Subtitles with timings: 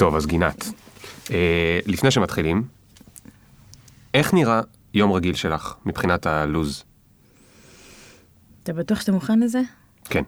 [0.00, 0.64] טוב, אז גינת,
[1.30, 2.62] אה, לפני שמתחילים,
[4.14, 4.60] איך נראה
[4.94, 6.84] יום רגיל שלך מבחינת הלוז?
[8.62, 9.60] אתה בטוח שאתה מוכן לזה?
[10.04, 10.22] כן.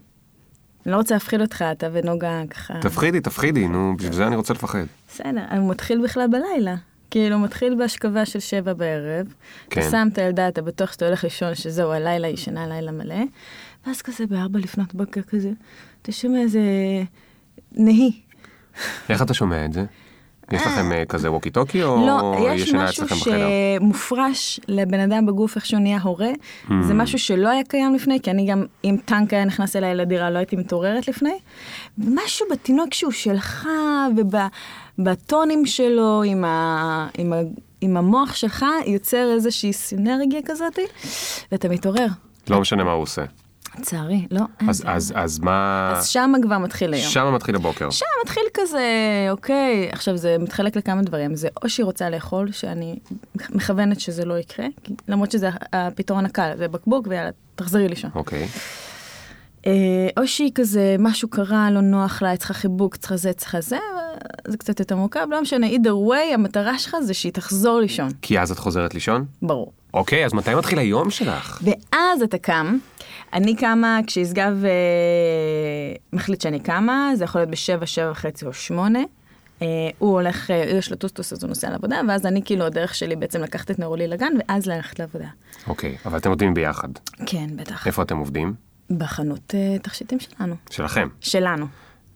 [0.85, 2.73] אני לא רוצה להפחיד אותך, אתה ונוגה ככה...
[2.81, 4.83] תפחידי, תפחידי, נו, בשביל זה אני רוצה לפחד.
[5.09, 6.75] בסדר, הוא מתחיל בכלל בלילה.
[7.11, 9.33] כאילו, מתחיל בהשכבה של שבע בערב.
[9.69, 9.81] כן.
[9.81, 13.23] אתה שם את הילדה, אתה בטוח שאתה הולך לישון, שזהו, הלילה ישנה לילה מלא.
[13.87, 15.51] ואז כזה בארבע לפנות בוקר כזה,
[16.01, 16.61] אתה שומע איזה
[17.71, 18.21] נהי.
[19.09, 19.85] איך אתה שומע את זה?
[20.51, 23.05] יש לכם אה, כזה ווקי טוקי, או לא, יש משהו?
[23.07, 26.31] שמופרש לבן אדם בגוף איך שהוא נהיה הורה.
[26.67, 26.73] Hmm.
[26.81, 30.29] זה משהו שלא היה קיים לפני, כי אני גם, אם טנק היה נכנס אליי לדירה,
[30.29, 31.37] לא הייתי מתעוררת לפני.
[31.97, 33.67] משהו בתינוק שהוא שלך,
[34.97, 37.37] ובטונים שלו, עם, ה, עם, ה,
[37.81, 40.79] עם המוח שלך, יוצר איזושהי סינרגיה כזאת,
[41.51, 42.07] ואתה מתעורר.
[42.49, 43.23] לא משנה מה הוא עושה.
[43.79, 44.41] לצערי, לא.
[44.67, 45.93] אז, אז, אז מה...
[45.97, 47.09] אז שמה כבר מתחיל היום.
[47.09, 47.89] שם מתחיל הבוקר.
[47.89, 48.81] שם מתחיל כזה,
[49.29, 52.95] אוקיי, עכשיו זה מתחלק לכמה דברים, זה או שהיא רוצה לאכול, שאני
[53.49, 54.65] מכוונת שזה לא יקרה,
[55.07, 58.11] למרות שזה הפתרון הקל, זה בקבוק ויאללה, תחזרי לישון.
[58.15, 58.47] אוקיי.
[59.67, 59.71] אה,
[60.17, 63.77] או שהיא כזה, משהו קרה, לא נוח לה, צריכה חיבוק, צריכה זה, צריכה זה,
[64.47, 68.39] זה קצת יותר מורכב, לא משנה, either way, המטרה שלך זה שהיא תחזור לישון, כי
[68.39, 69.25] אז את חוזרת לישון?
[69.41, 69.71] ברור.
[69.93, 71.61] אוקיי, אז מתי מתחיל היום שלך?
[71.63, 72.77] ואז אתה קם,
[73.33, 74.69] אני קמה כשישגב אה,
[76.13, 78.99] מחליט שאני קמה, זה יכול להיות בשבע, שבע וחצי או שמונה.
[79.61, 79.67] אה,
[79.99, 83.15] הוא הולך, אה, יש לו טוסטוס אז הוא נוסע לעבודה, ואז אני כאילו הדרך שלי
[83.15, 85.27] בעצם לקחת את נורולי לגן ואז ללכת לעבודה.
[85.67, 86.87] אוקיי, אבל אתם עובדים ביחד.
[87.25, 87.87] כן, בטח.
[87.87, 88.53] איפה אתם עובדים?
[88.97, 90.55] בחנות אה, תכשיטים שלנו.
[90.69, 91.07] שלכם.
[91.19, 91.65] שלנו.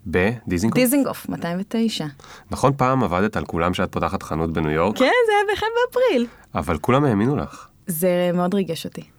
[0.07, 0.79] בדיזינגוף?
[0.79, 2.05] דיזינגוף, 209.
[2.51, 6.27] נכון פעם עבדת על כולם שאת פותחת חנות בניו יורק, כן, זה היה ב-1 באפריל.
[6.55, 7.67] אבל כולם האמינו לך.
[7.87, 9.16] זה מאוד ריגש אותי.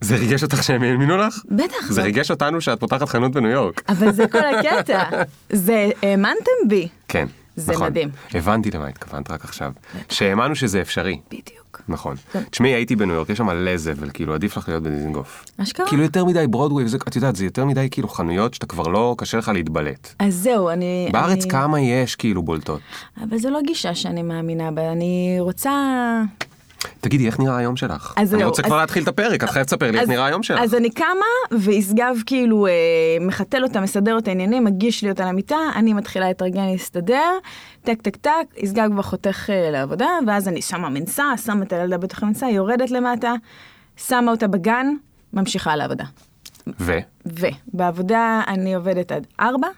[0.00, 1.38] זה ריגש אותך שהם האמינו לך?
[1.50, 1.90] בטח.
[1.90, 3.82] זה ריגש אותנו שאת פותחת חנות בניו יורק.
[3.88, 5.02] אבל זה כל הקטע.
[5.50, 6.88] זה, האמנתם בי.
[7.08, 7.86] כן, זה נכון.
[7.86, 8.08] מדהים.
[8.34, 9.72] הבנתי למה התכוונת רק עכשיו.
[10.08, 11.20] שהאמנו שזה אפשרי.
[11.28, 11.82] בדיוק.
[11.88, 12.16] נכון.
[12.32, 12.42] כן.
[12.50, 15.44] תשמעי, הייתי בניו יורק, יש שם מלא זבל, כאילו עדיף לך להיות בדיזינגוף.
[15.58, 15.86] אשכרה?
[15.86, 19.14] כאילו יותר מדי ברודווי, וזה, את יודעת, זה יותר מדי כאילו חנויות שאתה כבר לא,
[19.18, 20.14] קשה לך להתבלט.
[20.18, 21.08] אז זהו, אני...
[21.12, 21.50] בארץ אני...
[21.50, 22.80] כמה יש כאילו בולטות.
[23.22, 25.72] אבל זו לא גישה שאני מאמינה בה, אני רוצה...
[27.00, 28.14] תגידי, איך נראה היום שלך?
[28.16, 30.42] אני זהו, רוצה אז- כבר להתחיל את הפרק, את חייבת לספר לי איך נראה היום
[30.42, 30.60] שלך.
[30.60, 32.72] אז אני קמה, וישגב כאילו אה,
[33.20, 37.32] מחתל אותה, מסדר אותה עניינים, מגיש לי אותה למיטה, אני מתחילה להתארגן להסתדר,
[37.82, 41.98] טק טק טק, ישגב כבר חותך אה, לעבודה, ואז אני שמה מנסה, שמה את הילדה
[41.98, 43.32] בתוך המנסה, יורדת למטה,
[43.96, 44.86] שמה אותה בגן,
[45.32, 46.04] ממשיכה לעבודה.
[46.80, 46.92] ו?
[47.26, 49.68] ובעבודה אני עובדת עד ארבע,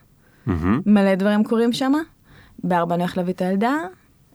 [0.47, 0.81] מהמם.
[0.87, 1.93] מלא דברים קורים שם.
[2.65, 3.73] בארבע אני הולכת להביא את הילדה,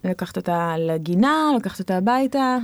[0.03, 2.57] לקחת אותה לגינה, לקחת אותה הביתה,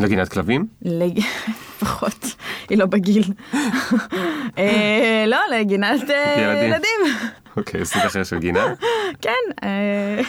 [0.00, 0.66] לגינת כלבים?
[1.80, 2.34] פחות,
[2.70, 3.24] היא לא בגיל.
[4.58, 7.16] אה, לא, לגינת אה, ילדים.
[7.56, 8.66] אוקיי, סוג אחר של גינה.
[9.22, 9.30] כן,
[9.62, 10.20] אה,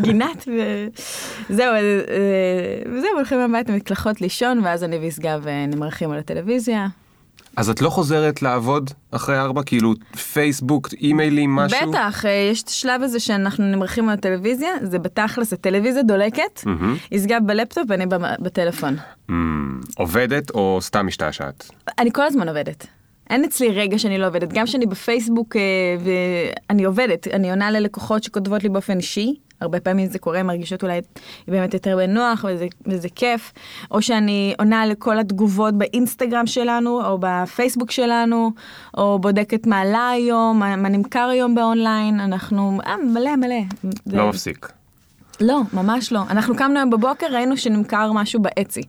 [0.00, 6.18] גינת וזהו, אה, אה, וזהו, הולכים הביתה, מקלחות לישון, ואז אני וישגב אה, נמרחים על
[6.18, 6.86] הטלוויזיה.
[7.60, 9.62] אז את לא חוזרת לעבוד אחרי ארבע?
[9.62, 9.94] כאילו
[10.32, 11.90] פייסבוק, אימיילים, משהו?
[11.90, 16.60] בטח, אה, יש את השלב הזה שאנחנו נמרחים על הטלוויזיה, זה בתכלס, הטלוויזיה דולקת.
[17.12, 18.96] ישגב בלפטופ, אני במ- בטלפון.
[19.30, 21.70] אמ, עובדת או סתם משתעשעת?
[21.98, 22.86] אני כל הזמן עובדת.
[23.30, 25.60] אין אצלי רגע שאני לא עובדת, גם כשאני בפייסבוק אה,
[26.70, 31.00] ואני עובדת, אני עונה ללקוחות שכותבות לי באופן אישי, הרבה פעמים זה קורה, מרגישות אולי
[31.48, 33.52] באמת יותר בנוח וזה, וזה כיף,
[33.90, 38.50] או שאני עונה לכל התגובות באינסטגרם שלנו, או בפייסבוק שלנו,
[38.96, 43.60] או בודקת מה עלה היום, מה, מה נמכר היום באונליין, אנחנו, אה, מלא מלא.
[44.06, 44.68] זה- לא מפסיק.
[45.40, 46.20] לא, ממש לא.
[46.30, 48.82] אנחנו קמנו היום בבוקר, ראינו שנמכר משהו באצי.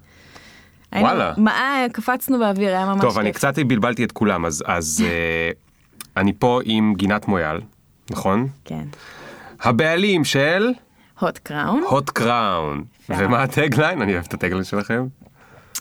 [0.92, 1.34] היינו- וואלה.
[1.38, 1.53] מה,
[1.92, 3.36] קפצנו באוויר, היה ממש טוב, אני כיף.
[3.38, 5.52] קצת בלבלתי את כולם, אז- אז אה,
[6.18, 7.62] אני פה עם גינת מויאל,
[8.12, 8.48] נכון?
[8.66, 8.84] כן.
[9.63, 10.72] הבעלים של
[11.19, 11.83] הוט קראון.
[11.89, 12.83] הוט קראון.
[13.09, 14.01] ומה הטגליין?
[14.01, 15.07] אני אוהב את ה tagline שלכם.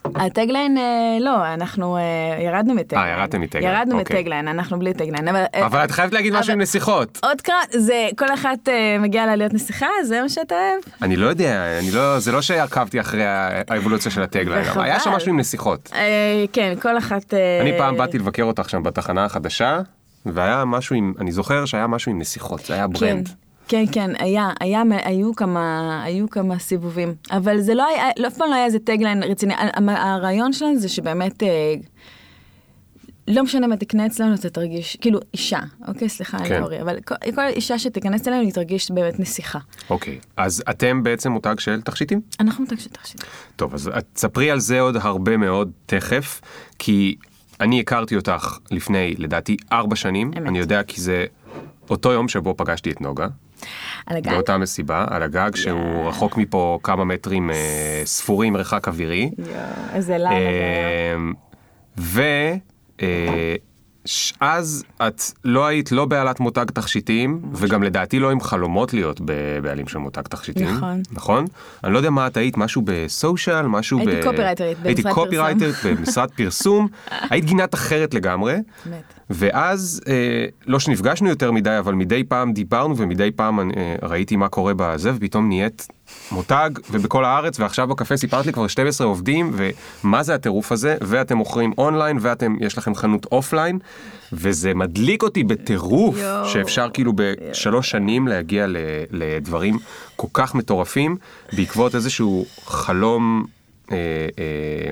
[0.04, 0.82] הטגליין, אה,
[1.20, 2.02] לא, אנחנו אה,
[2.44, 3.09] ירדנו מ tagline.
[3.08, 4.16] אה, ירדתם מ tagline, ירדנו אוקיי.
[4.16, 5.28] מ tagline, אנחנו בלי tagline.
[5.28, 7.20] אבל אה, אבל את חייבת להגיד משהו עם נסיכות.
[7.25, 8.68] Hot Crown, זה כל אחת
[9.00, 10.94] מגיעה לה להיות נסיכה, זה מה שאתה אוהב?
[11.03, 13.24] אני לא יודע, אני לא, זה לא שעקבתי אחרי
[13.68, 15.10] האבולוציה של ה tagline, אבל היה שם.
[15.10, 15.92] משהו עם נסיכות.
[16.53, 17.34] כן, כל אחת...
[17.62, 19.80] אני פעם באתי לבקר אותך שם בתחנה החדשה,
[20.26, 23.28] והיה משהו עם, אני זוכר שהיה משהו עם נסיכות, זה היה כן, brand.
[23.71, 28.37] כן, כן, היה, היה, היו כמה, היו כמה סיבובים, אבל זה לא היה, לא, אף
[28.37, 29.55] פעם לא היה איזה טגליין רציני,
[29.89, 31.75] הרעיון שלנו זה שבאמת, אה,
[33.28, 35.59] לא משנה מה תקנה אצלנו, אתה תרגיש, כאילו אישה,
[35.89, 36.45] אוקיי, סליחה, כן.
[36.45, 36.63] כן.
[36.63, 39.59] אורי, אבל כל, כל אישה שתיכנס אלינו, היא תרגיש באמת נסיכה.
[39.91, 42.21] אוקיי, אז אתם בעצם מותג של תכשיטים?
[42.41, 43.25] אנחנו מותג של תכשיט.
[43.57, 46.41] טוב, אז תספרי על זה עוד הרבה מאוד תכף,
[46.78, 47.17] כי
[47.61, 50.31] אני הכרתי אותך לפני, לדעתי, ארבע שנים.
[50.39, 50.49] אמת.
[50.49, 51.25] אני יודע כי זה
[51.91, 53.27] אותו יום שבו פגשתי את נוגה.
[54.07, 54.30] על הגג?
[54.33, 59.30] באותה מסיבה, על הגג, שהוא רחוק מפה כמה מטרים אה, ספורים מרחק אווירי.
[59.39, 59.51] יואו,
[59.92, 60.30] איזה לילה.
[60.30, 61.18] היה.
[64.41, 69.89] ואז את לא היית לא בעלת מותג תכשיטים, וגם לדעתי לא עם חלומות להיות בבעלים
[69.89, 70.77] של מותג תכשיטים.
[70.77, 71.03] נכון.
[71.12, 71.45] נכון?
[71.84, 74.09] אני לא יודע מה את היית, משהו בסושיאל, משהו ב...
[74.09, 76.89] הייתי קופירייטרית הייתי במשרד קופירייטרית במשרד פרסום.
[77.10, 78.54] היית גינת אחרת לגמרי.
[78.86, 79.20] באמת.
[79.30, 80.15] ואז, אה,
[80.66, 85.12] לא שנפגשנו יותר מדי, אבל מדי פעם דיברנו ומדי פעם אה, ראיתי מה קורה בזה,
[85.15, 85.88] ופתאום נהיית
[86.32, 89.53] מותג, ובכל הארץ, ועכשיו בקפה סיפרת לי כבר 12 עובדים,
[90.04, 93.78] ומה זה הטירוף הזה, ואתם מוכרים אונליין, ואתם, יש לכם חנות אופליין,
[94.32, 96.48] וזה מדליק אותי בטירוף, יואו.
[96.48, 98.76] שאפשר כאילו בשלוש שנים להגיע ל-
[99.10, 99.78] לדברים
[100.16, 101.16] כל כך מטורפים,
[101.53, 103.44] בעקבות איזשהו חלום.
[103.92, 103.97] אה,
[104.38, 104.91] אה,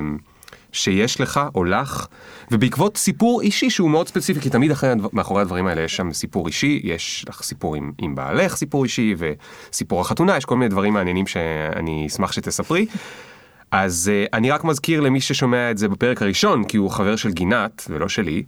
[0.73, 2.07] שיש לך או לך,
[2.51, 6.47] ובעקבות סיפור אישי שהוא מאוד ספציפי, כי תמיד אחרי, מאחורי הדברים האלה יש שם סיפור
[6.47, 10.95] אישי, יש לך סיפור עם, עם בעלך, סיפור אישי, וסיפור החתונה, יש כל מיני דברים
[10.95, 12.87] מעניינים שאני אשמח שתספרי.
[13.71, 17.31] אז uh, אני רק מזכיר למי ששומע את זה בפרק הראשון, כי הוא חבר של
[17.31, 18.43] גינת ולא שלי.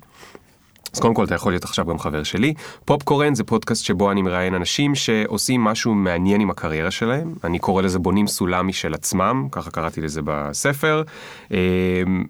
[0.95, 2.55] אז קודם כל אתה יכול להיות עכשיו גם חבר שלי.
[2.85, 7.35] פופקורן זה פודקאסט שבו אני מראיין אנשים שעושים משהו מעניין עם הקריירה שלהם.
[7.45, 11.03] אני קורא לזה בונים סולם משל עצמם, ככה קראתי לזה בספר.
[11.53, 11.59] אה,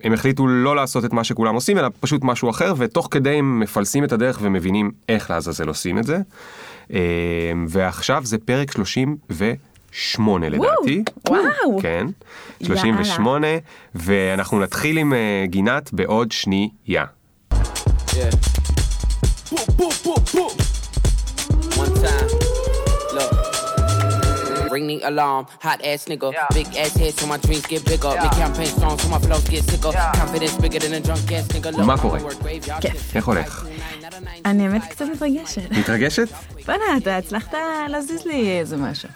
[0.05, 3.61] הם החליטו לא לעשות את מה שכולם עושים, אלא פשוט משהו אחר, ותוך כדי הם
[3.61, 6.19] מפלסים את הדרך ומבינים איך לעזאזל עושים את זה.
[6.93, 6.99] אה,
[7.69, 11.05] ועכשיו זה פרק 38 לדעתי.
[11.29, 11.81] וואו.
[11.83, 12.07] כן,
[12.63, 13.47] 38,
[13.95, 17.05] ואנחנו נתחיל עם אה, גינת בעוד שנייה.
[18.17, 18.31] Yeah.
[19.51, 21.77] Boop, boop, boop, boop.
[21.77, 22.50] One time.
[24.71, 26.29] Ring the alarm, hot ass nigga.
[26.55, 28.13] Big ass head so my dreams get bigger.
[28.23, 29.93] Make campaign strong so my flows get sicker.
[30.23, 31.83] Confidence bigger than a drunk ass nigga.
[31.87, 32.19] מה קורה?
[32.19, 32.93] I work graveyard כיף.
[32.93, 33.17] shift.
[33.17, 33.67] איך הולך?
[34.45, 35.71] אני האמת קצת מתרגשת.
[35.71, 36.29] מתרגשת?
[36.67, 37.55] בוא'נה, אתה הצלחת
[37.89, 39.09] להזיז לי איזה משהו.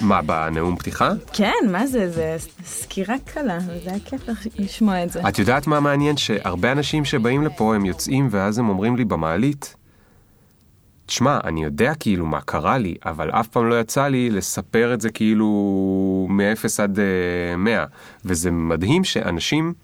[0.00, 1.12] מה, בנאום פתיחה?
[1.32, 4.20] כן, מה זה, זה סקירה קלה, וזה היה כיף
[4.58, 5.20] לשמוע את זה.
[5.28, 6.16] את יודעת מה מעניין?
[6.16, 9.74] שהרבה אנשים שבאים לפה הם יוצאים ואז הם אומרים לי במעלית,
[11.10, 15.00] תשמע, אני יודע כאילו מה קרה לי, אבל אף פעם לא יצא לי לספר את
[15.00, 17.84] זה כאילו מ-0 עד uh, 100.
[18.24, 19.74] וזה מדהים שאנשים,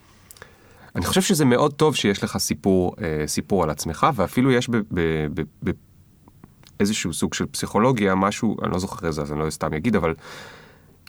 [0.97, 4.77] אני חושב שזה מאוד טוב שיש לך סיפור, uh, סיפור על עצמך, ואפילו יש ב...
[4.77, 5.01] ב,
[5.35, 5.71] ב, ב
[6.81, 10.15] איזשהו סוג של פסיכולוגיה, משהו, אני לא זוכר איזה, אז אני לא סתם אגיד, אבל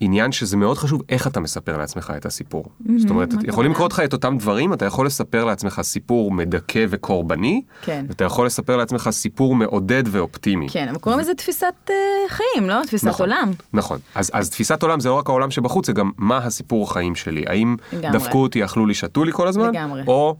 [0.01, 2.65] עניין שזה מאוד חשוב איך אתה מספר לעצמך את הסיפור.
[2.97, 3.71] זאת אומרת, יכולים?
[3.71, 8.05] לקרות לך את אותם דברים, אתה יכול לספר לעצמך סיפור מדכא וקורבני, כן.
[8.09, 10.69] ואתה יכול לספר לעצמך סיפור מעודד ואופטימי.
[10.69, 11.95] כן, אבל קוראים לזה תפיסת אה,
[12.29, 12.81] חיים, לא?
[12.87, 13.51] תפיסת נכון, עולם.
[13.73, 13.99] נכון.
[14.15, 17.43] אז, אז תפיסת עולם זה לא רק העולם שבחוץ, זה גם מה הסיפור החיים שלי.
[17.47, 18.19] האם לגמרי.
[18.19, 19.69] דפקו אותי, אכלו לי, שתו לי כל הזמן?
[19.69, 20.03] לגמרי.
[20.07, 20.35] או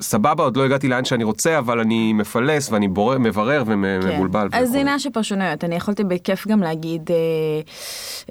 [0.00, 3.70] סבבה, עוד לא הגעתי לאן שאני רוצה, אבל אני מפלס ואני בורר, מברר כן.
[3.70, 4.48] ומבולבל.
[4.52, 4.80] אז זה.
[4.80, 7.16] עניין של פרשנויות, אני יכולתי בכיף גם להגיד, אה,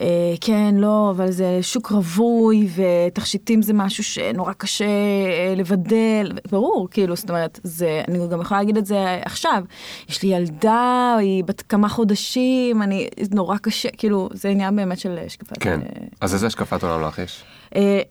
[0.02, 6.88] אה, כן, לא, אבל זה שוק רווי, ותכשיטים זה משהו שנורא קשה אה, לבדל, ברור,
[6.92, 9.64] כאילו, זאת אומרת, זה, אני גם יכולה להגיד את זה עכשיו,
[10.10, 15.00] יש לי ילדה, היא בת כמה חודשים, אני, זה נורא קשה, כאילו, זה עניין באמת
[15.00, 15.58] של השקפת.
[15.60, 15.80] כן.
[15.82, 15.88] אה,
[16.22, 17.44] אז איזה השקפת עולם לך יש?
[17.76, 18.02] אה,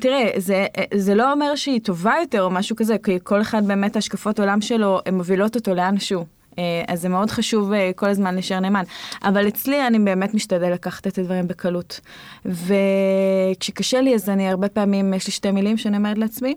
[0.00, 3.66] תראה, זה, אה, זה לא אומר שהיא טובה יותר או משהו כזה, כי כל אחד
[3.66, 6.24] באמת השקפות עולם שלו, הן מובילות אותו לאנשהו.
[6.58, 8.84] אה, אז זה מאוד חשוב אה, כל הזמן להישאר נאמן.
[9.24, 12.00] אבל אצלי אני באמת משתדל לקחת את הדברים בקלות.
[12.44, 16.54] וכשקשה לי אז אני הרבה פעמים, יש לי שתי מילים שאני אומרת לעצמי,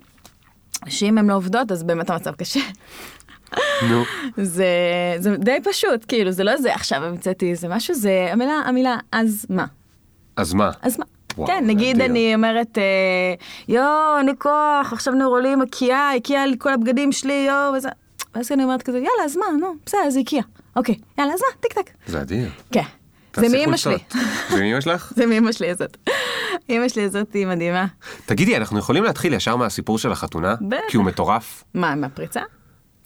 [0.87, 2.59] שאם הן לא עובדות אז באמת המצב קשה.
[3.89, 4.03] נו.
[4.37, 4.67] זה,
[5.19, 9.45] זה די פשוט, כאילו, זה לא איזה עכשיו המצאתי איזה משהו, זה המילה, המילה אז
[9.49, 9.65] מה.
[10.35, 10.71] אז מה?
[10.81, 11.05] אז מה?
[11.37, 12.05] וואו, כן, נגיד אדיר.
[12.11, 12.83] אני אומרת, אה,
[13.67, 17.89] יואו, אין לי כוח, עכשיו נוירולים עם הקיאה, הקיאה לי כל הבגדים שלי, יואו, וזה.
[18.35, 20.43] ואז אני אומרת כזה, יאללה, אז מה, נו, בסדר, זה הקיאה.
[20.75, 21.91] אוקיי, יאללה, אז מה, טיק טק.
[22.07, 22.49] זה אדיר.
[22.71, 22.83] כן,
[23.35, 23.97] זה מאמא שלי.
[24.51, 25.13] זה מאמא שלך?
[25.15, 25.97] זה מאמא שלי הזאת.
[26.69, 27.85] אמא שלי הזאת היא מדהימה.
[28.25, 30.55] תגידי, אנחנו יכולים להתחיל ישר מהסיפור של החתונה?
[30.61, 30.81] בטח.
[30.89, 31.63] כי הוא מטורף.
[31.73, 32.41] מה, מהפריצה?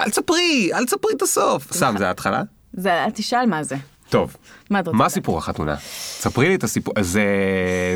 [0.01, 1.73] אל תספרי, אל תספרי את הסוף.
[1.73, 2.41] סתם, זה ההתחלה?
[2.73, 3.75] זה, אל תשאל מה זה.
[4.09, 4.35] טוב.
[4.69, 5.09] מה מה?
[5.09, 5.75] סיפור החתונה?
[5.95, 7.23] ספרי לי את הסיפור, זה,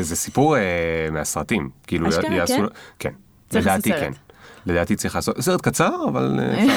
[0.00, 0.62] זה סיפור אה,
[1.12, 1.70] מהסרטים.
[1.86, 2.64] כאילו, אשכרה, יעשו- כן?
[2.98, 3.10] כן.
[3.50, 4.10] צריך לדעתי כן.
[4.66, 6.76] לדעתי צריך לעשות, סרט קצר, אבל אה.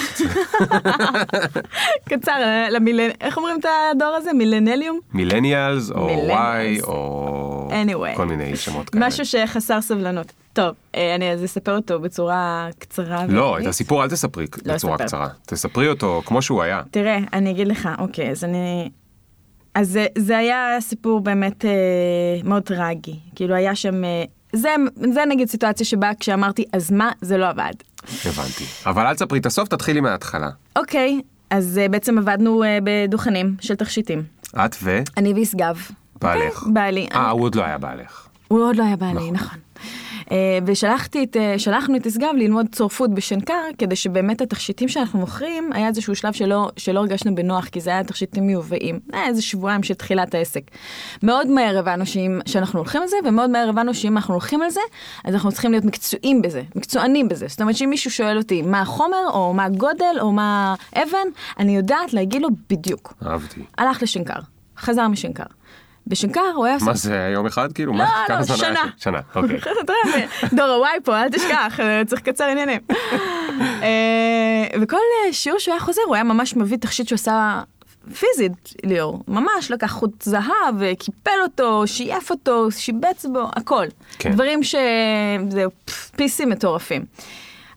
[2.10, 3.10] קצר, אה, למילנ...
[3.22, 3.66] איך אומרים את
[3.96, 4.34] הדור הזה?
[4.34, 5.00] מילנליום?
[5.14, 6.82] מילניאלס, או וואי.
[6.82, 8.16] או Anyway.
[8.18, 9.08] כל מיני שמות כאלה.
[9.08, 10.32] משהו שחסר סבלנות.
[10.54, 13.26] טוב, אה, אני אז אספר אותו בצורה קצרה.
[13.30, 13.66] לא, את.
[13.66, 15.06] הסיפור אל תספרי לא בצורה אספר.
[15.06, 15.28] קצרה.
[15.46, 16.82] תספרי אותו כמו שהוא היה.
[16.92, 18.90] תראה, אני אגיד לך, אוקיי, אז אני...
[19.76, 21.72] אז זה, זה היה סיפור באמת אה,
[22.44, 23.20] מאוד טרגי.
[23.36, 24.04] כאילו היה שם...
[24.04, 24.70] אה, זה,
[25.14, 27.74] זה נגיד סיטואציה שבה כשאמרתי, אז מה, זה לא עבד.
[28.26, 28.64] הבנתי.
[28.86, 30.50] אבל אל תספרי את הסוף, תתחילי מההתחלה.
[30.76, 34.24] אוקיי, אז אה, בעצם עבדנו אה, בדוכנים של תכשיטים,
[34.66, 35.00] את ו...
[35.18, 35.78] אני וישגב.
[36.22, 36.58] בעלך.
[36.60, 36.74] אוקיי?
[36.74, 37.08] בעלי.
[37.16, 38.28] אה, הוא עוד לא היה בעלך.
[38.48, 39.60] הוא עוד לא היה בעלי, נכון.
[40.32, 45.70] אה, ושלחתי את, אה, שלחנו את ישגב ללמוד צורפות בשנקר, כדי שבאמת התכשיטים שאנחנו מוכרים,
[45.74, 49.00] היה איזשהו שלב שלא, שלא הרגשנו בנוח, כי זה היה תכשיטים מיובאים.
[49.14, 50.62] היה איזה שבועיים של תחילת העסק.
[51.24, 54.70] מאוד מהר הבנו שאם, שאנחנו הולכים על זה, ומאוד מהר הבנו שאם אנחנו הולכים על
[54.70, 54.82] זה,
[55.24, 57.48] אז אנחנו צריכים להיות מקצועיים בזה, מקצוענים בזה.
[57.48, 61.28] זאת אומרת שאם מישהו שואל אותי מה החומר, או מה הגודל, או מה האבן,
[61.60, 63.14] אני יודעת להגיד לו בדיוק.
[63.26, 63.62] אהבתי.
[63.78, 64.40] הלך לשנקר,
[64.78, 65.44] חזר משנקר.
[66.08, 66.78] בשנקר הוא היה...
[66.82, 67.94] מה זה, יום אחד כאילו?
[67.94, 68.06] לא?
[68.30, 68.84] לא, שנה.
[68.98, 69.60] שנה, אוקיי.
[70.58, 72.80] דור הוואי פה, אל תשכח, אה, צריך לקצר עניינים.
[73.62, 77.62] אה, וכל אה, שיעור שהוא היה חוזר, הוא היה ממש מביא תכשיט שהוא עשה
[78.20, 79.24] פיזית, ליאור.
[79.28, 83.86] ממש לקח חוט זהב, קיפל אותו, שייף אותו, שיבץ בו, הכל.
[84.20, 84.32] כן.
[84.32, 84.76] דברים ש...
[85.50, 87.06] זה פף, פיסים מטורפים.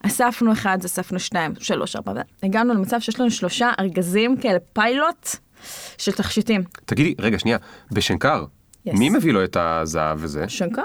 [0.06, 5.28] אספנו אחד, אספנו שניים, שלוש, ארבע, הגענו למצב שיש לנו שלושה ארגזים כאלה, פיילוט
[5.98, 6.62] של תכשיטים.
[6.84, 7.58] תגידי, רגע, שנייה,
[7.92, 8.44] בשנקר,
[8.86, 8.98] Yes.
[8.98, 10.48] מי מביא לו את הזהב וזה?
[10.48, 10.82] שנקר.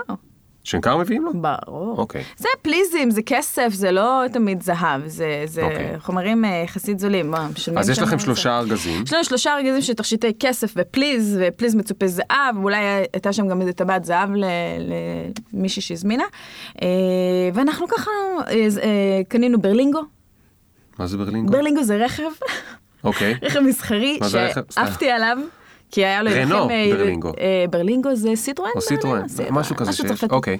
[0.63, 1.31] שנקר מביאים לו?
[1.33, 1.97] ברור.
[1.97, 2.23] אוקיי.
[2.37, 5.99] זה פליזים, זה כסף, זה לא תמיד זהב, זה, זה אוקיי.
[5.99, 7.33] חומרים אה, יחסית זולים.
[7.77, 8.19] אז יש לכם?
[8.19, 9.03] שלושה ארגזים.
[9.03, 12.77] יש לנו שלושה ארגזים של תכשיטי כסף ופליז, ופליז מצופה זהב, אולי
[13.13, 14.29] הייתה שם גם איזה טבעת זהב
[15.53, 16.25] למישהי שהזמינה.
[16.81, 16.87] אה,
[17.53, 18.11] ואנחנו ככה
[18.51, 20.01] אה, קנינו ברלינגו.
[20.99, 21.51] מה זה ברלינגו?
[21.51, 22.23] ברלינגו זה רכב,
[23.05, 23.35] אוקיי.
[23.41, 24.19] רכב מסחרי.
[24.69, 25.37] שעפתי עליו.
[25.91, 27.31] כי היה לו רנו, אה, ברלינגו.
[27.39, 28.71] אה, ברלינגו זה סיטרואן?
[28.75, 30.23] או סיטרואן, משהו כזה שיש.
[30.29, 30.57] אוקיי.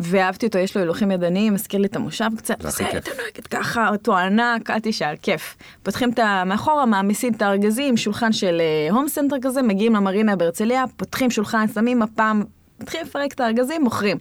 [0.00, 2.62] ואהבתי אותו, יש לו הילוכים ידניים, מזכיר לי את המושב קצת.
[2.62, 2.98] זה הכי כיף.
[2.98, 5.56] אתה נוהגת ככה, אותו ענק, אל תשאל, כיף.
[5.82, 6.42] פותחים את ה...
[6.46, 11.68] מאחורה, מעמיסים את הארגזים, שולחן של אה, הום סנטר כזה, מגיעים למרינה בהרצליה, פותחים שולחן,
[11.74, 12.32] שמים מפה,
[12.80, 14.16] מתחילים לפרק את הארגזים, מוכרים.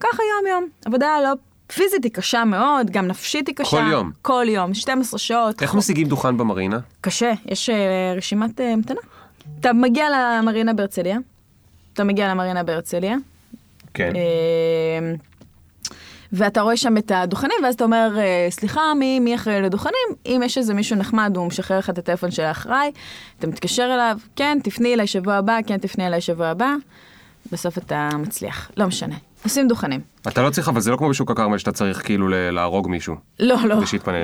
[0.00, 1.49] ככה יום יום, עבודה לא...
[1.72, 3.70] פיזית היא קשה מאוד, גם נפשית היא קשה.
[3.70, 4.10] כל יום.
[4.22, 5.62] כל יום, 12 שעות.
[5.62, 6.78] איך משיגים דוכן במרינה?
[7.00, 9.00] קשה, יש אה, רשימת אה, המתנה.
[9.60, 11.18] אתה מגיע למרינה בהרצליה,
[11.92, 13.16] אתה מגיע למרינה בהרצליה,
[13.94, 14.12] כן.
[14.16, 15.14] אה,
[16.32, 18.18] ואתה רואה שם את הדוכנים, ואז אתה אומר,
[18.50, 20.08] סליחה, מי, מי אחראי לדוכנים?
[20.26, 22.90] אם יש איזה מישהו נחמד, הוא משחרר לך את הטלפון של האחראי,
[23.38, 26.74] אתה מתקשר אליו, כן, תפני אליי שבוע הבא, כן, תפני אליי שבוע הבא,
[27.52, 29.14] בסוף אתה מצליח, לא משנה.
[29.44, 30.00] עושים דוכנים.
[30.28, 33.14] אתה לא צריך, אבל זה לא כמו בשוק הכרמל שאתה צריך כאילו להרוג מישהו.
[33.40, 33.76] לא, לא.
[33.76, 34.16] כדי שיתפנה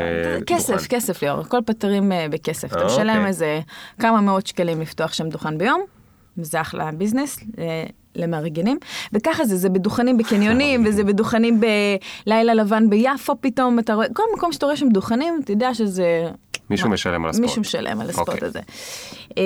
[0.47, 0.87] כסף, דוכן.
[0.89, 2.73] כסף ליאור, הכל פתרים אה, בכסף.
[2.73, 3.27] אתה משלם אוקיי.
[3.27, 3.61] איזה
[3.99, 5.81] כמה מאות שקלים לפתוח שם דוכן ביום,
[6.39, 7.85] וזה אחלה ביזנס אה,
[8.17, 8.79] למארגנים.
[9.13, 14.53] וככה זה, זה בדוכנים בקניונים, וזה בדוכנים בלילה לבן ביפו פתאום, אתה רואה, כל מקום
[14.53, 16.31] שאתה רואה שם דוכנים, אתה יודע שזה...
[16.71, 16.91] מישהו?
[16.91, 17.49] משלם על הספורט.
[17.49, 18.49] מישהו משלם על הספורט אוקיי.
[18.49, 18.61] הזה.
[19.39, 19.43] אה,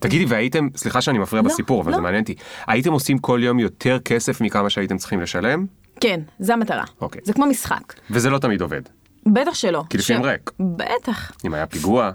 [0.00, 1.96] תגידי, והייתם, סליחה שאני מפריע לא, בסיפור, אבל לא.
[1.96, 2.34] זה מעניין אותי,
[2.66, 5.66] הייתם עושים כל יום יותר כסף מכמה שהייתם צריכים לשלם?
[6.00, 6.84] כן, זה המטרה.
[7.00, 7.20] אוקיי.
[7.24, 7.94] זה כמו משחק.
[8.10, 8.82] וזה לא תמיד עובד.
[9.26, 9.82] בטח שלא.
[9.90, 10.50] כי לפעמים ריק.
[10.60, 11.32] בטח.
[11.44, 12.10] אם היה פיגוע,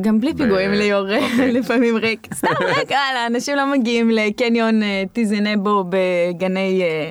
[0.00, 1.52] גם בלי פיגועים ליאור, אוקיי.
[1.58, 2.34] לפעמים ריק.
[2.34, 7.10] סתם ריק, יאללה, אנשים לא מגיעים לקניון אה, טיזינבו בגני אה,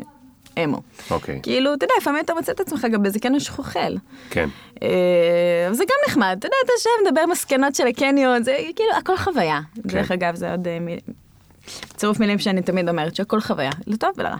[0.63, 0.81] אמו.
[1.11, 3.79] אוקיי, כאילו, אתה יודע, לפעמים אתה מוצא את עצמך גם באיזה קניון שחוכל.
[4.29, 4.49] כן.
[4.83, 4.87] אה,
[5.67, 9.17] אבל זה גם נחמד, אתה יודע, אתה יושב, מדבר מסקנות של הקניון, זה כאילו, הכל
[9.17, 9.59] חוויה.
[9.75, 9.81] כן.
[9.89, 10.99] דרך אגב, זה עוד אה, מיל-
[11.95, 14.35] צירוף מילים שאני תמיד אומרת, שהכל חוויה, לטוב ולרע.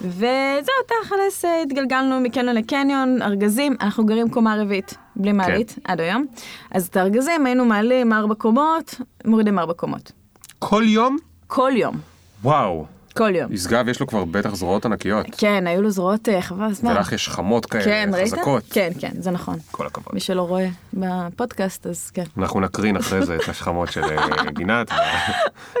[0.00, 5.36] וזהו, תכלס אה, התגלגלנו מקניון לקניון, ארגזים, אנחנו גרים קומה רביעית, בלי כן.
[5.36, 6.26] מעלית, עד היום.
[6.70, 8.94] אז את הארגזים היינו מעלים ארבע קומות,
[9.24, 10.12] מורידים ארבע קומות.
[10.58, 11.16] כל יום?
[11.46, 11.94] כל יום,
[12.42, 12.86] וואו.
[13.16, 13.52] כל יום.
[13.52, 15.26] ישגב יש לו כבר בטח זרועות ענקיות.
[15.38, 16.90] כן, היו לו זרועות אה, חבל הזמן.
[16.90, 18.34] ולך יש חמות כאלה, כן, ראית?
[18.34, 18.62] חזקות.
[18.70, 19.58] כן, כן, זה נכון.
[19.70, 20.14] כל הכבוד.
[20.14, 22.24] מי שלא רואה בפודקאסט, אז כן.
[22.38, 24.90] אנחנו נקרין אחרי זה את השכמות של אה, גינת,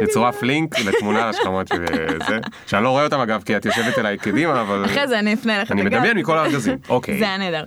[0.02, 3.98] יצורף לינק לתמונה לשכמות של אה, זה, שאני לא רואה אותם אגב, כי את יושבת
[3.98, 5.82] אליי קדימה, אבל אחרי זה אני אפנה לך אני.
[5.82, 6.78] מדמיין מכל הארגזים.
[6.88, 7.18] אוקיי.
[7.18, 7.64] זה היה נהדר.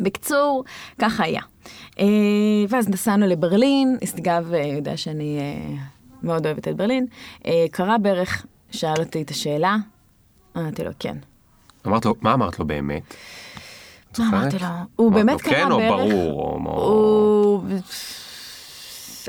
[0.00, 0.64] בקיצור,
[0.98, 1.40] ככה היה.
[2.68, 5.38] ואז נסענו לברלין, ישגב יודע שאני
[6.22, 7.06] מאוד אוהבת את ברלין.
[7.70, 9.76] קרא בערך, שאל אותי את השאלה,
[10.56, 11.16] אמרתי לו כן.
[11.86, 13.14] אמרת לו, מה אמרת לו באמת?
[14.18, 14.28] מה?
[14.28, 14.66] אמרתי לו?
[14.96, 15.90] הוא באמת לו קרא כן או בערך.
[15.90, 17.62] ברור, או מה- הוא...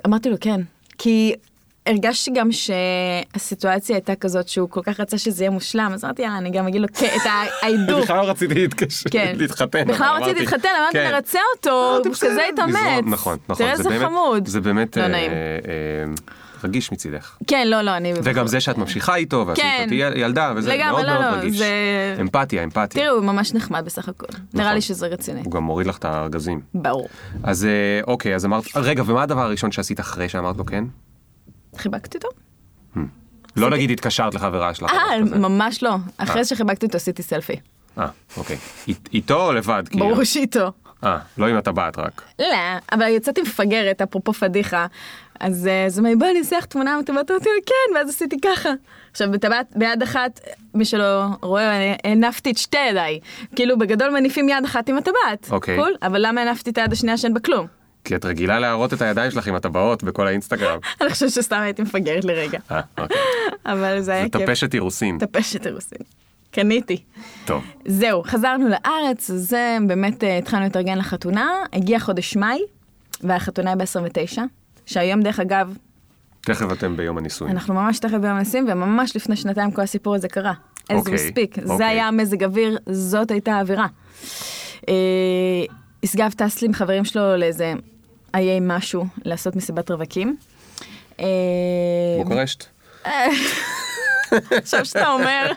[0.08, 0.62] אמרתי לו כן,
[0.98, 1.34] כי
[1.86, 6.38] הרגשתי גם שהסיטואציה הייתה כזאת שהוא כל כך רצה שזה יהיה מושלם, אז אמרתי יאללה,
[6.38, 7.22] אני גם אגיד לו כן, את
[7.62, 8.04] ההידוק.
[8.04, 9.34] בכלל לא רציתי להתקשר, כן.
[9.38, 9.88] להתחתן.
[9.88, 11.12] בכלל רציתי אמרתי, להתחתן, אמרתי כן.
[11.14, 12.76] נרצה אותו, כזה בסדר, התאמץ.
[13.06, 13.56] נכון, נכון.
[13.66, 14.48] תראה זה איזה באמת- חמוד.
[14.48, 15.32] זה באמת לא אה, נעים.
[16.64, 17.38] אה, רגיש מצידך.
[17.48, 18.14] כן, לא, לא, אני...
[18.24, 19.82] וגם זה שאת ממשיכה איתו, ועשית כן.
[19.84, 21.58] אותי יל- ילדה, וזה לגמרי, מאוד לא, מאוד לא, רגיש.
[21.58, 23.04] זה- אמפתיה, אמפתיה.
[23.04, 24.26] תראו, הוא ממש נחמד בסך הכל.
[24.54, 24.76] נראה נכון.
[24.76, 25.42] לי שזה רציני.
[25.46, 26.62] הוא גם מוריד לך את הארגזים.
[26.74, 27.08] ברור.
[27.44, 27.70] אז אה,
[28.08, 30.84] אוקיי, אז אמרת, רגע, ומה הדבר הראשון שעשית אחרי שאמרת לו כן?
[31.78, 32.28] חיבקתי אותו?
[33.56, 34.92] לא נגיד התקשרת לחברה שלך.
[34.94, 35.20] אה.
[35.40, 35.96] ממש לא.
[36.18, 37.56] אחרי שחיבקתי אותו עשיתי סלפי.
[38.00, 38.58] אה, אוקיי.
[38.88, 39.84] אית- איתו או לבד?
[39.90, 40.06] כאילו?
[40.10, 40.72] ברור שאיתו.
[41.04, 42.22] אה, לא עם הטבעת רק.
[42.40, 42.46] לא,
[42.92, 44.88] אבל יצאתי מפגרת, אפרופו פדיחה.
[45.40, 48.38] אז אה, אז הוא אומר, בואי לך תמונה עם הטבעת, אמרתי לו, כן, ואז עשיתי
[48.42, 48.70] ככה.
[49.12, 50.40] עכשיו, בטבעת, ביד אחת,
[50.74, 53.20] מי שלא רואה, אני הנפתי את שתי ידיי.
[53.56, 55.48] כאילו, בגדול מניפים יד אחת עם הטבעת.
[55.52, 55.78] אוקיי.
[55.78, 57.68] קול, אבל למה הנפתי את היד השנייה שאין בה כלום?
[58.04, 60.80] כי את רגילה להראות את הידיים שלך עם הטבעות בכל האינסטגרם.
[61.02, 62.60] אני חושבת שסתם הייתי מפגרת לרגע.
[62.72, 63.18] אה, אוקיי.
[63.66, 64.42] אבל זה היה זה כיף.
[64.50, 65.18] טפשת אירוסין.
[65.18, 66.00] טפשת אירוסין.
[66.52, 67.04] קניתי.
[67.46, 67.64] טוב.
[67.86, 72.60] זהו, חזרנו לארץ, זה באמת אה, התחלנו להתארגן לחתונה, הגיע חודש מאי,
[73.22, 74.40] והחתונה היא ב-29,
[74.86, 75.78] שהיום דרך אגב,
[76.42, 77.54] תכף אתם ביום הנישואים.
[77.54, 80.54] אנחנו ממש תכף ביום הנישואים, וממש לפני שנתיים כל הסיפור הזה קרה.
[80.92, 81.78] as אוקיי, we speak, אוקיי.
[81.78, 83.88] זה היה המזג אוויר, זאת הייתה האווירה.
[84.90, 84.94] אה,
[86.04, 87.74] ישגב טס לי עם חברים שלו לאיזה
[88.34, 90.38] איי משהו, לעשות מסיבת רווקים.
[91.20, 91.26] אה,
[92.24, 92.66] בוקרשט.
[94.52, 95.52] עכשיו שאתה אומר,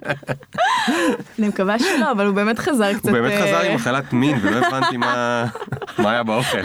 [1.38, 3.04] אני מקווה שלא, אבל הוא באמת חזר קצת...
[3.04, 5.44] הוא באמת אה, חזר עם מחלת מין ולא הבנתי מה
[5.98, 6.58] היה באוכל.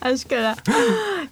[0.00, 0.52] אשכרה.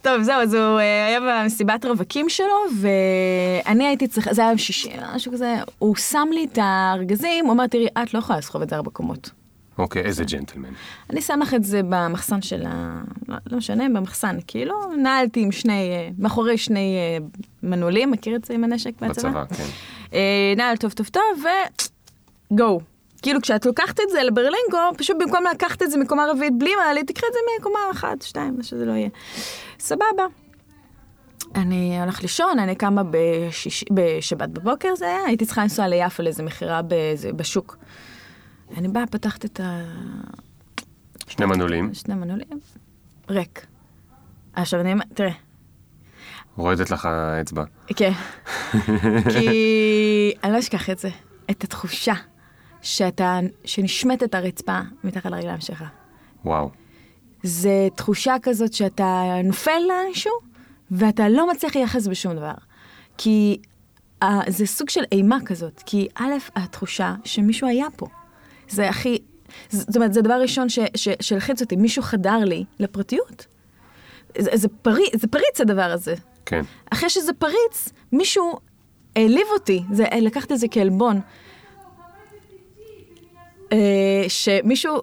[0.02, 4.92] טוב, זהו, אז הוא אה, היה במסיבת רווקים שלו, ואני הייתי צריכה, זה היה שישי,
[5.14, 8.70] משהו כזה, הוא שם לי את הארגזים, הוא אמר, תראי, את לא יכולה לסחוב את
[8.70, 9.30] זה ארבע קומות.
[9.78, 10.72] אוקיי, איזה ג'נטלמן.
[11.10, 13.02] אני שם לך את זה במחסן של ה...
[13.28, 17.26] לא, לא משנה, במחסן, כאילו, נעלתי עם שני, אה, מאחורי שני אה,
[17.62, 19.28] מנעולים, מכיר את זה עם הנשק מהצבא?
[19.28, 19.64] בצבא, כן.
[20.12, 21.46] אה, נעל טוב טוב טוב, ו...
[22.50, 22.80] גו.
[23.22, 27.06] כאילו כשאת לוקחת את זה לברלינגו, פשוט במקום לקחת את זה מקומה רביעית בלי מעלית,
[27.06, 29.08] תקחי את זה מקומה אחת, שתיים, מה שזה לא יהיה.
[29.78, 30.26] סבבה.
[31.54, 33.84] אני הולכת לישון, אני קמה בשיש...
[33.90, 36.80] בשבת בבוקר זה היה, הייתי צריכה לנסוע ליפו לאיזה מכירה
[37.36, 37.76] בשוק.
[38.76, 39.82] אני באה, פתחת את ה...
[41.28, 42.60] שני מנעולים, שני מנעולים,
[43.28, 43.66] ריק.
[44.54, 45.32] עכשיו אני אומרת, תראה,
[46.56, 47.64] רועדת לך האצבע.
[47.86, 48.12] כן.
[49.32, 51.08] כי אני לא אשכח את זה,
[51.50, 52.14] את התחושה
[52.82, 55.84] שאתה, שנשמטת הרצפה מתחת לרגליים שלך.
[56.44, 56.70] וואו.
[57.42, 60.32] זה תחושה כזאת שאתה נופל לאנשהו,
[60.90, 62.54] ואתה לא מצליח לייחס בשום דבר.
[63.18, 63.58] כי
[64.24, 68.06] uh, זה סוג של אימה כזאת, כי א', התחושה שמישהו היה פה.
[68.68, 69.18] זה הכי,
[69.70, 73.46] זאת אומרת, זה הדבר ראשון ש- ש- שהלחיץ אותי, מישהו חדר לי לפרטיות.
[74.38, 76.14] זה, זה, פרי, זה פריץ הדבר הזה.
[76.46, 76.60] כן.
[76.92, 78.58] אחרי שזה פריץ, מישהו
[79.16, 81.20] העליב אותי, זה, לקחתי את זה כעלבון.
[83.72, 85.00] אה, שמישהו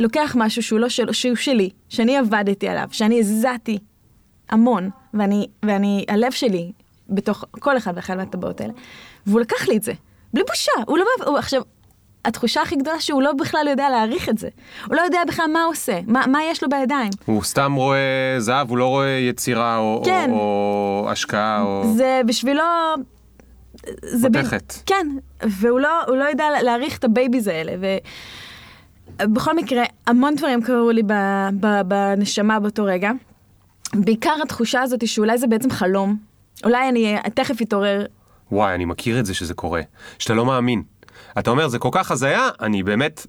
[0.00, 3.78] לוקח משהו שהוא לא של, שהוא שלי, שאני עבדתי עליו, שאני הזעתי
[4.50, 6.72] המון, ואני, ואני, הלב שלי
[7.08, 8.72] בתוך כל אחד ואחד מהטבעות האלה,
[9.26, 9.92] והוא לקח לי את זה,
[10.34, 11.62] בלי בושה, הוא לא, הוא, עכשיו,
[12.24, 14.48] התחושה הכי גדולה שהוא לא בכלל יודע להעריך את זה,
[14.86, 17.10] הוא לא יודע בכלל מה הוא עושה, מה, מה יש לו בידיים.
[17.26, 20.30] הוא סתם רואה זהב, הוא לא רואה יצירה או, כן.
[20.30, 20.36] או,
[21.04, 21.92] או השקעה או...
[21.96, 22.62] זה בשבילו...
[24.02, 24.74] זה ב- מתכת.
[24.86, 25.06] כן,
[25.42, 27.72] והוא לא, לא יודע להעריך את ה babies האלה.
[29.20, 31.12] ובכל מקרה, המון דברים קרו לי ב,
[31.60, 33.10] ב, בנשמה באותו רגע.
[33.94, 36.16] בעיקר התחושה הזאת שאולי זה בעצם חלום.
[36.64, 38.06] אולי אני תכף אתעורר.
[38.52, 39.80] וואי, אני מכיר את זה שזה קורה.
[40.18, 40.82] שאתה לא מאמין.
[41.38, 43.26] אתה אומר, זה כל כך הזיה, אני באמת...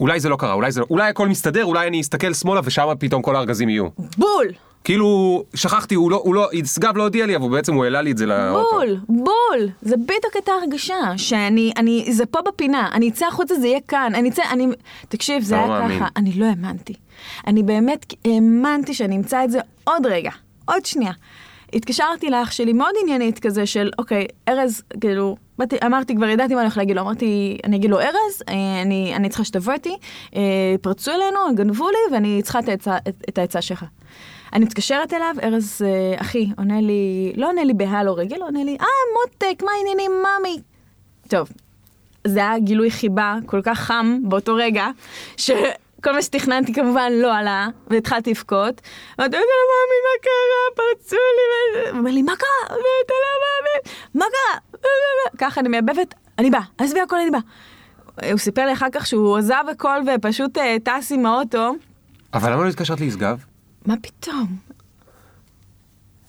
[0.00, 0.86] אולי זה לא קרה, אולי זה לא...
[0.90, 3.88] אולי הכל מסתדר, אולי אני אסתכל שמאלה ושם פתאום כל הארגזים יהיו.
[4.18, 4.46] בול!
[4.84, 8.10] כאילו, שכחתי, הוא לא, הוא לא, ישגב לא הודיע לי, אבל בעצם הוא העלה לי
[8.10, 8.70] את זה לאוטו.
[8.70, 13.66] בול, בול, זה בדיוק הייתה הרגשה, שאני, אני, זה פה בפינה, אני אצא החוצה, זה
[13.66, 14.66] יהיה כאן, אני אצא, אני,
[15.08, 15.98] תקשיב, זה לא היה מאמין.
[15.98, 16.94] ככה, אני לא האמנתי.
[17.46, 20.30] אני באמת האמנתי שאני אמצא את זה עוד רגע,
[20.64, 21.12] עוד שנייה.
[21.76, 26.60] התקשרתי לאח שלי מאוד עניינית כזה של, אוקיי, ארז, כאילו, באתי, אמרתי, כבר ידעתי מה
[26.60, 29.96] אני הולכת להגיד לו, אמרתי, אני אגיד לו, ארז, אה, אני, אני צריכה שתבוא איתי,
[30.36, 30.40] אה,
[30.80, 33.84] פרצו אלינו, גנבו לי, ואני צריכה את העצה, את, את העצה שלך.
[34.52, 38.76] אני מתקשרת אליו, ארז, אה, אחי, עונה לי, לא עונה לי בהלו רגיל, עונה לי,
[38.80, 40.60] אה, מותק, מה העניינים, ממי?
[41.28, 41.48] טוב,
[42.24, 44.86] זה היה גילוי חיבה כל כך חם באותו רגע,
[46.00, 48.80] שכל מה שתכננתי כמובן לא עלה, והתחלתי לבכות.
[49.20, 50.74] אמרתי, רגע, מאמי, מה קרה?
[50.94, 51.42] פרצו לי,
[51.80, 52.48] וזה." הוא אומר לי, מה קרה?
[52.68, 52.78] ואתה
[53.22, 54.60] לא מאמין, מה קרה?
[55.38, 57.40] ככה אני מייבבת, אני באה, עזבי הכל, אני באה.
[58.30, 61.72] הוא סיפר לי אחר כך שהוא עזב הכל ופשוט אה, טס עם האוטו.
[62.34, 63.38] אבל למה לא התקשרת לישגב?
[63.86, 64.46] מה פתאום?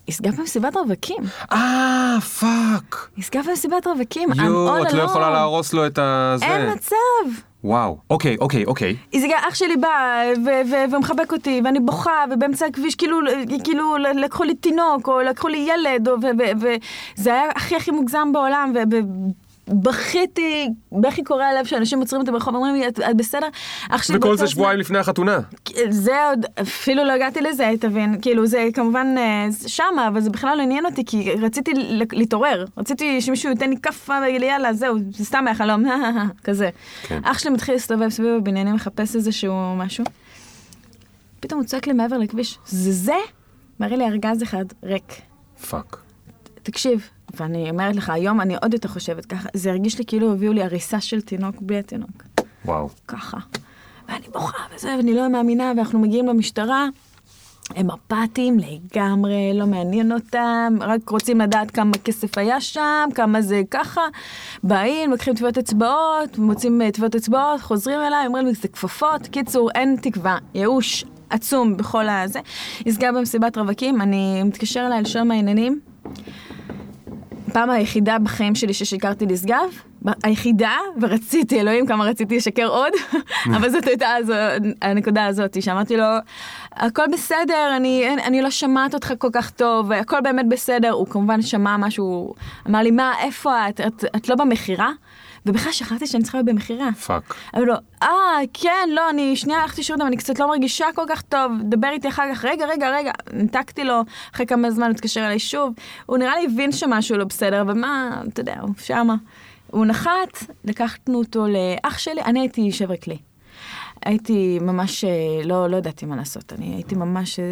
[0.08, 1.22] יסגב במסיבת רווקים.
[1.52, 3.08] אה, פאק.
[3.16, 4.32] יסגב במסיבת רווקים.
[4.32, 5.06] I'm יואו, all את לא alone.
[5.06, 6.44] יכולה להרוס לו את הזה.
[6.44, 7.40] אין מצב.
[7.68, 7.98] וואו.
[8.10, 8.96] אוקיי, אוקיי, אוקיי.
[9.30, 9.88] גם אח שלי בא
[10.46, 13.18] ו- ו- ומחבק אותי ואני בוכה ובאמצע הכביש כאילו
[13.64, 16.66] כאילו לקחו לי תינוק או לקחו לי ילד ו- ו-
[17.18, 18.72] וזה היה הכי הכי מוגזם בעולם
[19.68, 23.48] בכיתי, בכי קורע לב שאנשים עוצרים אותי ברחוב ואומרים לי, את, את בסדר?
[23.90, 25.40] אח שלי וכל זה שבועיים לפני החתונה.
[25.90, 30.30] זה עוד, אפילו לא הגעתי לזה, תבין, כאילו זה כמובן אה, זה שמה, אבל זה
[30.30, 31.72] בכלל לא עניין אותי, כי רציתי
[32.12, 35.84] להתעורר, רציתי שמישהו ייתן לי כאפה ויגיד לי יאללה, זהו, זה סתם היה חלום,
[36.44, 36.70] כזה.
[37.02, 37.20] כן.
[37.24, 40.04] אח שלי מתחיל להסתובב סביב הבניינים, מחפש איזשהו משהו,
[41.40, 43.16] פתאום הוא צועק לי מעבר לכביש, זה זה?
[43.80, 45.14] מראה לי ארגז אחד ריק.
[45.70, 45.96] fuck.
[46.62, 47.08] תקשיב,
[47.40, 50.62] ואני אומרת לך, היום אני עוד יותר חושבת ככה, זה הרגיש לי כאילו הביאו לי
[50.62, 52.22] הריסה של תינוק בלי התינוק.
[52.64, 52.88] וואו.
[53.08, 53.38] ככה.
[54.08, 56.86] ואני בוכה וזה, ואני לא מאמינה, ואנחנו מגיעים למשטרה.
[57.76, 63.62] הם אפאתיים לגמרי, לא מעניין אותם, רק רוצים לדעת כמה כסף היה שם, כמה זה
[63.70, 64.00] ככה.
[64.62, 69.26] באים, לוקחים טביעות אצבעות, מוצאים אה, טביעות אצבעות, חוזרים אליי, אומרים לי, זה כפפות.
[69.26, 72.40] קיצור, אין תקווה, ייאוש עצום בכל הזה.
[72.86, 75.80] נסגר במסיבת רווקים, אני מתקשר אליי מה העניינים.
[77.52, 79.70] פעם היחידה בחיים שלי ששיקרתי נשגב,
[80.22, 82.92] היחידה, ורציתי, אלוהים כמה רציתי לשקר עוד,
[83.56, 84.32] אבל זאת הייתה הזו,
[84.82, 86.04] הנקודה הזאת, שאמרתי לו,
[86.72, 91.42] הכל בסדר, אני, אני לא שומעת אותך כל כך טוב, הכל באמת בסדר, הוא כמובן
[91.42, 92.34] שמע משהו,
[92.68, 94.90] אמר לי, מה, איפה את, את, את לא במכירה?
[95.48, 96.92] ובכלל שכחתי שאני צריכה להיות במכירה.
[96.92, 97.34] fuck.
[97.54, 98.08] אמרתי לו, אה,
[98.52, 101.88] כן, לא, אני שנייה הלכתי שירותים, אבל אני קצת לא מרגישה כל כך טוב, דבר
[101.92, 104.00] איתי אחר כך, רגע, רגע, רגע, ניתקתי לו,
[104.34, 105.74] אחרי כמה זמן הוא התקשר אליי שוב,
[106.06, 109.14] הוא נראה לי הבין שמשהו לא בסדר, אבל מה, אתה יודע, הוא שמה.
[109.70, 113.18] הוא נחת, לקחנו אותו לאח שלי, אני הייתי שבר כלי.
[114.04, 115.10] הייתי ממש, אה,
[115.44, 117.44] לא, לא ידעתי מה לעשות, אני הייתי ממש אה,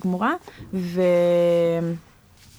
[0.00, 0.34] גמורה,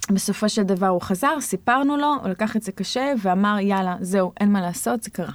[0.09, 4.31] ובסופו של דבר הוא חזר, סיפרנו לו, הוא לקח את זה קשה, ואמר, יאללה, זהו,
[4.39, 5.31] אין מה לעשות, זה קרה.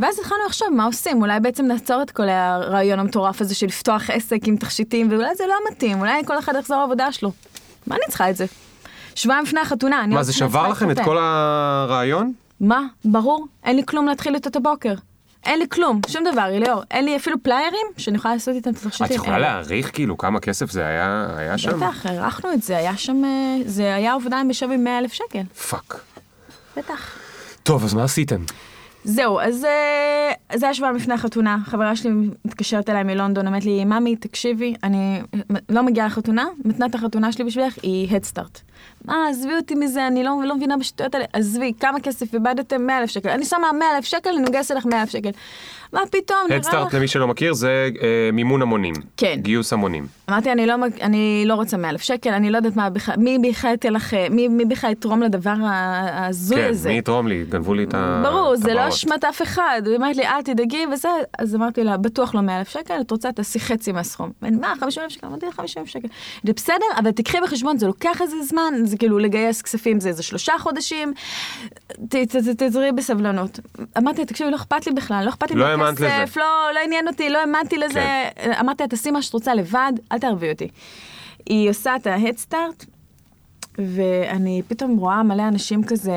[0.00, 4.10] ואז התחלנו לחשוב מה עושים, אולי בעצם נעצור את כל הרעיון המטורף הזה של לפתוח
[4.10, 7.32] עסק עם תכשיטים, ואולי זה לא מתאים, אולי כל אחד יחזור לעבודה שלו.
[7.86, 8.46] מה אני צריכה את זה?
[9.14, 10.98] שבועיים לפני החתונה, אני מה, זה שבר לכם את.
[11.04, 12.32] כל הרעיון?
[12.60, 12.82] מה?
[13.04, 14.94] ברור, אין לי כלום להתחיל איתו את הבוקר.
[15.44, 16.82] אין לי כלום, שום דבר, אליאור.
[16.90, 19.06] אין לי אפילו פליירים שאני יכולה לעשות איתם את התכשיטים.
[19.06, 19.38] את יכולה.
[19.38, 21.76] להעריך כאילו כמה כסף זה היה היה שם?
[21.76, 25.42] בטח, הערכנו את זה, היה שם, אה, זה היה אובדן בשווי 100 אלף שקל.
[25.70, 26.00] fuck.
[26.76, 27.10] בטח.
[27.62, 28.40] טוב, אז מה עשיתם?
[29.08, 32.10] זהו, אז אה, זה היה שבועיים לפני החתונה, חברה שלי
[32.44, 35.20] מתקשרת אליי מלונדון, אומרת לי, ממי, תקשיבי, אני
[35.68, 38.60] לא מגיעה לחתונה, מתנת החתונה שלי בשבילך היא הדסטארט.
[39.04, 42.86] מה, עזבי אותי מזה, אני לא, לא מבינה בשטויות האלה, עזבי, כמה כסף איבדתם?
[42.86, 43.28] 100 אלף שקל.
[43.28, 45.30] אני שמה 100 אלף שקל, אני מגייסת לך 100 אלף שקל.
[45.92, 46.94] מה פתאום, נראה הדסטארט לך...
[46.94, 48.94] למי שלא מכיר זה אה, מימון המונים.
[49.16, 49.36] כן.
[49.42, 50.06] גיוס המונים.
[50.30, 53.70] אמרתי, אני לא, אני לא רוצה 100 אלף שקל, אני לא יודעת מה מי בכלל
[53.70, 56.88] ייתן לך, מי, מי בכלל יתרום לדבר ההזוי כן, הזה.
[56.88, 57.44] מי יתרום לי?
[57.48, 58.22] גנבו לי את ה...
[58.24, 58.92] ברור, זה לא הטבעות.
[58.92, 59.82] אשמת אף אחד.
[59.84, 63.10] היא אומרת לי, אל תדאגי וזה, אז אמרתי לה, בטוח לא 100 אלף שקל, את
[63.10, 64.30] רוצה, תעשי חצי מהסכום.
[64.42, 65.26] מה, 50 אלף שקל?
[65.26, 66.08] אמרתי לה, 50 אלף שקל.
[66.44, 70.22] זה בסדר, אבל תקחי בחשבון, זה לוקח איזה זמן, זה כאילו לגייס כספים, זה איזה
[70.22, 71.12] שלושה חודשים,
[72.96, 73.60] בסבלנות.
[73.98, 76.24] אמרתי לה, תקשיבי, לא אכפת לי בכלל, לא אכפת לי לא האמנת לזה.
[76.36, 78.24] לא, לא עניין אותי, לא האמנתי לזה.
[78.34, 78.52] כן.
[78.60, 80.68] אמרתי לה, תעשי מה שאת רוצה לבד, אל תערבי אותי.
[81.46, 82.84] היא עושה את ההדסטארט,
[83.78, 86.12] ואני פתאום רואה מלא אנשים כזה,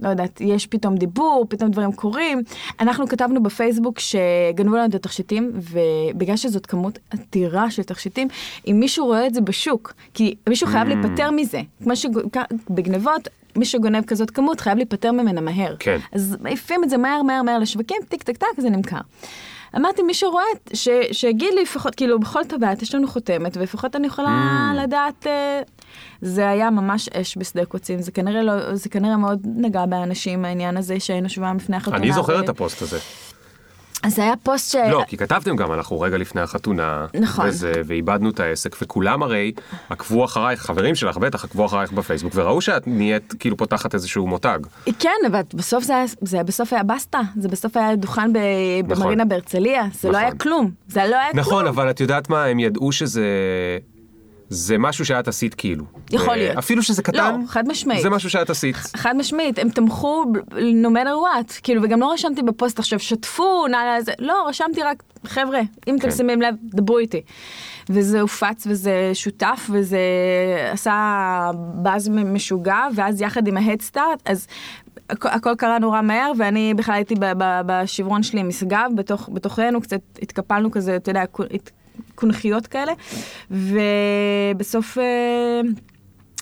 [0.00, 2.42] לא יודעת, יש פתאום דיבור, פתאום דברים קורים.
[2.80, 8.28] אנחנו כתבנו בפייסבוק שגנבו לנו את התכשיטים, ובגלל שזאת כמות אדירה של תכשיטים,
[8.70, 10.90] אם מישהו רואה את זה בשוק, כי מישהו חייב Mm.
[10.90, 15.76] להיפטר מזה, כמו שבגנבות, מי שגונב כזאת כמות חייב להיפטר ממנה מהר.
[15.78, 15.98] כן.
[16.12, 19.00] אז מעיפים את זה מהר מהר מהר לשווקים, טיק טק טק, זה נמכר.
[19.76, 24.06] אמרתי, מי שרואה, ש, שיגיד לי לפחות, כאילו, בכל טבעת יש לנו חותמת, ולפחות אני
[24.06, 24.28] יכולה
[24.74, 24.82] Mm.
[24.82, 25.26] לדעת...
[25.26, 25.60] אה,
[26.22, 30.76] זה היה ממש אש בשדה קוצים, זה כנראה, לא, זה כנראה מאוד נגע באנשים, העניין
[30.76, 31.96] הזה שהיינו שבועיים לפני החתונה.
[31.96, 32.98] אני זוכר ו- את הפוסט הזה.
[34.02, 34.74] אז זה היה פוסט ש...
[34.74, 37.06] לא, כי כתבתם גם, אנחנו רגע לפני החתונה.
[37.20, 37.48] נכון.
[37.48, 39.52] וזה, ואיבדנו את העסק, וכולם הרי
[39.90, 44.58] עקבו אחרייך, חברים שלך בטח עקבו אחרייך בפייסבוק, וראו שאת נהיית כאילו פותחת איזשהו מותג.
[44.98, 48.38] כן, אבל בסוף זה זה בסוף היה בסטה, זה בסוף היה דוכן ב,
[48.88, 49.02] נכון.
[49.04, 50.24] במרינה בהרצליה, זה לא נכון.
[50.24, 51.66] היה כלום, זה לא היה נכון, כלום.
[51.66, 53.26] אבל את יודעת מה, הם ידעו שזה...
[54.52, 55.84] זה משהו שאת עשית כאילו.
[56.10, 56.56] יכול ו- להיות.
[56.56, 58.02] אפילו שזה קטן, לא, חד משמעית.
[58.02, 58.76] זה משהו שאת עשית.
[58.76, 61.08] חד משמעית, הם תמכו no matter
[61.48, 65.94] what, כאילו, וגם לא רשמתי בפוסט עכשיו, שתפו, נא לזה, לא, רשמתי רק, חבר'ה, אם
[65.96, 66.16] אתם כן.
[66.16, 67.20] שמים לב, דברו איתי.
[67.90, 69.98] וזה הופץ וזה שותף וזה
[70.72, 74.46] עשה באז משוגע, ואז יחד עם ההדסטארט, אז
[75.12, 77.14] הכ- הכל קרה נורא מהר, ואני בכלל הייתי
[77.66, 81.24] בשברון שלי עם משגב, בתוך, בתוכנו קצת התקפלנו כזה, אתה יודע,
[82.14, 82.92] קונכיות כאלה,
[83.50, 84.98] ובסוף...
[84.98, 85.60] אה,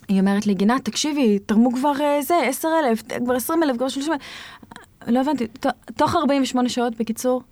[0.08, 3.88] היא אומרת לי, גינת, תקשיבי, תרמו כבר אה, זה, 10 אלף, כבר 20 אלף, כבר
[3.88, 4.22] 30 אלף.
[5.06, 5.46] לא הבנתי,
[5.96, 7.42] תוך 48 שעות, בקיצור,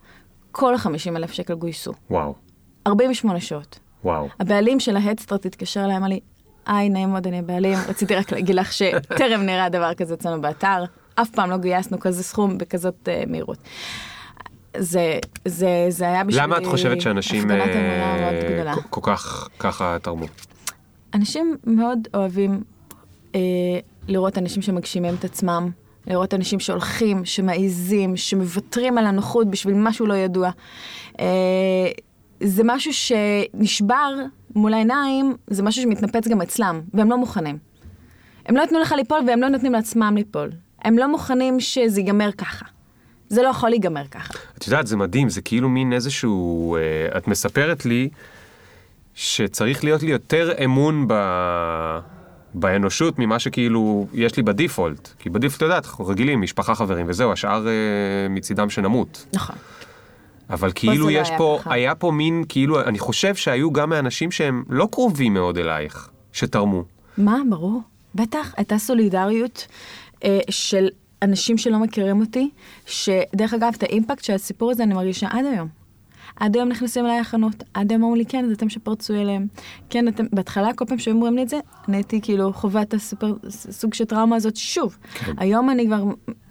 [0.52, 1.92] כל ה-50 אלף שקל גויסו.
[2.10, 2.34] וואו,
[2.86, 3.78] 48 שעות.
[4.04, 4.28] וואו.
[4.40, 6.20] הבעלים של ההדסטארט התקשר אליי, אמר לי,
[6.66, 10.84] היי, נעים מאוד, אני הבעלים, רציתי רק להגיד לך שטרם נראה דבר כזה אצלנו באתר.
[11.14, 13.58] אף פעם לא גייסנו כזה סכום בכזאת uh, מהירות.
[14.78, 18.74] זה, זה, זה היה בשבילי למה את חושבת שאנשים אה.
[18.90, 20.26] כל- כך ככה תרמו?
[21.14, 22.62] אנשים מאוד אוהבים
[23.34, 23.40] אה,
[24.08, 25.70] לראות אנשים שמגשימים את עצמם,
[26.06, 30.50] לראות אנשים שהולכים, שמעיזים, שמוותרים על הנוחות בשביל משהו לא ידוע.
[31.20, 31.26] אה,
[32.40, 34.14] זה משהו שנשבר
[34.54, 37.58] מול העיניים, זה משהו שמתנפץ גם אצלם, והם לא מוכנים.
[38.46, 40.50] הם לא ייתנו לך ליפול והם לא נותנים לעצמם ליפול.
[40.82, 42.64] הם לא מוכנים שזה ייגמר ככה.
[43.28, 44.34] זה לא יכול להיגמר ככה.
[44.58, 46.76] את יודעת, זה מדהים, זה כאילו מין איזשהו...
[46.76, 48.08] אה, את מספרת לי
[49.14, 51.14] שצריך להיות לי יותר אמון ב...
[52.54, 55.08] באנושות ממה שכאילו יש לי בדיפולט.
[55.18, 57.72] כי בדיפולט, את יודעת, אנחנו רגילים, משפחה, חברים, וזהו, השאר אה,
[58.30, 59.26] מצידם שנמות.
[59.32, 59.56] נכון.
[60.50, 61.74] אבל כאילו לא יש היה פה, ככה.
[61.74, 66.84] היה פה מין, כאילו, אני חושב שהיו גם מאנשים שהם לא קרובים מאוד אלייך, שתרמו.
[67.18, 67.80] מה, ברור.
[68.14, 69.66] בטח, הייתה סולידריות
[70.24, 70.88] אה, של
[71.22, 72.50] אנשים שלא מכירים אותי,
[72.86, 75.68] שדרך אגב, את האימפקט של הסיפור הזה אני מרגישה עד היום.
[76.36, 79.46] עד היום נכנסים אליי לחנות, עד היום אמרו לי, כן, זה אתם שפרצו אליהם.
[79.90, 82.94] כן, אתם, בהתחלה, כל פעם שהיו אומרים לי את זה, אני הייתי כאילו חווה את
[82.94, 84.98] הסופר, סוג של טראומה הזאת שוב.
[85.14, 85.32] כן.
[85.38, 86.02] היום אני כבר,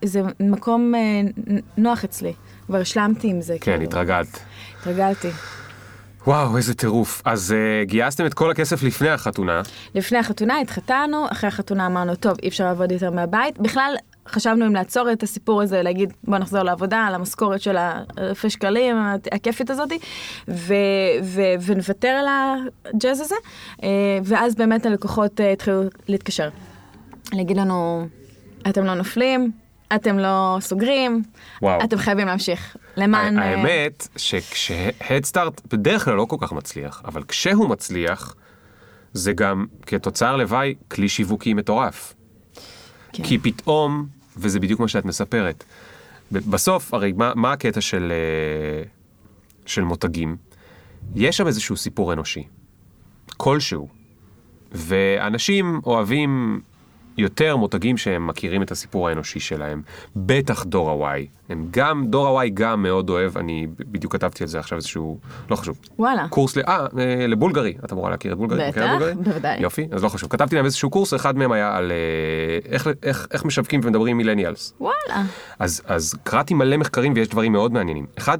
[0.06, 1.00] זה מקום אה,
[1.78, 2.34] נוח אצלי.
[2.66, 3.56] כבר השלמתי עם זה.
[3.62, 3.84] כן, כאילו.
[3.84, 4.40] התרגלת.
[4.80, 5.30] התרגלתי.
[6.28, 7.22] וואו, איזה טירוף.
[7.26, 9.62] אז uh, גייסתם את כל הכסף לפני החתונה.
[9.96, 13.60] לפני החתונה התחתנו, אחרי החתונה אמרנו, טוב, אי אפשר לעבוד יותר מהבית.
[13.60, 13.96] בכלל,
[14.28, 18.96] חשבנו אם לעצור את הסיפור הזה, להגיד, בוא נחזור לעבודה, על המשכורת של האלפי שקלים,
[19.32, 20.00] הכיפית הזאתי,
[20.48, 20.74] ו-
[21.24, 22.26] ו- ונוותר על
[22.86, 23.36] הג'אז הזה,
[23.84, 23.90] אה,
[24.24, 26.50] ואז באמת הלקוחות אה, התחילו להתקשר.
[27.34, 28.08] להגיד לנו,
[28.70, 29.52] אתם לא נופלים,
[29.96, 31.24] אתם לא סוגרים,
[31.62, 31.84] וואו.
[31.84, 32.78] אתם חייבים להמשיך.
[32.98, 33.40] למען...
[33.40, 38.36] אה, האמת שכשהדסטארט בדרך כלל לא כל כך מצליח, אבל כשהוא מצליח,
[39.14, 42.14] זה גם כתוצר לוואי כלי שיווקי מטורף.
[43.14, 43.24] כן.
[43.24, 44.08] כי פתאום,
[44.38, 45.64] וזה בדיוק מה שאת מספרת,
[46.32, 48.84] בסוף, הרי מה, מה הקטע של, אה,
[49.66, 50.38] של מותגים?
[51.16, 52.44] יש שם איזשהו סיפור אנושי,
[53.38, 53.88] כלשהו,
[54.72, 56.62] ואנשים אוהבים
[57.18, 59.82] יותר מותגים שהם מכירים את הסיפור האנושי שלהם,
[60.16, 61.26] בטח דור ה-Y.
[61.50, 65.56] הם גם, דור ה-Y גם מאוד אוהב, אני בדיוק כתבתי על זה עכשיו איזשהו, לא
[65.56, 65.80] חשוב.
[66.00, 66.28] וואלה.
[66.28, 66.60] קורס ל...
[66.68, 68.68] אה, אה, לבולגרי, את אמורה להכיר את בולגרי?
[68.72, 68.86] בטח?
[69.24, 69.60] בוודאי.
[69.60, 70.30] יופי, אז לא חשוב.
[70.30, 74.74] כתבתי להם איזשהו קורס, אחד מהם היה על אה, איך, איך, איך משווקים ומדברים מילניאלס.
[74.80, 75.24] וואלה.
[75.60, 78.06] אז, אז קראתי מלא מחקרים ויש דברים מאוד מעניינים.
[78.18, 78.38] אחד,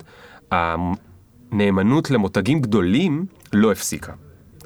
[0.52, 4.14] הנאמנות למותגים גדולים לא הפסיקה.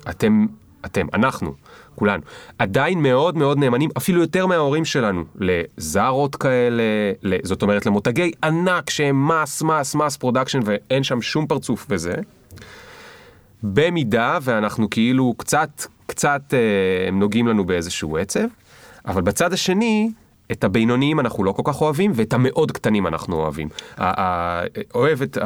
[0.09, 0.45] אתם,
[0.85, 1.53] אתם, אנחנו,
[2.01, 2.23] כולנו,
[2.59, 6.83] עדיין מאוד מאוד נאמנים, אפילו יותר מההורים שלנו, לזארות כאלה,
[7.43, 12.13] זאת אומרת למותגי ענק שהם mass, mass, mass production ואין שם שום פרצוף בזה.
[13.63, 18.47] במידה ואנחנו כאילו קצת, קצת אה, הם נוגעים לנו באיזשהו עצב,
[19.05, 20.11] אבל בצד השני,
[20.51, 23.69] את הבינוניים אנחנו לא כל כך אוהבים, ואת המאוד קטנים אנחנו אוהבים.
[24.95, 25.37] אוהבת,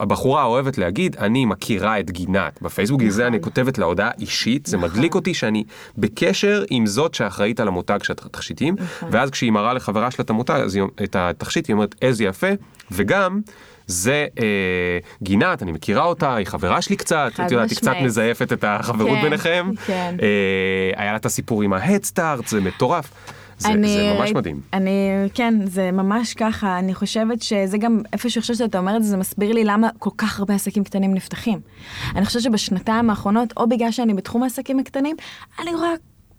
[0.00, 2.62] הבחורה אוהבת להגיד, אני מכירה את גינת.
[2.62, 5.64] בפייסבוק בגלל זה אני כותבת לה הודעה אישית, זה מדליק אותי שאני
[5.98, 8.74] בקשר עם זאת שאחראית על המותג של התכשיטים,
[9.10, 10.60] ואז כשהיא מראה לחברה שלה את המותג,
[11.04, 12.50] את התכשיט, היא אומרת, איזה יפה,
[12.90, 13.40] וגם...
[13.86, 17.92] זה אה, גינת, אני מכירה אותה, היא חברה שלי קצת, את יודעת, היא קצת.
[18.02, 19.70] מזייפת את החברות כן, ביניכם.
[19.86, 20.16] כן.
[20.22, 23.12] אה, היה לה את הסיפור עם ההדסטארט, זה מטורף.
[23.62, 24.60] זה, זה ממש מדהים.
[24.72, 26.78] אני, כן, זה ממש ככה.
[26.78, 29.88] אני חושבת שזה גם, איפה שאני חושבת שאתה אומר את זה, זה מסביר לי למה
[29.98, 31.60] כל כך הרבה עסקים קטנים נפתחים.
[32.16, 35.16] אני חושבת שבשנתיים האחרונות, או בגלל שאני בתחום העסקים הקטנים,
[35.60, 35.90] אני רואה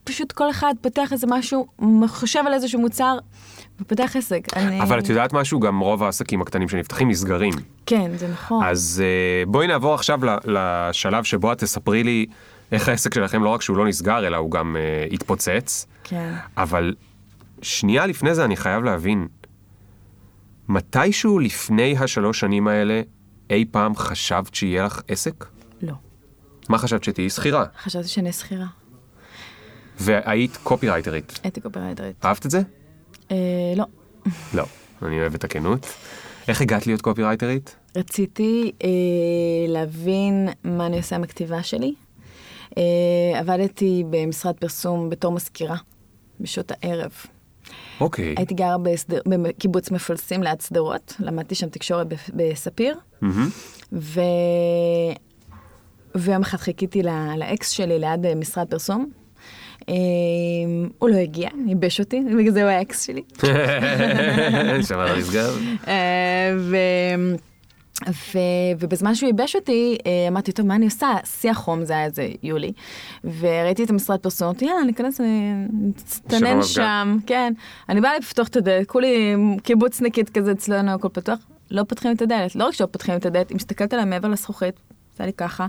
[0.04, 1.68] פשוט כל אחד פותח איזה משהו,
[2.08, 3.18] חושב על איזשהו מוצר,
[3.82, 4.42] ופותח עסק.
[4.56, 4.82] אני...
[4.82, 7.54] אבל את יודעת משהו, גם רוב העסקים הקטנים שנפתחים נסגרים.
[7.86, 8.64] כן, זה נכון.
[8.66, 12.26] אז אה, בואי נעבור עכשיו לשלב שבו את תספרי לי
[12.72, 15.88] איך העסק שלכם לא רק שהוא לא נסגר, אלא הוא גם אה, התפוצץ.
[16.04, 16.34] כן.
[16.58, 16.94] אבל
[17.64, 19.28] שנייה לפני זה אני חייב להבין,
[20.68, 23.02] מתישהו לפני השלוש שנים האלה,
[23.50, 25.46] אי פעם חשבת שיהיה לך עסק?
[25.82, 25.94] לא.
[26.70, 27.66] מה חשבת שתהיי שכירה?
[27.84, 28.68] חשבתי שאני שכירה.
[30.00, 31.40] והיית קופירייטרית.
[31.44, 32.26] הייתי קופירייטרית.
[32.26, 32.62] אהבת את זה?
[33.32, 33.36] אה,
[33.76, 33.86] לא.
[34.54, 34.66] לא.
[35.02, 35.88] אני אוהב את הכנות.
[36.48, 37.76] איך הגעת להיות קופירייטרית?
[37.96, 38.90] רציתי אה,
[39.68, 41.94] להבין מה אני עושה עם הכתיבה שלי.
[42.78, 45.78] אה, עבדתי במשרד פרסום בתור מזכירה,
[46.40, 47.12] בשעות הערב.
[48.00, 48.36] אוקיי.
[48.38, 53.50] הייתי גרה בסדר, בקיבוץ מפלסים ליד שדרות, למדתי שם תקשורת בספיר, מהמם.
[53.94, 54.22] ו...
[56.16, 59.10] ויום אחד חיכיתי ל- לאקס שלי ליד אה, משרד פרסום.
[59.90, 59.94] אה,
[61.00, 63.22] הוא לא הגיע, ייבש אותי, בגלל זה הוא האקס שלי.
[64.88, 65.50] שמעת נסגר?
[65.88, 66.52] אה,
[68.10, 68.40] ו...
[68.80, 71.08] ובזמן שהוא ייבש אותי, אה, אמרתי, טוב, מה אני עושה?
[71.24, 72.72] שיא החום, זה היה איזה יולי.
[73.40, 75.22] וראיתי את המשרד פרסום, אמרתי, יאללה, ניכנס,
[75.74, 76.62] נצטנן שבמפגן.
[76.62, 77.54] שם, כן.
[77.90, 81.40] אני באה לפתוח את הדלת, כולי קיבוצניקית כזה אצלנו, הכל פתוח.
[81.72, 82.56] לא פותחים את הדלת.
[82.56, 84.76] לא רק שלא פותחים את הדלת, היא מסתכלת עליי מעבר לזכוכית,
[85.14, 85.68] עושה לי ככה,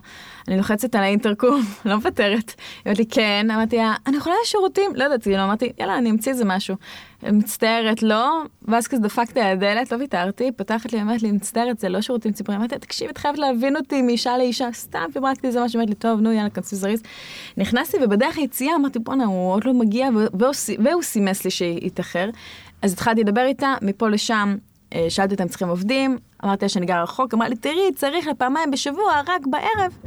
[0.49, 2.29] אני לוחצת על האינטרקום, לא מוותרת.
[2.31, 4.91] היא אומרת לי, כן, אמרתי לה, אני יכולה לשירותים?
[4.95, 6.77] לא יודעת, כאילו, אמרתי, יאללה, אני אמציא איזה משהו.
[7.23, 11.89] מצטערת, לא, ואז כזה דפקתי על הדלת, לא ויתרתי, פותחת לי, אומרת לי, מצטערת, זה
[11.89, 12.61] לא שירותים ציבוריים.
[12.61, 15.95] אמרתי לה, תקשיב, את חייבת להבין אותי מאישה לאישה, סתם פיברקתי איזה משהו, אמרת לי,
[15.95, 17.03] טוב, נו, יאללה, כנסי זריז.
[17.57, 20.09] נכנסתי, ובדרך היציאה אמרתי, בואנה, הוא עוד לא מגיע,
[20.79, 22.31] והוא, סימס לי שיתאחר.
[22.83, 24.57] אז התחלתי לדבר איתה, מפה לשם,
[24.95, 28.71] אה, שאלתי אותם צריכים עובדים, אמרתי לה שאני גרה רחוק, אמרה לי, תראי, צריך לפעמיים
[28.71, 29.99] בשבוע, רק בערב.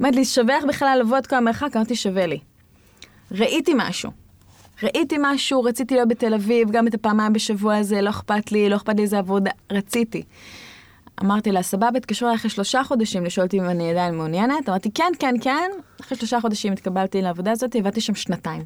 [0.00, 1.76] אמרת לי, שווה לך בכלל לבוא את כל המרחק?
[1.76, 2.38] אמרתי, שווה לי.
[3.30, 4.10] ראיתי משהו.
[4.82, 8.76] ראיתי משהו, רציתי להיות בתל אביב, גם את הפעמיים בשבוע הזה, לא אכפת לי, לא
[8.76, 10.22] אכפת לי איזה עבודה, רציתי.
[11.22, 14.68] אמרתי לה, סבבה, התקשרו אליי אחרי שלושה חודשים לשאול אותי אם אני עדיין מעוניינת.
[14.68, 15.70] אמרתי, כן, כן, כן.
[16.00, 18.64] אחרי שלושה חודשים התקבלתי לעבודה הזאת, עבדתי שם שנתיים.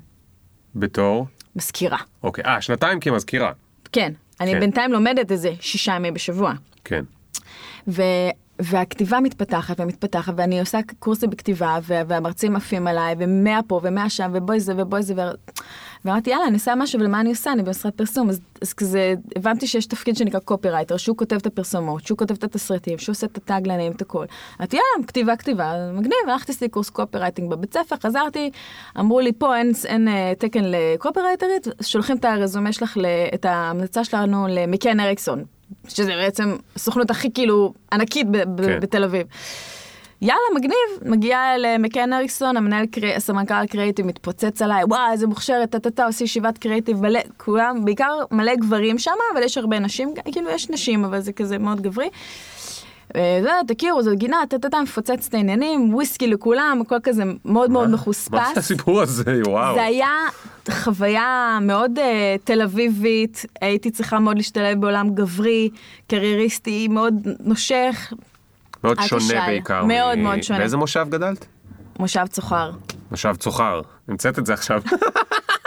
[0.74, 1.26] בתור?
[1.56, 1.98] מזכירה.
[2.22, 2.44] אוקיי.
[2.44, 3.52] אה, שנתיים כמזכירה.
[3.92, 4.12] כן.
[4.40, 4.60] אני כן.
[4.60, 6.52] בינתיים לומדת איזה שישה ימים בשבוע.
[6.84, 7.04] כן.
[8.62, 14.60] והכתיבה מתפתחת ומתפתחת, ואני עושה קורסים בכתיבה, והמרצים עפים עליי, ומאה פה ומאה שם, ובואי
[14.60, 15.14] זה ובואי זה.
[16.04, 17.52] ואמרתי, יאללה, אני עושה משהו, ולמה אני עושה?
[17.52, 18.28] אני במשרד פרסום.
[18.28, 22.44] אז, אז כזה, הבנתי שיש תפקיד שנקרא קופירייטר, שהוא כותב את הפרסומות, שהוא כותב את
[22.44, 24.24] התסריטים, שהוא עושה את הטאגלנים, את הכל.
[24.60, 28.50] אמרתי, יאללה, כתיבה, כתיבה, מגניב, הלכתי לעשות קורס קופירייטינג בבית ספר, חזרתי,
[28.98, 32.96] אמרו לי, פה אין, אין אה, תקן לקופירייטרית, שולחים את הרזומה שלך,
[33.34, 35.44] את ההמלצה שלנו למקן אריקסון,
[35.88, 38.80] שזה בעצם הסוכנות הכי כאילו ענקית ב- כן.
[38.80, 39.26] בתל אביב.
[40.22, 40.74] יאללה, מגניב,
[41.12, 46.58] מגיעה למקן אריקסון, המנהל, קרי- הסמנכ"ל הקריאיטיב מתפוצץ עליי, וואי, איזה מוכשרת, טה-טה-טה, עושה ישיבת
[46.58, 51.20] קריאיטיב, מלא, כולם, בעיקר מלא גברים שם, אבל יש הרבה נשים, כאילו יש נשים, אבל
[51.20, 52.08] זה כזה מאוד גברי.
[53.16, 57.88] אה, זה, תכירו, זו גינה, טה-טה-טה, מפוצץ את העניינים, וויסקי לכולם, הכל כזה מאוד מאוד
[57.88, 58.54] מה מחוספס.
[58.54, 59.40] זה הסיפור הזה?
[59.46, 59.74] וואו.
[59.74, 60.08] זה היה
[60.70, 62.00] חוויה מאוד uh,
[62.44, 65.70] תל אביבית, הייתי צריכה מאוד להשתלב בעולם גברי,
[66.08, 68.12] קרייריסטי, מאוד נושך,
[68.84, 69.46] מאוד שונה תשאל.
[69.46, 69.84] בעיקר.
[69.84, 70.58] מאוד מ- מאוד שונה.
[70.58, 71.46] באיזה מושב גדלת?
[71.98, 72.70] מושב צוחר.
[73.10, 73.80] מושב צוחר.
[74.08, 74.82] המצאת את זה עכשיו.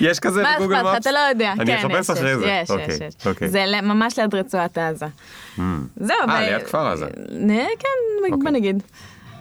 [0.00, 0.96] יש כזה מה בגוגל אכפת לך?
[0.96, 1.52] אתה לא יודע.
[1.52, 2.46] אני כן, אחפש אחרי זה.
[2.46, 3.26] יש, אוקיי, יש, יש.
[3.26, 3.48] אוקיי.
[3.48, 5.06] זה ממש ליד רצועת עזה.
[5.96, 7.06] זהו, אה, ליד כפר עזה.
[7.30, 7.88] נה, כן,
[8.28, 8.52] בוא אוקיי.
[8.52, 8.82] נגיד.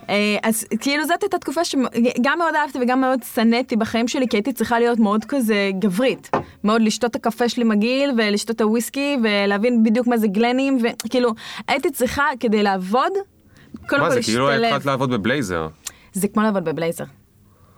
[0.10, 4.38] אה, אז כאילו זאת הייתה תקופה שגם מאוד אהבתי וגם מאוד שנאתי בחיים שלי, כי
[4.38, 6.30] הייתי צריכה להיות מאוד כזה גברית.
[6.64, 11.32] מאוד לשתות את הקפה שלי מגעיל, ולשתות את הוויסקי, ולהבין בדיוק מה זה גלנים, וכאילו,
[11.68, 13.12] הייתי צריכה כדי לעבוד,
[13.88, 14.66] קודם מה כל זה, כאילו להשתלב.
[14.66, 15.68] התחלת לעבוד בבלייזר.
[16.14, 17.04] זה כמו לעבוד בבלייזר.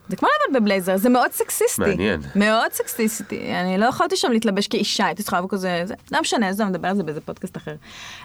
[0.10, 1.82] זה כמו לעבוד בבלייזר, זה מאוד סקסיסטי.
[1.82, 2.22] מעניין.
[2.36, 3.54] מאוד סקסיסטי.
[3.54, 6.88] אני לא יכולתי שם להתלבש כאישה, הייתי צריכה לבוא כזה, זה, לא משנה, עזוב, נדבר
[6.88, 7.76] על זה באיזה פודקאסט אחר.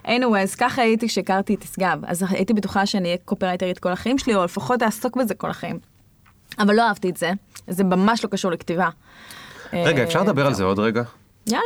[0.04, 4.34] anyways, ככה הייתי כשהכרתי את ישגב, אז הייתי בטוחה שאני אהיה קופרייטרית כל החיים שלי,
[4.34, 5.78] או לפחות אעסוק בזה כל החיים.
[6.58, 7.32] אבל לא אהבתי את זה,
[7.68, 8.88] זה ממש לא קשור לכתיבה.
[9.72, 11.02] רגע, אה, אפשר לדבר על זה עוד רגע?
[11.46, 11.62] יאללה.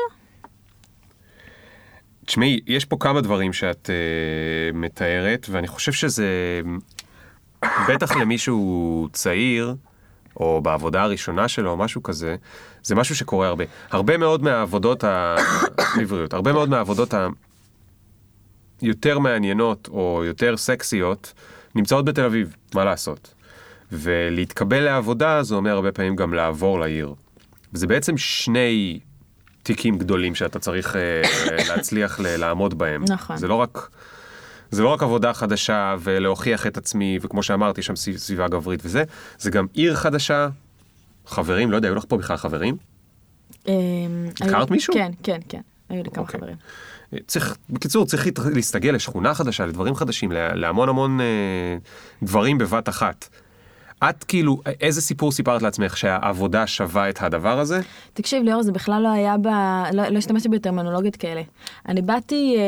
[2.25, 6.61] תשמעי, יש פה כמה דברים שאת uh, מתארת, ואני חושב שזה,
[7.89, 9.75] בטח למישהו צעיר,
[10.41, 12.37] או בעבודה הראשונה שלו, או משהו כזה,
[12.83, 13.65] זה משהו שקורה הרבה.
[13.91, 15.37] הרבה מאוד מהעבודות ה...
[16.01, 17.15] בבריאות, הרבה מאוד מהעבודות
[18.81, 21.33] היותר מעניינות, או יותר סקסיות,
[21.75, 23.35] נמצאות בתל אביב, מה לעשות?
[23.93, 27.15] ולהתקבל לעבודה זה אומר הרבה פעמים גם לעבור לעיר.
[27.73, 29.01] וזה בעצם שני
[29.63, 31.23] תיקים גדולים שאתה צריך אה,
[31.69, 33.05] להצליח לעמוד בהם.
[33.09, 33.37] נכון.
[33.37, 33.89] זה לא רק...
[34.71, 39.03] זה לא רק עבודה חדשה ולהוכיח את עצמי, וכמו שאמרתי, שם סביב- סביבה גברית וזה,
[39.39, 40.49] זה גם עיר חדשה,
[41.27, 42.77] חברים, לא יודע, היו לך פה בכלל חברים?
[43.69, 43.75] אה,
[44.41, 44.95] הכרת מישהו?
[44.95, 46.41] כן, כן, כן, היו לי כמה אוקיי.
[46.41, 46.57] חברים.
[47.27, 51.27] צריך, בקיצור, צריך להסתגל לשכונה חדשה, לדברים חדשים, לה- להמון המון אה,
[52.23, 53.29] דברים בבת אחת.
[54.11, 57.81] את כאילו, איזה סיפור סיפרת לעצמך שהעבודה שווה את הדבר הזה?
[58.15, 59.47] תקשיב ליאור זה בכלל לא היה ב...
[59.93, 61.43] לא, לא השתמשתי בטרמינולוגיות כאלה.
[61.89, 62.63] אני באתי אה,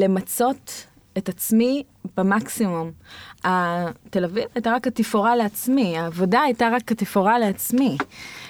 [0.00, 0.86] למצות
[1.18, 1.82] את עצמי
[2.16, 2.90] במקסימום.
[4.10, 7.96] תל אביב הייתה רק התפאורה לעצמי, העבודה הייתה רק התפאורה לעצמי.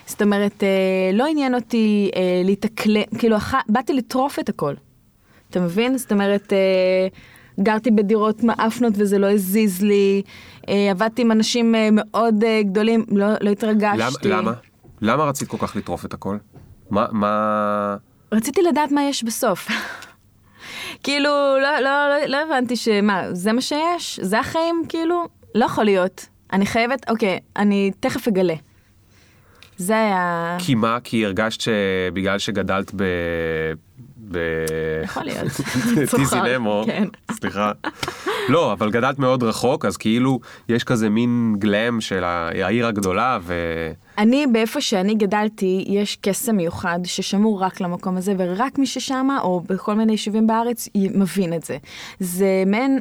[0.06, 3.54] זאת אומרת, אה, לא עניין אותי אה, להתאקלם, כאילו אח...
[3.68, 4.74] באתי לטרוף את הכל.
[5.50, 5.98] אתה מבין?
[5.98, 7.08] זאת אומרת, אה,
[7.60, 10.22] גרתי בדירות מאפנות וזה לא הזיז לי,
[10.90, 14.28] עבדתי עם אנשים מאוד גדולים, לא, לא התרגשתי.
[14.28, 14.40] למה?
[14.40, 14.52] למה?
[15.00, 16.36] למה רצית כל כך לטרוף את הכל?
[16.90, 17.96] מה, מה...
[18.32, 19.68] רציתי לדעת מה יש בסוף.
[21.02, 21.30] כאילו,
[21.62, 24.20] לא, לא, לא, לא הבנתי שמה, זה מה שיש?
[24.22, 24.82] זה החיים?
[24.88, 26.26] כאילו, לא יכול להיות.
[26.53, 28.55] אני חייבת, אוקיי, אני תכף אגלה.
[29.76, 30.57] זה היה...
[30.59, 30.98] כי מה?
[31.05, 33.05] כי הרגשת שבגלל שגדלת ב...
[34.31, 34.39] ב...
[35.05, 35.47] יכול להיות.
[36.16, 37.05] טיזי נמו, כן.
[37.31, 37.72] סליחה.
[38.49, 43.55] לא, אבל גדלת מאוד רחוק, אז כאילו יש כזה מין גלם של העיר הגדולה, ו...
[44.18, 49.61] אני, באיפה שאני גדלתי, יש קסם מיוחד ששמור רק למקום הזה, ורק מי ששמה, או
[49.61, 51.78] בכל מיני יישובים בארץ, מבין את זה.
[52.20, 52.99] זה מעין,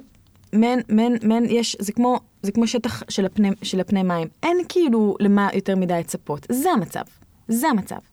[0.53, 4.27] מעין, מעין, מעין, יש, זה כמו, זה כמו שטח של הפני, של הפני מים.
[4.43, 6.47] אין כאילו למה יותר מדי לצפות.
[6.51, 7.01] זה המצב.
[7.47, 8.08] זה המצב.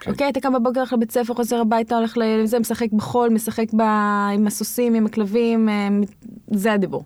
[0.00, 0.10] כן.
[0.10, 3.80] אוקיי, אתה קם בבוקר, הולך לבית ספר, חוזר הביתה, הולך לזה, משחק בחול, משחק ב...
[4.34, 5.88] עם הסוסים, עם הכלבים, אה,
[6.50, 7.04] זה הדיבור.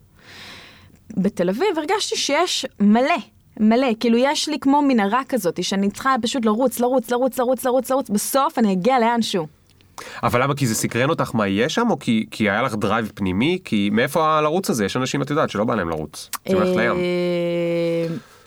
[1.17, 3.17] בתל אביב הרגשתי שיש מלא,
[3.61, 7.91] מלא, כאילו יש לי כמו מנהרה כזאת, שאני צריכה פשוט לרוץ, לרוץ, לרוץ, לרוץ, לרוץ,
[7.91, 9.47] לרוץ, בסוף אני אגיע לאנשהו.
[10.23, 10.55] אבל למה?
[10.55, 13.59] כי זה סקרן אותך מה יהיה שם, או כי, כי היה לך drive פנימי?
[13.65, 14.85] כי מאיפה הלרוץ הזה?
[14.85, 16.31] יש אנשים, את יודעת, שלא בא להם לרוץ.
[16.49, 16.97] זה הולך לים.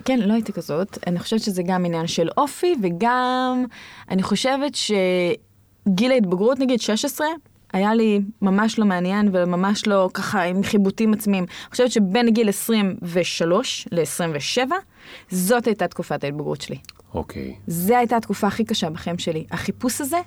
[0.05, 0.97] כן, לא הייתי כזאת.
[1.07, 3.65] אני חושבת שזה גם עניין של אופי, וגם
[4.09, 7.27] אני חושבת שגיל ההתבגרות, נגיד 16,
[7.73, 11.43] היה לי ממש לא מעניין וממש לא ככה עם חיבוטים עצמיים.
[11.43, 14.71] אני חושבת שבין גיל 23 ל-27,
[15.31, 16.77] זאת הייתה תקופת ההתבגרות שלי.
[17.13, 17.55] אוקיי.
[17.67, 19.45] זו הייתה התקופה הכי קשה בחיים שלי.
[19.51, 20.19] החיפוש הזה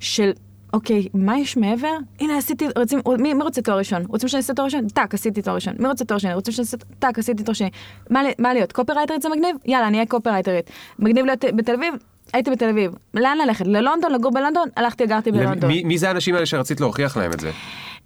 [0.00, 0.30] של,
[0.74, 1.96] אוקיי, מה יש מעבר?
[2.20, 4.02] הנה, עשיתי, רוצים, מי, מי רוצה תואר ראשון?
[4.08, 4.88] רוצים שאני אעשה תואר ראשון?
[4.88, 5.74] טאק, עשיתי תואר ראשון.
[5.78, 6.34] מי רוצה תואר שני?
[6.34, 7.70] רוצים שאני אעשה, טאק, עשיתי תואר שני.
[8.10, 8.72] מה, מה להיות?
[8.72, 9.56] קופרייטרית זה מגניב?
[9.66, 10.70] יאללה, אני אהיה קופרייטרית.
[10.98, 11.94] מגניב להיות בתל אביב?
[12.32, 12.92] הייתי בתל אביב.
[13.14, 13.66] לאן ללכת?
[13.66, 14.12] ללונדון?
[14.12, 14.68] לגור בלונדון?
[14.76, 15.70] הלכתי, גרתי בלונדון.
[15.70, 17.50] מי, מי זה האנשים האלה שרצית להוכיח להם את זה?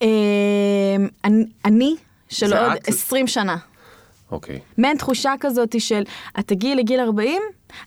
[0.02, 0.08] אמ,
[1.24, 1.94] אני- אני,
[2.28, 2.88] של עוד את?
[2.88, 3.56] 20 שנה.
[4.30, 4.58] אוקיי.
[4.78, 6.02] מעין תחושה כזאת של,
[6.38, 7.42] את תגיעי לגיל 40,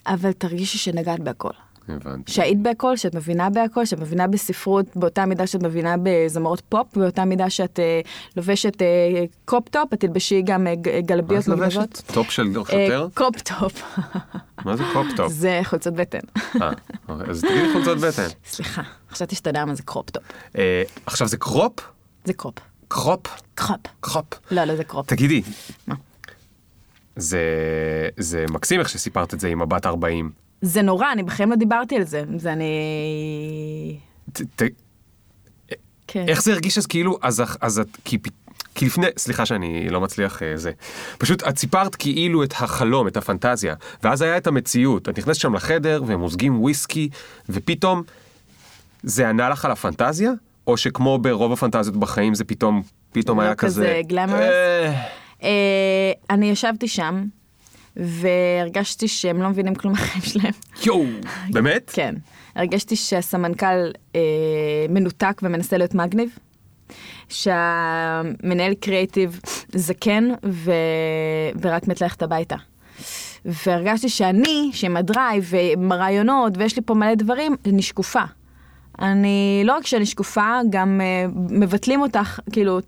[0.08, 1.50] אבל תרגישי שנגעת בהכל.
[1.96, 2.32] הבנתי.
[2.32, 7.26] שהיית בהכל, שאת מבינה בהכל, שאת מבינה בספרות באותה מידה שאת מבינה בזמרות פופ, באותה
[7.26, 8.02] מידה שאת אה,
[8.38, 8.88] לובשת אה,
[9.46, 12.02] cop top, את תלבשי גם אה, מה גלביות את לובשת?
[12.14, 13.08] טופ של אה, שוטר?
[13.14, 13.84] קופ-טופ.
[14.66, 15.32] מה זה cop top?
[15.32, 16.20] זה חולצות בטן.
[16.62, 16.70] אה,
[17.10, 18.28] אוקיי, אז תגידי חולצות בטן.
[18.46, 18.82] סליחה,
[19.12, 20.24] חשבתי שאתה יודע מה זה crop top.
[20.58, 21.74] אה, עכשיו זה crop?
[22.26, 22.56] זה crop.
[22.88, 23.28] crop?
[23.56, 23.80] crop.
[24.00, 24.26] crop.
[24.52, 25.08] לא, לא, זה crop.
[25.08, 25.42] תגידי.
[25.88, 25.96] מה?
[27.16, 27.40] זה,
[28.18, 30.32] זה מקסים איך שסיפרת את זה עם הבת 40.
[30.62, 32.24] זה נורא, אני בחיים לא דיברתי על זה.
[32.38, 32.66] זה אני...
[34.34, 34.64] ת, ת,
[36.08, 36.26] כן.
[36.28, 38.18] איך זה הרגיש אז כאילו, אז, אז את, כי,
[38.76, 40.72] כי לפני, סליחה שאני לא מצליח אה, זה,
[41.18, 45.56] פשוט את סיפרת כאילו את החלום, את הפנטזיה, ואז היה את המציאות, את נכנסת שם
[45.56, 47.10] לחדר והם מוזגים וויסקי,
[47.50, 48.04] ופתאום
[49.04, 50.32] זה ענה לך על הפנטזיה?
[50.68, 52.82] או שכמו ברוב הפנטזיות בחיים זה פתאום,
[53.12, 54.02] פתאום לא היה כזה...
[54.10, 54.24] כזה?
[54.34, 55.04] אה,
[55.44, 57.24] אה, אני ישבתי שם,
[57.96, 60.54] והרגשתי שהם לא מבינים כלום מהחיים שלהם.
[60.86, 61.06] יואו,
[61.54, 61.92] באמת?
[61.94, 62.16] כן.
[62.56, 64.22] הרגשתי שהסמנכ"ל אה,
[64.90, 66.38] מנותק ומנסה להיות מגניב.
[67.30, 69.40] שהמנהל קריאיטיב
[69.76, 70.72] זקן ו...
[71.62, 72.56] ורק מת ללכת הביתה.
[73.46, 78.24] והרגשתי שאני, שעם הדרייב ועם הרעיונות ויש לי פה מלא דברים, אני שקופה.
[79.00, 82.80] אני, לא רק שאני שקופה, גם uh, מבטלים אותך, כאילו,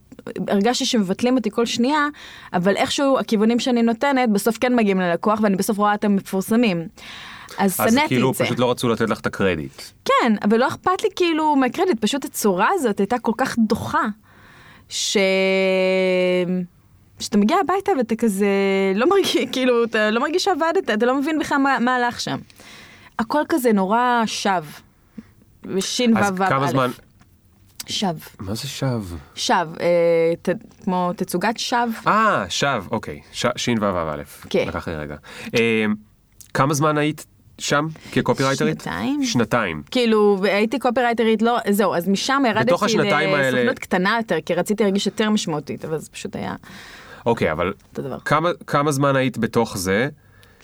[0.48, 2.08] הרגשתי שמבטלים אותי כל שנייה,
[2.54, 6.88] אבל איכשהו הכיוונים שאני נותנת בסוף כן מגיעים ללקוח ואני בסוף רואה אותם מפורסמים.
[7.58, 8.44] אז אז שנאתי כאילו את זה.
[8.44, 9.82] פשוט לא רצו לתת לך את הקרדיט.
[10.06, 14.06] כן, אבל לא אכפת לי כאילו מהקרדיט, פשוט הצורה הזאת הייתה כל כך דוחה,
[14.90, 15.18] ש...
[17.20, 18.48] שאתה מגיע הביתה ואתה כזה
[18.96, 22.38] לא מרגיש, כאילו, אתה לא מרגיש שעבדת, אתה לא מבין בכלל מה, מה הלך שם.
[23.20, 24.64] הכל כזה נורא שב.
[25.66, 26.70] ושין אז וו וו כמה א'.
[26.70, 26.90] זמן...
[27.88, 28.16] שב.
[28.40, 29.02] מה זה שב?
[29.36, 29.68] שב.
[29.82, 29.88] אה,
[30.42, 30.50] ת,
[30.84, 31.88] כמו תצוגת שב.
[32.08, 33.22] אה, שב, אוקיי.
[33.32, 34.24] ש- שין וו וו א'.
[34.50, 34.66] כן.
[34.68, 35.16] לקח לי רגע.
[35.56, 35.86] אה,
[36.54, 37.26] כמה זמן היית
[37.60, 38.82] שם כקופירייטרית?
[38.82, 39.24] שנתיים.
[39.24, 39.84] שנתיים.
[39.92, 44.84] כאילו, הייתי קופרייטרית, לא, זהו, אז משם ירדתי השנתיים האלה- לסוכנות קטנה יותר, כי רציתי
[44.84, 46.56] להרגיש יותר משמעותית, אבל זה פשוט היה
[47.26, 47.74] אוקיי, אבל.
[48.26, 50.10] כמה, כמה זמן היית בתוך זה?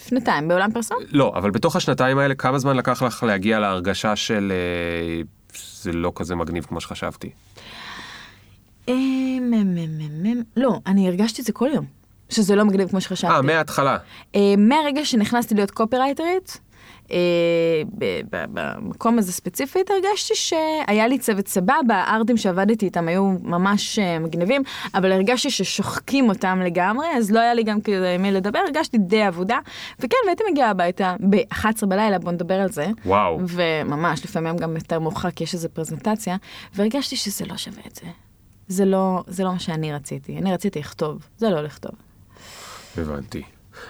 [0.07, 0.97] שנתיים בעולם פרסום?
[1.11, 5.22] לא, אבל בתוך השנתיים האלה, כמה זמן לקח לך להגיע להרגשה של אה,
[5.82, 7.30] זה לא כזה מגניב כמו שחשבתי?
[8.89, 8.93] אה,
[9.41, 11.86] מ- מ- מ- מ- לא, אני הרגשתי את זה כל יום,
[12.30, 13.34] שזה לא מגניב כמו שחשבתי.
[13.34, 13.97] אה, מההתחלה.
[14.36, 16.60] אה, מהרגע שנכנסתי להיות ב-
[18.30, 24.62] במקום הזה ספציפית הרגשתי שהיה לי צוות סבבה, הארטים שעבדתי איתם היו ממש אה, מגניבים,
[24.93, 28.97] אבל הרגשתי ששוחקים אותם לגמרי, אז לא היה לי גם כזה עם מי לדבר, הרגשתי
[28.97, 29.60] די עבודה,
[29.99, 32.88] וכן, והייתי מגיעה הביתה ב-11 בלילה, בוא נדבר על זה.
[33.05, 33.39] וואו.
[33.47, 36.38] וממש, לפעמים גם יותר מאוחר, כי יש איזו פרזנטציה,
[36.74, 38.07] והרגשתי שזה לא שווה את זה.
[38.68, 41.91] זה לא, זה לא מה שאני רציתי, אני רציתי לכתוב, זה לא לכתוב.
[42.97, 43.43] הבנתי.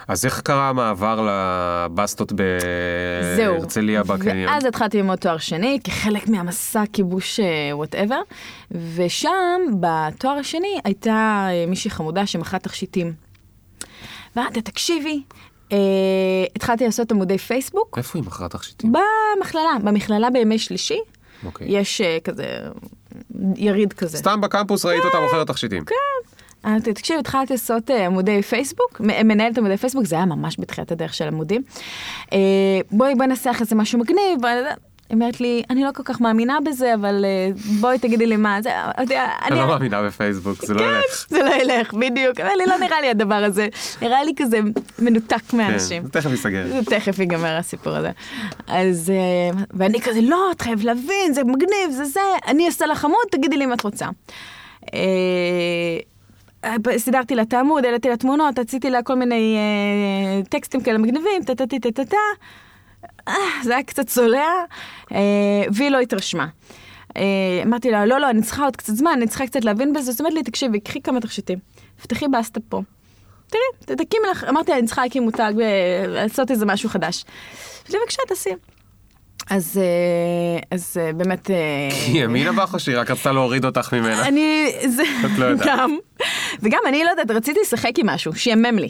[0.07, 2.33] אז איך קרה המעבר לבסטות.
[3.37, 4.53] בהרצליה בקניון?
[4.53, 7.39] ואז התחלתי ללמוד תואר שני, כחלק מהמסע כיבוש
[7.73, 8.21] וואטאבר,
[8.95, 13.13] ושם, בתואר השני, הייתה אה, מישהי חמודה שמכרה תכשיטים.
[14.35, 15.23] ואמרתי, תקשיבי,
[15.71, 15.77] אה,
[16.55, 18.91] התחלתי לעשות עמודי פייסבוק איפה היא מכרה תכשיטים?
[18.91, 20.99] במכללה, במכללה בימי שלישי.
[21.45, 21.67] אוקיי.
[21.69, 22.45] יש אה, כזה
[23.55, 24.17] יריד כזה.
[24.17, 25.85] סתם בקמפוס ראית אותה מוכרת תכשיטים.
[25.85, 25.95] כן.
[26.65, 31.13] אה, תקשיב, התחלתי לעשות אה, עמודי פייסבוק, מנהלת עמודי פייסבוק, זה היה ממש בתחילת הדרך
[31.13, 31.61] של עמודים.
[32.33, 32.37] אה,
[32.91, 34.45] בואי, בואי ננסח איזה משהו מגניב.
[34.45, 37.25] היא אומרת לי, אני לא כל כך מאמינה בזה, אבל
[37.79, 38.69] בואי תגידי לי מה זה.
[38.97, 41.25] אני לא מאמינה בפייסבוק, זה לא כן, ילך.
[41.29, 42.39] זה לא ילך, בדיוק.
[42.39, 43.67] אבל לא נראה לי הדבר הזה.
[44.01, 44.59] נראה לי כזה
[44.99, 46.03] מנותק כן, מאנשים.
[46.03, 46.67] זה תכף ייסגר.
[46.67, 48.11] זה תכף ייגמר הסיפור הזה.
[48.67, 49.13] אז,
[49.73, 53.57] ואני כזה, לא, את חייב להבין, זה מגניב, זה זה, אני אעשה לך עמוד, תגידי
[53.57, 54.05] לי אם את רוצה.
[56.65, 60.97] אה, סידרתי לה את העמוד, העליתי לה תמונות, עשיתי לה כל מיני אה, טקסטים כאלה
[60.97, 61.55] מגניבים, טה
[62.05, 62.17] טה.
[63.27, 63.33] אה,
[63.63, 64.47] זה היה קצת צולע,
[65.11, 66.47] אה, והיא לא התרשמה.
[67.17, 70.11] אה, אמרתי לה, לא, לא, אני צריכה עוד קצת זמן, אני צריכה קצת להבין בזה.
[70.11, 71.59] זאת אומרת לי, תקשיבי, קחי כמה תכשיטים,
[72.01, 72.81] פתחי בסטה פה.
[73.47, 77.25] תראי, תקימי לך, אמרתי לה, אני צריכה להקים מותג ולעשות איזה משהו חדש.
[77.87, 78.49] אז בבקשה, תעשי.
[79.49, 81.51] אז, אה, אז אה, באמת...
[81.51, 84.27] אה, היא האמינה בך או שהיא רק רצתה להוריד אותך ממנה?
[84.27, 85.67] אני, זה, את לא יודעת.
[85.67, 85.97] גם,
[86.61, 88.89] וגם אני לא יודעת, רציתי לשחק עם משהו, שיאמם לי.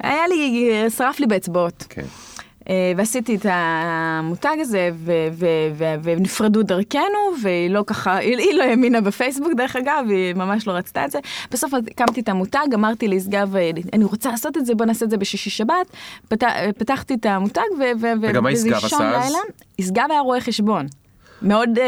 [0.00, 1.84] היה לי, שרף לי באצבעות.
[1.88, 2.02] כן.
[2.02, 2.27] אה,
[2.96, 4.90] ועשיתי את המותג הזה,
[6.02, 7.02] ונפרדו דרכנו,
[7.42, 11.18] והיא לא ככה, היא, לא האמינה בפייסבוק דרך אגב, היא ממש לא רצתה את זה.
[11.50, 15.10] בסוף הקמתי את המותג, אמרתי לישגב, אה, אני רוצה לעשות את זה, בוא נעשה את
[15.10, 15.86] זה בשישי שבת.
[16.28, 16.42] פת,
[16.78, 19.24] פתחתי את המותג, ו- ו- ו- וגם מה ישגב ובאישון עשה אז?
[19.26, 19.38] לילה-
[19.78, 20.86] ישגב היה רואה חשבון.
[21.42, 21.84] מאוד אה,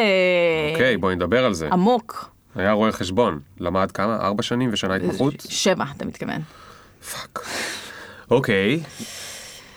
[0.72, 1.68] אוקיי, בואי נדבר על זה.
[1.72, 2.30] עמוק.
[2.54, 3.38] היה רואה חשבון.
[3.60, 4.16] למד כמה?
[4.16, 5.34] ארבע שנים ושנה התמחות?
[5.48, 6.40] שבע, אתה מתכוון.
[7.12, 7.40] fuck.
[8.30, 8.80] אוקיי.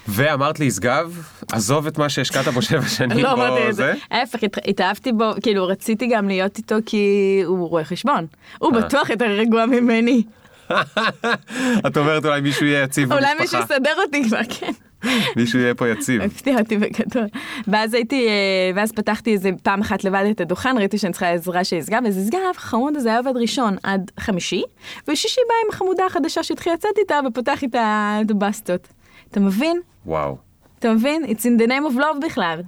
[0.08, 3.18] ואמרת לי, ישגב, עזוב את מה שהשקעת בו שבע שנים.
[3.18, 3.94] לא אמרתי את זה.
[4.12, 7.08] ההפך, הת- התאהבתי בו, כאילו רציתי גם להיות איתו כי
[7.46, 8.26] הוא רואה חשבון.
[8.60, 8.82] הוא אה.
[8.82, 10.24] בטוח יותר רגוע ממני.
[11.88, 13.76] את אומרת אולי מישהו יהיה יציב אולי מישהו במשפחה.
[13.76, 14.72] יסדר אותי כבר, כן.
[15.36, 16.22] מישהו יהיה פה יציב.
[16.22, 17.28] הפתיע אותי בגדול.
[17.68, 18.34] ואז הייתי, אה,
[18.76, 22.18] ואז פתחתי איזה פעם אחת לבד את הדוכן, ראיתי שאני צריכה עזרה של ישגב, אז
[22.18, 24.64] ישגב, חמוד הזה היה עובד ראשון עד חמישי,
[25.08, 28.88] ושישי בא עם החמודה החדשה שהתחיל לצאת איתה ופותח איתה את הבסטות.
[29.32, 29.82] אתה מבין?
[30.06, 30.38] וואו.
[30.80, 31.24] אתה מבין?
[31.26, 32.62] It's in the name of love בכלל.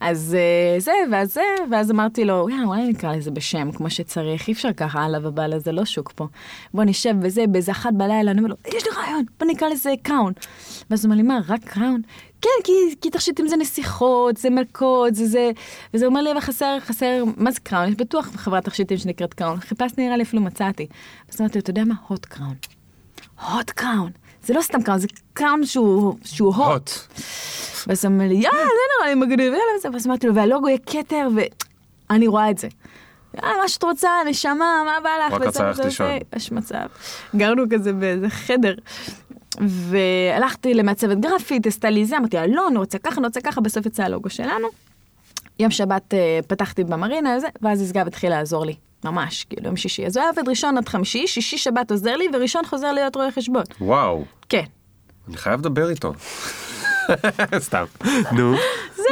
[0.00, 4.48] אז אה, זה, ואז זה, ואז אמרתי לו, יאללה, אולי נקרא לזה בשם, כמו שצריך,
[4.48, 6.26] אי אפשר ככה הלאה ובעלה, זה לא שוק פה.
[6.74, 9.92] בוא נשב בזה, באיזה אחת בלילה, אני אומר לו, יש לי רעיון, בוא נקרא לזה
[10.02, 10.32] קראון.
[10.90, 12.00] ואז הוא אומר לי, מה, רק קראון?
[12.40, 15.50] כן, כי, כי תכשיטים זה נסיכות, זה מלכות, זה זה,
[15.94, 17.88] וזה אומר לי, אבל חסר, חסר, מה זה קראון?
[17.88, 19.60] יש בטוח חברת תכשיטים שנקראת קראון.
[19.60, 20.86] חיפשתי, נראה לי, אפילו מצאתי.
[21.32, 21.94] אז אמרתי לו, אתה יודע מה?
[22.08, 22.54] הוט קראון.
[23.48, 24.10] הוט קראון.
[24.46, 26.14] זה לא סתם קראון, זה קראון שהוא,
[26.54, 26.90] הוט.
[27.86, 29.92] ואז הוא אומר לי, יאללה, זה נראה לי מגניב, יאללה.
[29.92, 31.28] ואז אמרתי לו, והלוגו יהיה כתר,
[32.10, 32.68] ואני רואה את זה.
[33.34, 35.32] יאללה, מה שאת רוצה, נשמה, מה בא לך?
[35.32, 36.06] רק רצה ללכת לישון.
[36.36, 36.86] יש מצב.
[37.36, 38.74] גרנו כזה באיזה חדר.
[39.60, 43.60] והלכתי למעצבת גרפית, עשתה לי זה, אמרתי לה, לא, אני רוצה ככה, אני רוצה ככה,
[43.60, 44.68] בסוף יצא הלוגו שלנו.
[45.58, 48.74] יום שבת אה, פתחתי במרינה ואז ישגב התחיל לעזור לי.
[49.10, 50.06] ממש, כאילו יום שישי.
[50.06, 53.32] אז הוא היה עובד ראשון עד חמישי, שישי שבת עוזר לי, וראשון חוזר להיות רואה
[53.32, 53.62] חשבון.
[53.80, 54.24] וואו.
[54.48, 54.64] כן.
[55.28, 56.12] אני חייב לדבר איתו.
[57.58, 57.84] סתם.
[58.32, 58.54] נו.
[58.96, 59.04] זהו,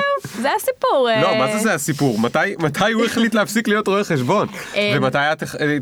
[0.42, 1.08] זה הסיפור.
[1.22, 2.18] לא, אה, מה זה זה הסיפור?
[2.58, 4.48] מתי- הוא החליט להפסיק להיות רואה חשבון?
[4.74, 5.76] אה, ומתי את, אה,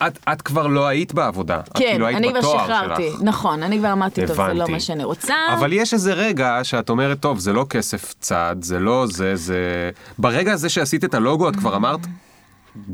[0.00, 1.60] אה, את- את כבר לא היית בעבודה?
[1.74, 3.10] כן, כאילו אני כבר שחררתי.
[3.22, 4.66] נכון, אני כבר אמרתי, טוב, זה לא.
[4.68, 5.34] מה שאני רוצה.
[5.52, 9.90] אבל יש איזה רגע שאת אומרת, טוב, זה לא כסף צד, זה לא זה, זה...
[10.18, 12.00] ברגע הזה שעשית את הלוגו, את כבר אמרת,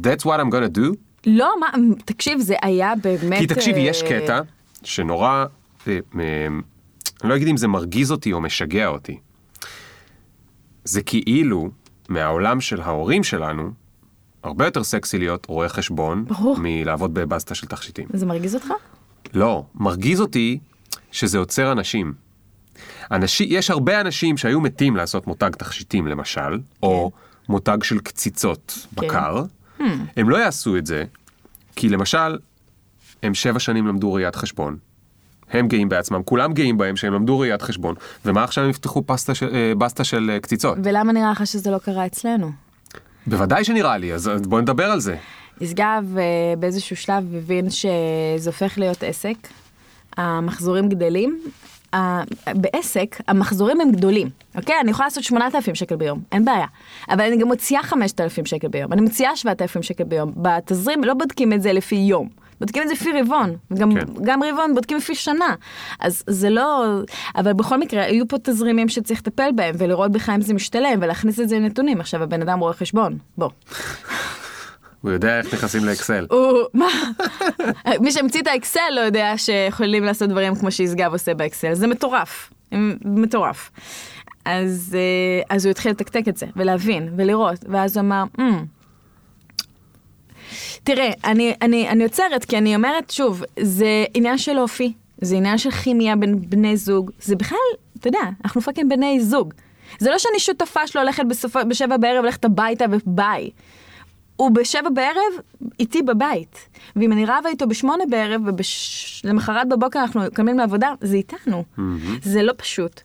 [0.02, 0.96] That's what I'm gonna do?
[1.26, 1.66] לא, מה,
[2.04, 3.38] תקשיב, זה היה באמת...
[3.38, 4.40] כי תקשיבי, אה, יש קטע
[4.82, 5.44] שנורא,
[5.88, 6.46] אה, אה,
[7.22, 9.18] אני לא אגיד אם זה מרגיז אותי או משגע אותי.
[10.84, 11.68] זה כאילו,
[12.08, 13.70] מהעולם של ההורים שלנו,
[14.42, 16.56] הרבה יותר סקסי להיות רואה חשבון, ברור.
[16.60, 18.06] מלעבוד בבסטה של תכשיטים.
[18.12, 18.68] זה מרגיז אותך?
[19.34, 20.58] לא, מרגיז אותי
[21.12, 22.12] שזה עוצר אנשים.
[23.10, 27.10] אנשים, יש הרבה אנשים שהיו מתים לעשות מותג תכשיטים למשל, או
[27.48, 29.06] מותג של קציצות כן.
[29.06, 29.44] בקר,
[30.16, 31.04] הם לא יעשו את זה,
[31.76, 32.38] כי למשל,
[33.22, 34.76] הם שבע שנים למדו ראיית חשבון.
[35.50, 39.34] הם גאים בעצמם, כולם גאים בהם שהם למדו ראיית חשבון, ומה עכשיו הם יפתחו פסטה
[39.34, 40.78] של, אה, בסטה של אה, קציצות?
[40.84, 42.50] ולמה נראה לך שזה לא קרה אצלנו?
[43.26, 45.16] בוודאי שנראה לי, אז בוא נדבר על זה.
[45.60, 46.22] ישגב אה,
[46.58, 49.36] באיזשהו שלב הבין שזה הופך להיות עסק,
[50.16, 51.40] המחזורים גדלים.
[51.94, 52.22] ה-
[52.54, 54.74] בעסק המחזורים הם גדולים, אוקיי?
[54.80, 56.66] אני יכולה לעשות 8,000 שקל ביום, אין בעיה.
[57.10, 60.32] אבל אני גם מוציאה 5,000 שקל ביום, אני מוציאה 7,000 שקל ביום.
[60.36, 62.28] בתזרים לא בודקים את זה לפי יום,
[62.60, 64.04] בודקים את זה לפי רבעון, וגם כן.
[64.22, 65.54] גם רבעון בודקים לפי שנה.
[66.00, 66.84] אז זה לא...
[67.36, 71.40] אבל בכל מקרה, היו פה תזרימים שצריך לטפל בהם, ולראות בכלל אם זה משתלם, ולהכניס
[71.40, 72.00] את זה לנתונים.
[72.00, 73.48] עכשיו, הבן אדם רואה חשבון, בוא.
[75.04, 76.26] הוא יודע איך נכנסים לאקסל.
[76.30, 76.86] הוא, מה?
[78.00, 82.50] מי שהמציא את האקסל לא יודע שיכולים לעשות דברים כמו שישגב עושה באקסל, זה מטורף,
[83.04, 83.70] מטורף.
[84.44, 88.64] אז, אה, אז הוא התחיל לתקתק את זה, ולהבין, ולראות, ואז הוא אמר, "אמ,
[90.84, 95.58] תראה, אני, אני, אני עוצרת, כי אני אומרת, שוב, זה עניין של אופי, זה עניין
[95.58, 97.58] של כימיה בין בני זוג, זה בכלל,
[98.00, 99.54] אתה יודע, אנחנו fucking בני זוג.
[99.98, 103.50] זה לא שאני שותפה שלו הולכת בסופו, בשבע בערב, הולכת הביתה וביי.
[104.36, 105.32] הוא בשבע בערב
[105.80, 108.42] איתי בבית, ואם אני רבה איתו בשמונה בערב
[109.24, 111.64] ולמחרת בבוקר אנחנו קמים לעבודה, זה איתנו.
[112.22, 113.00] זה לא פשוט.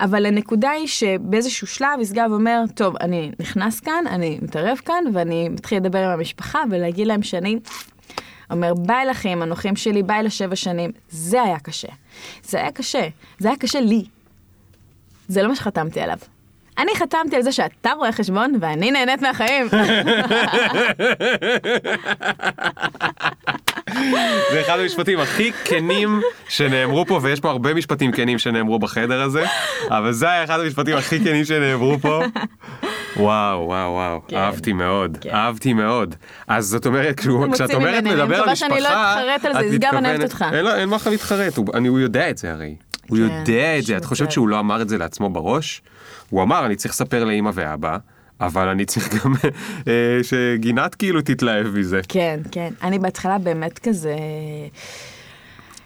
[0.00, 5.48] אבל הנקודה היא שבאיזשהו שלב ישגב אומר, טוב, אני נכנס כאן, אני מתערב כאן, ואני
[5.48, 7.58] מתחיל לדבר עם המשפחה ולהגיד להם שאני...
[8.50, 10.90] אומר, ביי לכם, הנוחים שלי, ביי לשבע שנים.
[11.10, 11.88] זה היה קשה.
[12.42, 13.08] זה היה קשה.
[13.38, 14.04] זה היה קשה לי.
[15.28, 16.18] זה לא מה שחתמתי עליו.
[16.80, 19.66] אני חתמתי על זה שאתה רואה חשבון ואני נהנית מהחיים.
[24.52, 29.44] זה אחד המשפטים הכי כנים שנאמרו פה, ויש פה הרבה משפטים כנים שנאמרו בחדר הזה,
[29.88, 32.22] אבל זה היה אחד המשפטים הכי כנים שנאמרו פה.
[33.16, 34.36] וואו, וואו, וואו, כן.
[34.36, 35.30] אהבתי מאוד, כן.
[35.30, 36.14] אהבתי מאוד.
[36.48, 39.52] אז זאת אומרת, כשאת אומרת ממני, אני לדבר על מקווה משפחה, שאני לא אתחרט על
[39.52, 40.44] זה, אני מתכוונת- אוהבת אותך.
[40.52, 42.74] אין אין מה לך להתחרט, הוא- אני- הוא יודע את זה הרי.
[43.08, 44.32] הוא כן, יודע את זה, את חושבת.
[44.32, 45.82] שהוא לא אמר את זה לעצמו בראש?
[46.30, 47.98] הוא אמר, אני צריך לספר לאימא ואבא,
[48.40, 49.32] אבל אני צריך גם
[49.88, 52.00] אה, שגינת כאילו תתלהב מזה.
[52.08, 52.72] כן, כן.
[52.82, 54.16] אני בהתחלה באמת כזה...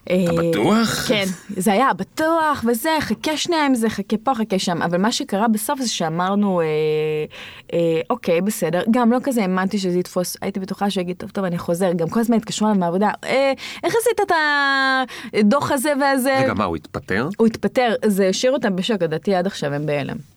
[0.04, 1.08] אתה אה, בטוח?
[1.08, 5.12] כן, זה היה בטוח וזה, חכה שנייה עם זה, חכה פה, חכה שם, אבל מה
[5.12, 6.66] שקרה בסוף זה שאמרנו, אה,
[7.72, 11.44] אה, אוקיי, בסדר, גם לא כזה האמנתי שזה יתפוס, הייתי בטוחה שהוא יגיד, טוב, טוב,
[11.44, 13.52] אני חוזר, גם כל הזמן התקשרו אליו מהעבודה, אה,
[13.84, 14.32] איך עשית את
[15.38, 16.38] הדוח הזה והזה?
[16.38, 17.28] רגע, מה, הוא התפטר?
[17.38, 20.33] הוא התפטר, זה השאיר אותם בשוק, לדעתי עד עכשיו הם בהלם.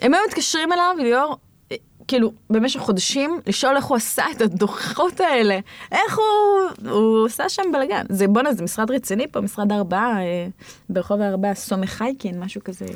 [0.00, 1.36] הם היו מתקשרים אליו, ליאור,
[1.72, 1.76] אה,
[2.08, 5.58] כאילו, במשך חודשים, לשאול איך הוא עשה את הדוחות האלה.
[5.92, 6.90] איך הוא...
[6.90, 8.04] הוא עשה שם בלאגן.
[8.08, 10.46] זה, בואנה, זה משרד רציני פה, משרד הארבעה, אה,
[10.90, 12.86] ברחוב הארבעה, סומי חייקין, משהו כזה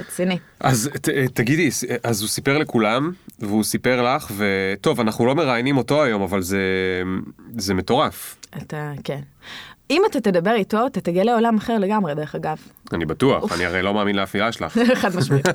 [0.00, 0.38] רציני.
[0.60, 1.70] אז ת, תגידי,
[2.02, 6.62] אז הוא סיפר לכולם, והוא סיפר לך, וטוב, אנחנו לא מראיינים אותו היום, אבל זה,
[7.58, 8.36] זה מטורף.
[8.56, 9.20] אתה, כן.
[9.90, 12.56] אם אתה תדבר איתו, אתה תגלה עולם אחר לגמרי, דרך אגב.
[12.92, 14.78] אני בטוח, אני הרי לא מאמין לאף מילה שלך.
[15.02, 15.46] חד משמעית.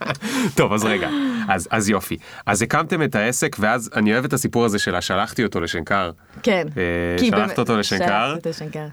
[0.56, 1.08] טוב, אז רגע,
[1.48, 2.16] אז, אז יופי.
[2.46, 6.10] אז הקמתם את העסק, ואז אני אוהב את הסיפור הזה של השלחתי אותו לשנקר.
[6.42, 6.66] כן.
[6.76, 8.04] אה, שלחת אותו לשנקר?
[8.04, 8.86] שלחתי אותו לשנקר.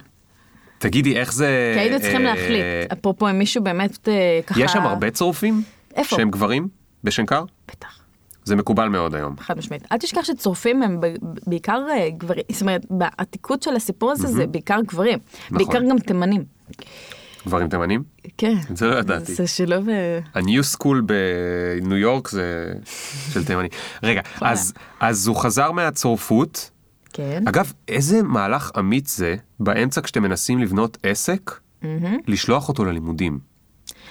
[0.77, 1.71] תגידי, איך זה...
[1.75, 2.63] כי היינו צריכים אה, להחליט.
[2.93, 4.61] אפרופו, אם מישהו באמת אה, ככה...
[4.61, 5.63] יש שם הרבה צורפים?
[5.95, 6.15] איפה?
[6.15, 6.67] שהם גברים?
[7.03, 7.43] בשנקר?
[7.71, 8.04] בטח.
[8.45, 9.35] זה מקובל מאוד היום.
[9.39, 9.83] חד משמעית.
[9.91, 11.15] אל תשכח שצורפים הם ב-
[11.47, 15.19] בעיקר אה, גברים, זאת אומרת, בעתיקות של הסיפור הזה זה בעיקר גברים.
[15.51, 15.57] נכון.
[15.57, 16.43] בעיקר גם תימנים.
[17.47, 18.03] גברים תימנים?
[18.37, 18.55] כן.
[18.71, 19.33] את זה לא ידעתי.
[19.33, 19.89] זה שילוב...
[19.89, 20.95] אה, ה-New School
[21.81, 22.73] בניו יורק זה
[23.33, 23.67] של תימני.
[24.03, 26.69] רגע, אז, אז הוא חזר מהצורפות.
[27.13, 27.43] כן.
[27.47, 31.59] אגב, איזה מהלך אמיץ זה באמצע כשאתם מנסים לבנות עסק,
[32.27, 33.39] לשלוח אותו ללימודים.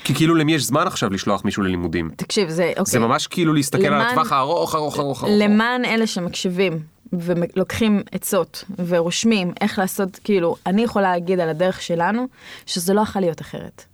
[0.05, 2.11] כי כאילו למי יש זמן עכשיו לשלוח מישהו ללימודים?
[2.17, 2.69] תקשיב, זה...
[2.69, 2.85] אוקיי.
[2.93, 5.35] זה ממש כאילו להסתכל על למען- הטווח הארוך, ארוך, ארוך, ארוך.
[5.39, 6.79] למען אלה שמקשיבים
[7.13, 12.27] ולוקחים עצות ורושמים איך לעשות, כאילו, אני יכולה להגיד על הדרך שלנו,
[12.67, 13.85] שזה לא יכול להיות אחרת.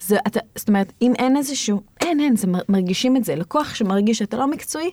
[0.00, 3.34] זה, אתה, זאת אומרת, אם אין איזשהו, אין, אין, זה מר- מרגישים את זה.
[3.36, 4.90] לקוח שמרגיש שאתה לא מקצועי,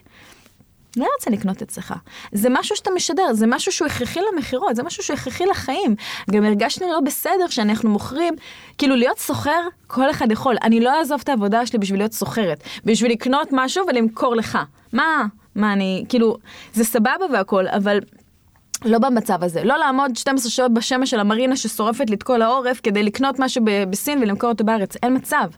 [0.98, 1.94] לא רוצה לקנות אצלך.
[2.32, 5.96] זה משהו שאתה משדר, זה משהו שהוא הכרחי למכירות, זה משהו שהוא הכרחי לחיים.
[6.32, 8.34] גם הרגשנו לא בסדר שאנחנו מוכרים,
[8.78, 10.56] כאילו להיות סוחר, כל אחד יכול.
[10.64, 14.58] אני לא אעזוב את העבודה שלי בשביל להיות סוחרת, בשביל לקנות משהו ולמכור לך.
[14.94, 15.26] מה?
[15.56, 16.38] מה אני, כאילו,
[16.74, 18.00] זה סבבה והכל, אבל
[18.86, 19.64] לא במצב הזה.
[19.64, 23.66] לא לעמוד 12 שעות בשמש של המרינה ששורפת לי את כל העורף כדי לקנות משהו
[23.90, 24.96] בסין ולמכור אותו בארץ.
[25.04, 25.50] אין מצב.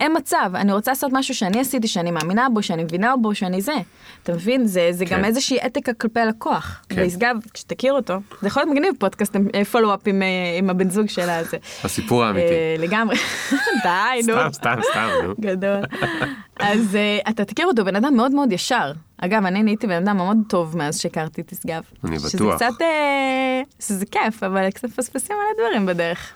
[0.00, 3.62] אין מצב, אני רוצה לעשות משהו שאני עשיתי, שאני מאמינה בו, שאני מבינה בו, שאני
[3.62, 3.74] זה.
[4.22, 4.66] אתה מבין?
[4.66, 5.16] זה, זה כן.
[5.16, 6.82] גם איזושהי אתיקה כלפי הלקוח.
[6.88, 7.00] כן.
[7.00, 9.36] וישגב, כשתכיר אותו, זה יכול להיות מגניב פודקאסט
[9.70, 11.38] פולו-אפ עם, אה, עם הבן זוג שלה.
[11.38, 11.56] הזה.
[11.84, 12.46] הסיפור האמיתי.
[12.46, 13.16] אה, לגמרי.
[13.84, 14.32] די, נו.
[14.32, 15.34] סתם, סתם, סתם, נו.
[15.40, 15.80] גדול.
[16.60, 16.94] אז
[17.24, 18.92] uh, אתה תכיר אותו, בן אדם מאוד מאוד ישר.
[19.18, 21.82] אגב, אני נהייתי בן אדם מאוד טוב מאז שהכרתי את ישגב.
[22.04, 22.54] אני שזה בטוח.
[22.56, 26.32] קצת, uh, שזה כיף, אבל קצת מפספסים על הדברים בדרך.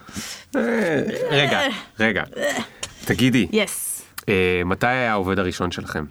[0.56, 1.60] אה, רגע,
[2.00, 2.22] רגע.
[3.08, 4.02] תגידי, יס.
[4.28, 6.04] אה, מתי היה העובד הראשון שלכם?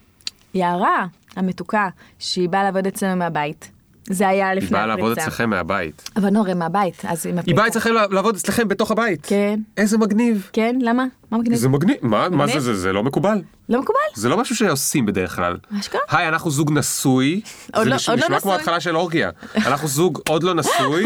[0.54, 1.90] יערה המתוקה,
[2.20, 3.72] שהיא באה לעבוד אצלנו מהבית.
[4.10, 5.04] זה היה לפני היא באה הפריצה.
[5.04, 6.10] לעבוד אצלכם מהבית.
[6.16, 7.58] אבל נו, הרי מהבית, אז עם היא הפריצה.
[7.58, 9.20] באה אצלכם לעבוד אצלכם בתוך הבית.
[9.26, 9.60] כן.
[9.78, 10.50] איזה מגניב.
[10.54, 11.06] כן, למה?
[11.32, 11.58] מה מגניב?
[11.58, 11.96] זה מגניב.
[12.02, 12.60] מה מה זה, מגניב?
[12.60, 13.42] זה זה לא מקובל.
[13.70, 14.00] לא מקובל?
[14.16, 15.58] זה לא משהו שעושים בדרך כלל.
[15.80, 16.02] אשכרה?
[16.10, 17.42] היי, אנחנו זוג נשוי.
[17.74, 18.42] עוד זה לא- נשמע עוד לא נשמע נשוי.
[18.52, 19.30] כמו התחלה של אורגיה.
[19.56, 21.06] אנחנו זוג עוד לא נשוי.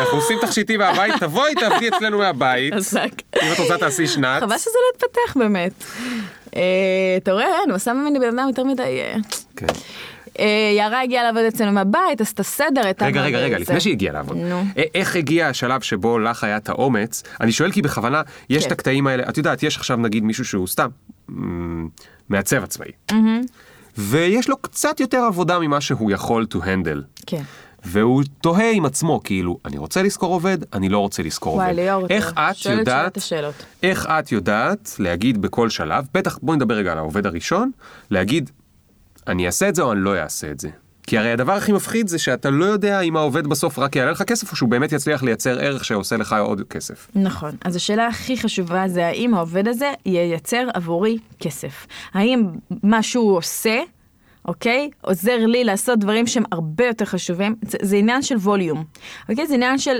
[0.00, 2.74] אנחנו עושים תכשיטים מהבית, תבואי, תעבדי אצלנו מהבית.
[3.42, 4.40] אם את רוצה תעשי שנץ.
[4.42, 5.72] חבל שזה לא התפתח באמת.
[6.56, 6.60] אה,
[7.16, 8.82] אתה רואה, הוא עשה ממני בן אדם יותר מדי...
[8.82, 9.14] אה,
[9.56, 9.66] כן.
[10.40, 13.06] אה, יערה הגיעה לעבוד אצלנו מהבית, עשתה סדר, הייתה...
[13.06, 13.58] רגע, רגע, רגע.
[13.58, 14.36] לפני שהיא הגיעה לעבוד.
[14.36, 14.62] נו.
[14.94, 17.22] איך הגיע השלב שבו לך היה את האומץ?
[17.40, 18.66] אני שואל כי בכוונה, יש כן.
[18.66, 20.88] את הקטעים האלה, את יודעת, יש עכשיו נגיד מישהו שהוא סתם
[22.28, 22.90] מעצב עצמאי.
[23.98, 27.22] ויש לו קצת יותר עבודה ממה שהוא יכול to handle.
[27.26, 27.42] כן.
[27.84, 31.80] והוא תוהה עם עצמו, כאילו, אני רוצה לשכור עובד, אני לא רוצה לשכור וואי, עובד.
[31.80, 33.54] ליאור, אתה איך את יודעת, השאלות.
[33.82, 37.70] איך את יודעת להגיד בכל שלב, בטח בואי נדבר רגע על העובד הראשון,
[38.10, 38.50] להגיד,
[39.28, 40.68] אני אעשה את זה או אני לא אעשה את זה.
[41.02, 44.22] כי הרי הדבר הכי מפחיד זה שאתה לא יודע אם העובד בסוף רק יעלה לך
[44.22, 47.08] כסף, או שהוא באמת יצליח לייצר ערך שעושה לך עוד כסף.
[47.14, 47.50] נכון.
[47.64, 51.86] אז השאלה הכי חשובה זה האם העובד הזה ייצר עבורי כסף.
[52.14, 52.46] האם
[52.82, 53.80] מה שהוא עושה,
[54.44, 57.54] אוקיי, עוזר לי לעשות דברים שהם הרבה יותר חשובים.
[57.62, 58.84] זה, זה עניין של ווליום.
[59.28, 59.46] אוקיי?
[59.46, 59.96] זה עניין של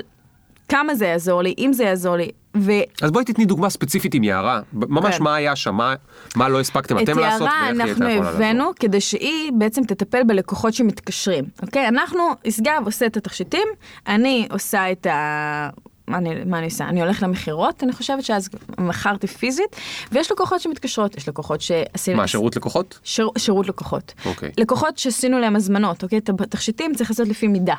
[0.70, 2.30] כמה זה יעזור לי, אם זה יעזור לי.
[2.56, 2.72] ו...
[3.02, 5.22] אז בואי תתני דוגמה ספציפית עם יערה, ממש כן.
[5.22, 5.94] מה היה שם, מה,
[6.36, 8.44] מה לא הספקתם את אתם לעשות, יערה ואיך היא אנחנו הייתה יכולה לעזור.
[8.44, 11.88] הבאנו כדי שהיא בעצם תטפל בלקוחות שמתקשרים, אוקיי?
[11.88, 13.68] אנחנו, ישגב עושה את התכשיטים,
[14.06, 15.70] אני עושה את ה...
[16.08, 16.84] מה אני, מה אני עושה?
[16.84, 18.48] אני הולכת למכירות, אני חושבת שאז
[18.78, 19.76] מכרתי פיזית,
[20.12, 22.16] ויש לקוחות שמתקשרות, יש לקוחות שעשינו...
[22.16, 22.98] מה, שירות לקוחות?
[23.04, 24.12] שיר, שירות לקוחות.
[24.26, 24.50] אוקיי.
[24.58, 26.18] לקוחות שעשינו להם הזמנות, אוקיי?
[26.18, 27.74] את התכשיטים צריך לעשות לפי מידה.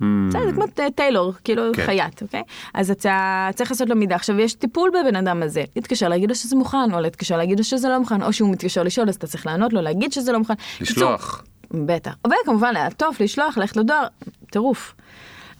[0.00, 1.76] בסדר, זה כמו טיילור, כאילו Hmm.
[1.76, 1.86] כן.
[1.86, 2.42] חייט, אוקיי?
[2.74, 4.14] אז אתה צריך לעשות לו מידה.
[4.14, 7.64] עכשיו, יש טיפול בבן אדם הזה, להתקשר להגיד לו שזה מוכן, או להתקשר להגיד לו
[7.64, 10.38] שזה לא מוכן, או שהוא מתקשר לשאול, אז אתה צריך לענות לו, להגיד שזה לא
[10.38, 10.54] מוכן.
[10.80, 11.44] לשלוח.
[11.70, 12.14] בטח.
[12.42, 14.06] וכמובן, לעטוף, לשלוח, ללכת לדואר,
[14.50, 14.94] טירוף.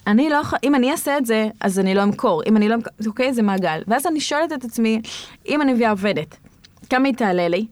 [0.06, 2.42] אני לא יכולה, אם אני אעשה את זה, אז אני לא אמכור.
[2.46, 3.82] אם אני לא אמכור, אוקיי, זה מעגל.
[3.86, 5.00] ואז אני שואלת את עצמי,
[5.48, 6.36] אם אני מביאה עובדת,
[6.90, 7.66] כמה היא תעלה לי?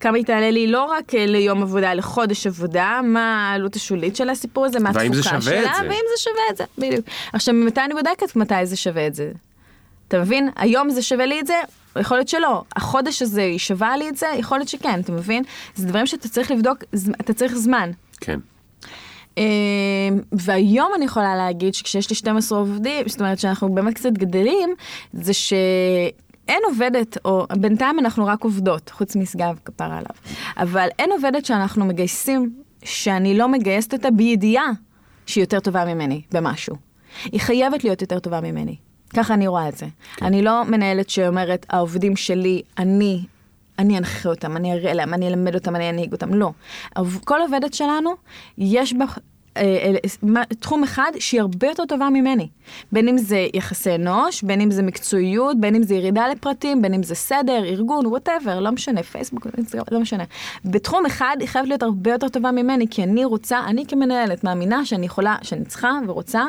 [0.00, 4.30] כמה היא תעלה לי לא רק אה, ליום עבודה, לחודש עבודה, מה העלות השולית של
[4.30, 5.60] הסיפור הזה, מה התפוקה שלה, זה?
[5.82, 7.06] ואם זה שווה את זה, בדיוק.
[7.32, 9.32] עכשיו, ממתי אני בודקת מתי זה שווה את זה?
[10.08, 10.50] אתה מבין?
[10.56, 11.54] היום זה שווה לי את זה,
[12.00, 12.62] יכול להיות שלא.
[12.76, 15.42] החודש הזה היא שווה לי את זה, יכול להיות שכן, אתה מבין?
[15.74, 16.78] זה דברים שאתה צריך לבדוק,
[17.20, 17.90] אתה צריך זמן.
[18.20, 18.38] כן.
[19.38, 19.44] אה,
[20.32, 24.74] והיום אני יכולה להגיד שכשיש לי 12 עובדים, זאת אומרת שאנחנו באמת קצת גדלים,
[25.12, 25.32] זה
[26.50, 30.16] שאין עובדת, או בינתיים אנחנו רק עובדות, חוץ משגב כפרה עליו,
[30.56, 34.70] אבל אין עובדת שאנחנו מגייסים, שאני לא מגייסת אותה בידיעה
[35.26, 36.76] שהיא יותר טובה ממני במשהו.
[37.24, 38.76] היא חייבת להיות יותר טובה ממני.
[39.16, 39.86] ככה אני רואה את זה.
[40.16, 40.26] כן.
[40.26, 43.24] אני לא מנהלת שאומרת, העובדים שלי, אני
[43.78, 46.50] אני אנחה אותם, אני אראה להם, אני אלמד אותם, אני אנהיג אותם, לא.
[47.24, 48.10] כל עובדת שלנו,
[48.58, 49.04] יש בה
[50.60, 52.48] תחום אחד שהיא הרבה יותר טובה ממני.
[52.92, 56.94] בין אם זה יחסי אנוש, בין אם זה מקצועיות, בין אם זה ירידה לפרטים, בין
[56.94, 59.46] אם זה סדר, ארגון, whatever, לא משנה, פייסבוק,
[59.90, 60.24] לא משנה.
[60.64, 64.84] בתחום אחד היא חייבת להיות הרבה יותר טובה ממני, כי אני רוצה, אני כמנהלת מאמינה
[64.84, 66.44] שאני יכולה, שאני צריכה ורוצה,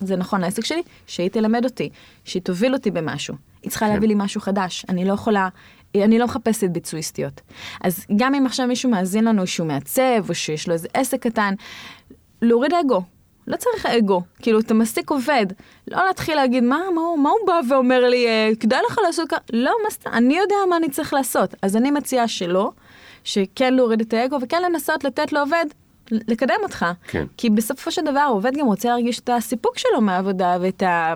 [0.00, 1.88] וזה נכון לעסק שלי, שהיא תלמד אותי,
[2.24, 3.34] שהיא תוביל אותי במשהו.
[3.62, 3.92] היא צריכה כן.
[3.92, 5.48] להביא לי משהו חדש, אני לא יכולה,
[5.94, 7.40] אני לא מחפשת ביצועיסטיות.
[7.80, 11.54] אז גם אם עכשיו מישהו מאזין לנו שהוא מעצב, או שיש לו איזה עסק קטן,
[12.42, 13.02] להוריד אגו.
[13.46, 15.46] לא צריך אגו, כאילו אתה מעסיק עובד,
[15.88, 19.28] לא להתחיל להגיד מה, מה, הוא- מה הוא בא ואומר לי, אה, כדאי לך לעשות
[19.28, 22.70] ככה, לא, מה סתם, אני יודע מה אני צריך לעשות, אז אני מציעה שלא,
[23.24, 25.64] שכן להוריד את האגו וכן לנסות לתת לעובד
[26.10, 27.24] לקדם אותך, כן.
[27.36, 31.14] כי בסופו של דבר העובד גם רוצה להרגיש את הסיפוק שלו מהעבודה ואת ה...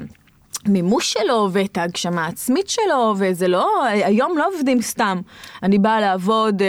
[0.69, 5.21] מימוש שלו ואת ההגשמה העצמית שלו, וזה לא, היום לא עובדים סתם.
[5.63, 6.67] אני באה לעבוד, אה,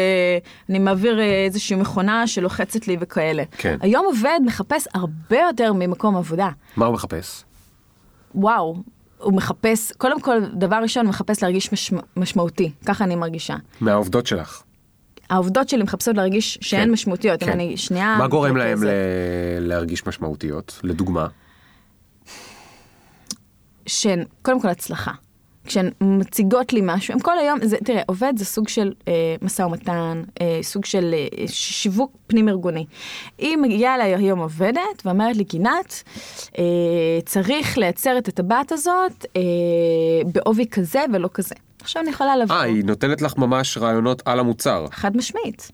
[0.69, 3.43] אני מעביר אה, איזושהי מכונה שלוחצת לי וכאלה.
[3.57, 3.77] כן.
[3.81, 6.49] היום עובד מחפש הרבה יותר ממקום עבודה.
[6.77, 7.43] מה הוא מחפש?
[8.35, 8.75] וואו,
[9.17, 13.55] הוא מחפש, קודם כל, דבר ראשון, הוא מחפש להרגיש משמע, משמעותי, ככה אני מרגישה.
[13.81, 14.61] מהעובדות שלך.
[15.29, 17.53] העובדות שלי מחפשות להרגיש שהן כן, משמעותיות, אם כן.
[17.53, 18.15] אני שנייה...
[18.19, 18.87] מה גורם להם ל-
[19.59, 20.79] להרגיש משמעותיות?
[20.83, 21.27] לדוגמה.
[23.87, 25.11] שהן קודם כל הצלחה.
[25.67, 29.61] כשהן מציגות לי משהו, הם כל היום, זה, תראה, עובד זה סוג של אה, משא
[29.61, 32.85] ומתן, אה, סוג של אה, שיווק פנים ארגוני.
[33.37, 36.03] היא מגיעה אליי היום עובדת ואומרת לי, גינת,
[36.57, 36.63] אה,
[37.25, 39.41] צריך לייצר את הטבעת הזאת אה,
[40.33, 41.55] בעובי כזה ולא כזה.
[41.81, 42.55] עכשיו אני יכולה לבוא.
[42.55, 44.85] אה, היא נותנת לך ממש רעיונות על המוצר.
[44.91, 45.71] חד משמעית.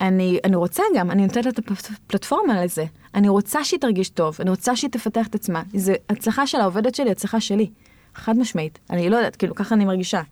[0.00, 2.84] אני, אני רוצה גם, אני נותנת לה את הפלטפורמה לזה.
[3.14, 5.62] אני רוצה שהיא תרגיש טוב, אני רוצה שהיא תפתח את עצמה.
[5.74, 7.70] זה הצלחה של העובדת שלי, הצלחה שלי.
[8.16, 8.78] חד משמעית.
[8.90, 10.22] אני לא יודעת, כאילו, ככה אני מרגישה.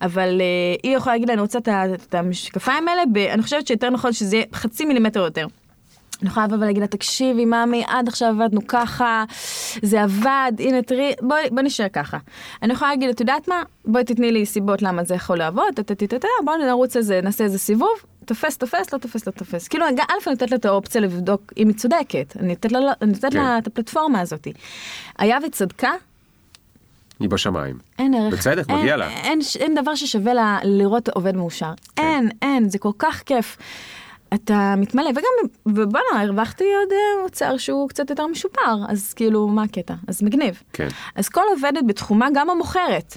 [0.00, 1.68] אבל uh, היא יכולה להגיד לה, אני רוצה את
[2.08, 5.46] את המשקפיים האלה, ב, אני חושבת שיותר נכון שזה יהיה חצי מילימטר יותר.
[6.22, 9.24] אני יכולה לבוא ולהגיד לה, תקשיבי, ממי, עד עכשיו עבדנו ככה,
[9.82, 12.18] זה עבד, הנה תראי, בואי בוא נשאר ככה.
[12.62, 13.62] אני יכולה להגיד, את יודעת מה?
[13.84, 15.74] בואי תתני לי סיבות למה זה יכול לעבוד,
[16.44, 19.68] בואי נרוץ איזה, נעשה איזה סיבוב, תופס, תופס, לא תופס, לא תופס.
[19.68, 23.12] כאילו, א', אני נותנת לה את האופציה לבדוק אם היא צודקת, אני נותנת לה, אני
[23.12, 23.38] נותנת כן.
[23.38, 24.48] לה את הפלטפורמה הזאת.
[25.18, 25.90] היה וצדקה,
[27.20, 27.78] היא בשמיים.
[27.98, 28.34] אין ערך.
[28.34, 29.08] בצדק, אין, מגיע לה.
[29.08, 31.72] אין, אין דבר ששווה לה לראות עובד מאושר.
[31.96, 32.02] כן.
[32.02, 33.56] אין, אין, זה כל כך כיף.
[34.34, 39.62] אתה מתמלא, וגם, ובואנה, הרווחתי עוד אה, מוצר שהוא קצת יותר משופר, אז כאילו, מה
[39.62, 39.94] הקטע?
[40.08, 40.62] אז מגניב.
[40.72, 40.88] כן.
[41.14, 43.16] אז כל עובדת בתחומה, גם המוכרת,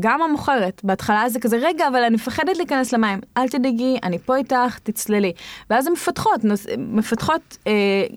[0.00, 4.36] גם המוכרת, בהתחלה זה כזה, רגע, אבל אני מפחדת להיכנס למים, אל תדאגי, אני פה
[4.36, 5.32] איתך, תצללי.
[5.70, 7.72] ואז הן מפתחות, נוס, מפתחות אה,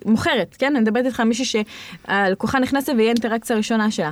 [0.05, 0.75] מוכרת, כן?
[0.75, 1.63] אני מדברת איתך על מישהי
[2.07, 4.11] שהלקוחה נכנסת והיא האינטראקציה הראשונה שלה.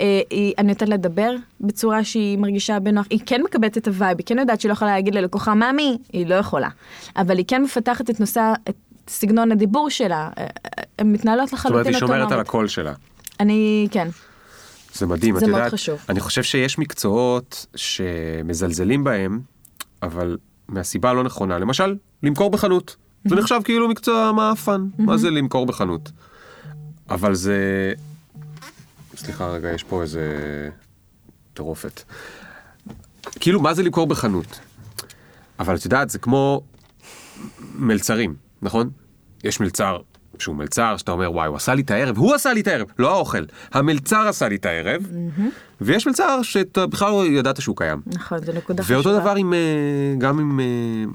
[0.00, 1.30] אה, היא, אני נותנת לה לדבר
[1.60, 4.72] בצורה שהיא מרגישה בנוח, היא כן מקבלת את ה vibe, היא כן יודעת שהיא לא
[4.72, 6.68] יכולה להגיד ללקוחה מאמי, היא לא יכולה.
[7.16, 8.74] אבל היא כן מפתחת את נושא, את
[9.08, 10.48] סגנון הדיבור שלה, אה, אה,
[10.98, 12.48] הן מתנהלות זאת אומרת, לחלוטין היא שומרת על אוטונומית.
[12.48, 12.92] הקול שלה.
[13.40, 14.08] אני, כן.
[14.94, 15.98] זה מדהים, זה את יודעת, חשוב.
[16.08, 19.40] אני חושב שיש מקצועות שמזלזלים בהם,
[20.02, 20.36] אבל
[20.68, 22.96] מהסיבה הלא נכונה, למשל, למכור בחנות.
[23.24, 26.10] זה נחשב כאילו מקצוע מאפן, מה זה למכור בחנות?
[27.10, 27.92] אבל זה...
[29.16, 30.28] סליחה רגע, יש פה איזה
[31.54, 32.02] טרופת.
[33.40, 34.60] כאילו, מה זה למכור בחנות?
[35.58, 36.62] אבל את יודעת, זה כמו
[37.74, 38.90] מלצרים, נכון?
[39.44, 39.98] יש מלצר
[40.40, 42.86] שהוא מלצר, שאתה אומר, וואי, הוא עשה לי את הערב, הוא עשה לי את הערב,
[42.98, 45.06] לא האוכל, המלצר עשה לי את הערב,
[45.80, 48.00] ויש מלצר שאתה בכלל לא ידעת שהוא קיים.
[48.06, 48.98] נכון, זו נקודה חשובה.
[48.98, 49.58] ואותו דבר עם, אה,
[50.18, 50.64] גם עם אה,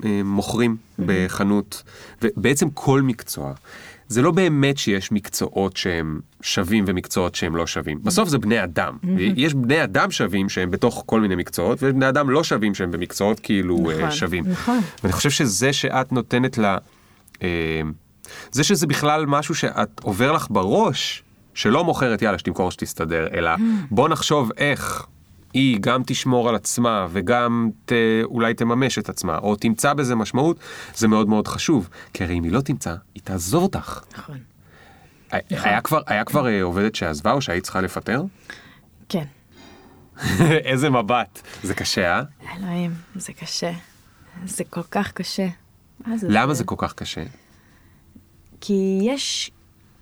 [0.10, 1.84] אה, מוכרים בחנות,
[2.22, 3.54] ובעצם כל מקצוע.
[4.08, 8.00] זה לא באמת שיש מקצועות שהם שווים ומקצועות שהם לא שווים.
[8.04, 8.98] בסוף זה בני אדם.
[9.36, 12.92] יש בני אדם שווים שהם בתוך כל מיני מקצועות, ויש בני אדם לא שווים שהם
[12.92, 14.44] במקצועות כאילו נכון, שווים.
[14.48, 14.80] נכון.
[15.04, 16.78] ואני חושב שזה שאת נותנת לה,
[18.52, 21.24] זה שזה בכלל משהו שאת עובר לך בראש,
[21.54, 23.52] שלא מוכרת יאללה שתמכור שתסתדר, אלא
[23.92, 25.06] בוא נחשוב איך
[25.54, 27.92] היא גם תשמור על עצמה וגם ת,
[28.24, 30.60] אולי תממש את עצמה, או תמצא בזה משמעות,
[30.96, 31.90] זה מאוד מאוד חשוב.
[32.14, 34.02] כי הרי אם היא לא תמצא, היא תעזוב אותך.
[34.18, 34.38] נכון.
[35.32, 38.24] היה כבר, היה כבר אה, עובדת שעזבה או שהיית צריכה לפטר?
[39.10, 39.26] כן.
[40.70, 41.42] איזה מבט.
[41.64, 42.24] זה קשה, אה?
[42.58, 43.72] אלוהים, זה קשה.
[44.46, 45.48] זה כל כך קשה.
[46.08, 46.28] מה זה?
[46.30, 47.24] למה זה כל כך קשה?
[48.62, 49.51] כי יש...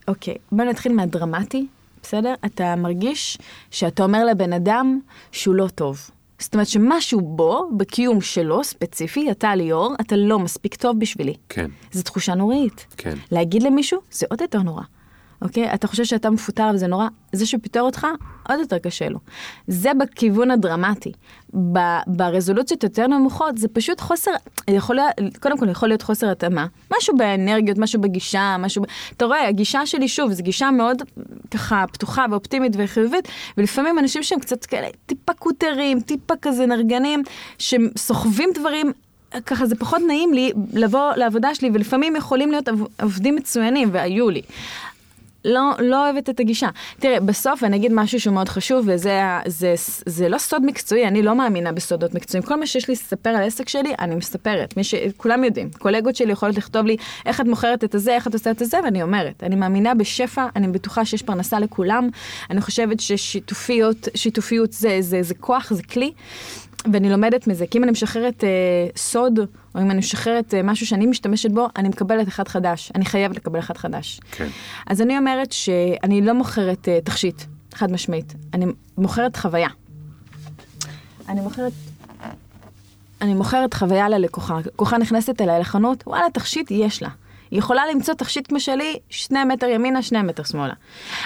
[0.07, 1.67] אוקיי, בוא נתחיל מהדרמטי,
[2.03, 2.33] בסדר?
[2.45, 3.37] אתה מרגיש
[3.71, 4.99] שאתה אומר לבן אדם
[5.31, 6.09] שהוא לא טוב.
[6.39, 11.33] זאת אומרת שמשהו בו, בקיום שלו ספציפי, אתה ליאור, אתה לא מספיק טוב בשבילי.
[11.49, 11.71] כן.
[11.91, 12.85] זו תחושה נוראית.
[12.97, 13.13] כן.
[13.31, 14.81] להגיד למישהו, זה עוד יותר נורא.
[15.41, 15.73] אוקיי?
[15.73, 18.07] אתה חושב שאתה מפוטר וזה נורא, זה שפיטר אותך,
[18.49, 19.19] עוד יותר קשה לו.
[19.67, 21.11] זה בכיוון הדרמטי.
[21.55, 24.31] ב- ברזולוציות יותר נמוכות, זה פשוט חוסר,
[24.67, 24.99] יכול
[25.39, 26.65] קודם כל יכול להיות חוסר התאמה.
[26.97, 28.83] משהו באנרגיות, משהו בגישה, משהו...
[29.17, 31.01] אתה רואה, הגישה שלי, שוב, זו גישה מאוד
[31.51, 33.27] ככה פתוחה ואופטימית וחיובית,
[33.57, 37.23] ולפעמים אנשים שהם קצת כאלה טיפה קוטרים, טיפה כזה נרגנים,
[37.57, 38.91] שסוחבים דברים
[39.45, 42.69] ככה זה פחות נעים לי לבוא לעבודה שלי, ולפעמים יכולים להיות
[43.01, 44.41] עובדים מצוינים, והיו לי.
[45.47, 46.69] לא, לא אוהבת את הגישה.
[46.99, 49.73] תראה, בסוף אני אגיד משהו שהוא מאוד חשוב, וזה ה- זה,
[50.05, 52.47] זה לא סוד מקצועי, אני לא מאמינה בסודות מקצועיים.
[52.47, 54.73] כל מה שיש לי לספר על העסק שלי, אני מספרת.
[54.81, 54.95] ש...
[55.17, 55.69] כולם יודעים.
[55.79, 58.77] קולגות שלי יכולות לכתוב לי איך את מוכרת את הזה, איך את עושה את הזה,
[58.83, 59.43] ואני אומרת.
[59.43, 62.09] אני מאמינה בשפע, אני בטוחה שיש פרנסה לכולם.
[62.49, 66.11] אני חושבת ששיתופיות, שיתופיות זה, זה, זה כוח, זה כלי.
[66.93, 68.49] ואני לומדת מזה, כי אם אני משחררת אה,
[68.95, 69.39] סוד,
[69.75, 72.91] או אם אני משחררת אה, משהו שאני משתמשת בו, אני מקבלת אחד חדש.
[72.95, 74.19] אני חייבת לקבל אחד חדש.
[74.31, 74.47] כן.
[74.88, 78.33] אז אני אומרת שאני לא מוכרת אה, תכשיט, חד משמעית.
[78.53, 78.65] אני
[78.97, 79.69] מוכרת חוויה.
[81.29, 81.73] אני מוכרת...
[83.21, 84.59] אני מוכרת חוויה ללקוחה.
[84.65, 87.09] לקוחה נכנסת אליי לחנות, וואלה, תכשיט יש לה.
[87.51, 90.73] היא יכולה למצוא תכשיט כמו שלי, שני מטר ימינה, שני מטר שמאלה.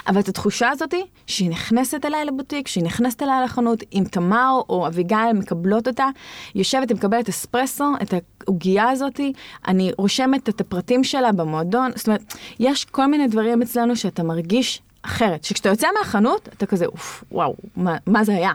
[0.08, 4.88] אבל את התחושה הזאתי, שהיא נכנסת אליי לבוטיק, שהיא נכנסת אליי לחנות, אם תמר או
[4.88, 6.08] אביגיל מקבלות אותה,
[6.56, 8.14] יושבת, היא מקבלת אספרסו, את
[8.44, 9.34] העוגייה הזאתי,
[9.68, 14.82] אני רושמת את הפרטים שלה במועדון, זאת אומרת, יש כל מיני דברים אצלנו שאתה מרגיש
[15.02, 18.52] אחרת, שכשאתה יוצא מהחנות, אתה כזה, אוף, וואו, מה, מה זה היה?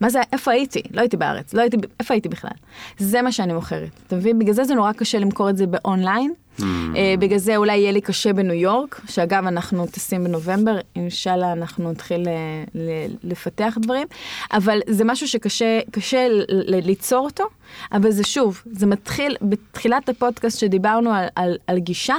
[0.00, 0.82] מה זה, איפה הייתי?
[0.90, 2.50] לא הייתי בארץ, לא הייתי, איפה הייתי בכלל?
[2.98, 4.38] זה מה שאני מוכרת, אתה מבין?
[4.38, 6.32] בגלל זה זה נורא קשה למכור את זה באונליין.
[6.58, 6.62] Mm.
[6.96, 11.90] אה, בגלל זה אולי יהיה לי קשה בניו יורק, שאגב אנחנו טסים בנובמבר, אינשאללה אנחנו
[11.92, 12.32] נתחיל אה,
[12.74, 14.06] ל- לפתח דברים,
[14.52, 17.44] אבל זה משהו שקשה קשה ל- ל- ליצור אותו,
[17.92, 22.16] אבל זה שוב, זה מתחיל, בתחילת הפודקאסט שדיברנו על, על, על גישה,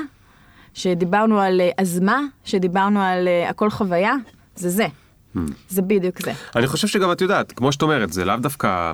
[0.73, 4.13] שדיברנו על אה, אז מה, שדיברנו על אה, הכל חוויה,
[4.55, 4.87] זה זה.
[5.69, 6.33] זה בדיוק זה.
[6.55, 8.91] אני חושב שגם את יודעת, כמו שאת אומרת, זה לאו דווקא,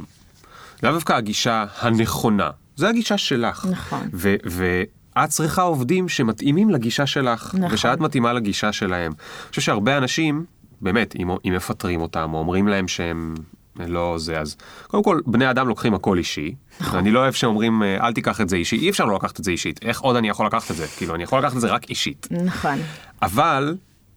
[0.84, 3.66] לאו דווקא הגישה הנכונה, זה הגישה שלך.
[3.72, 4.08] נכון.
[4.14, 7.74] ו- ואת צריכה עובדים שמתאימים לגישה שלך, נכון.
[7.74, 9.12] ושאת מתאימה לגישה שלהם.
[9.12, 10.46] אני חושב שהרבה אנשים,
[10.82, 13.36] באמת, אם, אם מפטרים אותם, או אומרים להם שהם
[13.80, 14.56] לא זה, אז
[14.88, 16.56] קודם כל, בני אדם לוקחים הכל אישי.
[16.82, 17.00] נכון.
[17.00, 19.44] אני לא אוהב שאומרים, אה, אל תיקח את זה אישי, אי אפשר לא לקחת את
[19.44, 19.80] זה אישית.
[19.84, 20.88] איך עוד אני יכול לקחת את זה?
[20.98, 22.28] כאילו, אני יכול לקחת את זה רק אישית.
[22.32, 22.78] נכון.
[23.22, 23.76] אבל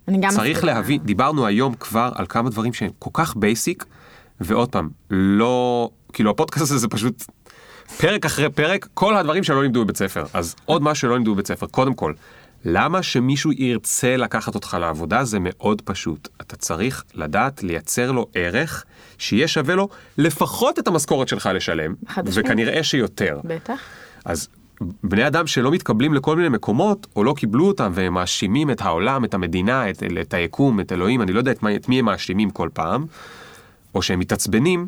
[0.08, 0.64] אני גם צריך.
[0.64, 3.84] להבין, דיברנו היום כבר על כמה דברים שהם כל כך basic,
[4.40, 7.24] ועוד פעם, לא, כאילו הפודקאסט הזה זה פשוט
[7.98, 10.24] פרק אחרי פרק, כל הדברים שלא לימדו בבית ספר.
[10.34, 11.66] אז עוד משהו שלא לימדו בבית ספר.
[11.66, 12.12] קודם כל,
[12.64, 16.28] למה שמישהו ירצה לקחת אותך לעבודה זה מאוד פשוט.
[16.40, 18.84] אתה צריך לדעת לייצר לו ערך
[19.18, 19.88] שיהיה שווה לו
[20.18, 21.94] לפחות את המשכורת שלך לשלם.
[22.24, 23.40] וכנראה שיותר.
[23.44, 23.80] בטח.
[24.24, 24.48] אז
[25.02, 29.24] בני אדם שלא מתקבלים לכל מיני מקומות, או לא קיבלו אותם, והם מאשימים את העולם,
[29.24, 32.04] את המדינה, את, את היקום, את אלוהים, אני לא יודע את, מה, את מי הם
[32.04, 33.06] מאשימים כל פעם,
[33.94, 34.86] או שהם מתעצבנים,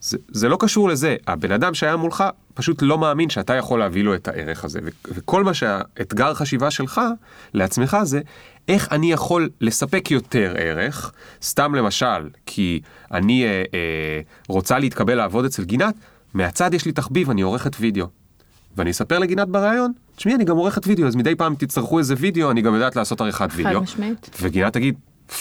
[0.00, 1.16] זה, זה לא קשור לזה.
[1.26, 4.80] הבן אדם שהיה מולך פשוט לא מאמין שאתה יכול להביא לו את הערך הזה.
[4.84, 7.00] ו- וכל מה שהאתגר חשיבה שלך
[7.54, 8.20] לעצמך זה,
[8.68, 11.12] איך אני יכול לספק יותר ערך,
[11.42, 12.80] סתם למשל, כי
[13.12, 15.94] אני אה, אה, רוצה להתקבל לעבוד אצל גינת,
[16.34, 18.21] מהצד יש לי תחביב, אני עורכת וידאו.
[18.76, 22.50] ואני אספר לגינת בריאיון, תשמעי, אני גם עורכת וידאו, אז מדי פעם תצטרכו איזה וידאו,
[22.50, 23.80] אני גם יודעת לעשות עריכת וידאו.
[23.80, 24.30] משמעית.
[24.42, 24.94] וגינת תגיד,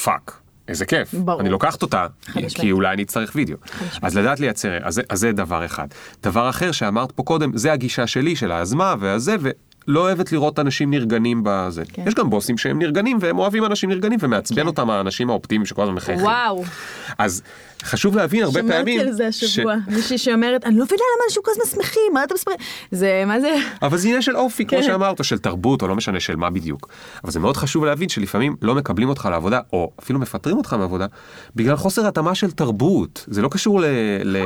[0.04, 1.14] fuck, איזה כיף.
[1.14, 1.42] ברור.
[1.42, 2.08] אני לוקחת אותה,
[2.56, 2.72] כי.
[2.72, 3.58] אולי אני אצטרך וידאו.
[4.02, 5.88] אז לדעת לייצר, אז, אז זה דבר אחד.
[6.24, 10.92] דבר אחר שאמרת פה קודם, זה הגישה שלי, של היוזמה והזה, ולא אוהבת לראות אנשים
[10.92, 11.84] נרגנים בזה.
[11.94, 12.04] כן.
[12.08, 15.96] יש גם בוסים שהם נרגנים, והם אוהבים אנשים נרגנים, ומעצבן אותם האנשים האופטימיים שכל הזמן
[15.96, 16.26] מחייכים.
[16.26, 16.64] וואו,
[17.18, 17.42] אז
[17.84, 19.00] חשוב להבין הרבה פעמים...
[19.00, 19.76] שמעתי על זה ש- השבוע.
[19.88, 22.58] מישהי שאומרת, אני לא מבינה למה אנשים כל הזמן שמחים, מה אתם מספרים?
[22.92, 23.56] זה, מה זה?
[23.82, 24.84] אבל זה עניין של אופי, כמו כן.
[24.84, 26.88] שאמרת, או של תרבות, או לא משנה של מה בדיוק.
[27.24, 31.06] אבל זה מאוד חשוב להבין שלפעמים לא מקבלים אותך לעבודה, או אפילו מפטרים אותך מעבודה,
[31.56, 33.26] בגלל חוסר התאמה של תרבות.
[33.28, 33.86] זה לא קשור ל...
[34.24, 34.38] ל...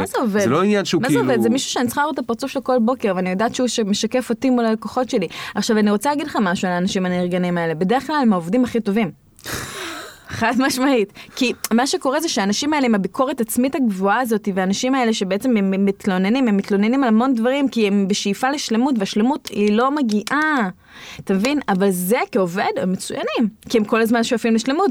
[0.00, 0.40] מה זה עובד?
[0.40, 1.24] זה לא עניין שהוא מה כאילו...
[1.26, 1.42] זה עובד?
[1.42, 4.30] זה מישהו שאני צריכה לראות את הפרצוף שלו כל בוקר, ואני יודעת שהוא ש- משקף
[4.30, 5.28] אותי מול הלקוחות שלי.
[5.54, 7.74] עכשיו, אני רוצה להגיד לך משהו על האנשים הנרגנים האלה.
[7.74, 9.10] בדרך כלל הם העובדים הכי טובים.
[10.30, 11.12] חד משמעית.
[11.36, 15.84] כי מה שקורה זה שהאנשים האלה עם הביקורת עצמית הגבוהה הזאת, והאנשים האלה שבעצם הם
[15.84, 20.68] מתלוננים, הם מתלוננים על המון דברים, כי הם בשאיפה לשלמות, והשלמות היא לא מגיעה.
[21.20, 21.60] אתה מבין?
[21.68, 23.48] אבל זה כעובד הם מצוינים.
[23.68, 24.90] כי הם כל הזמן שואפים לשלמות,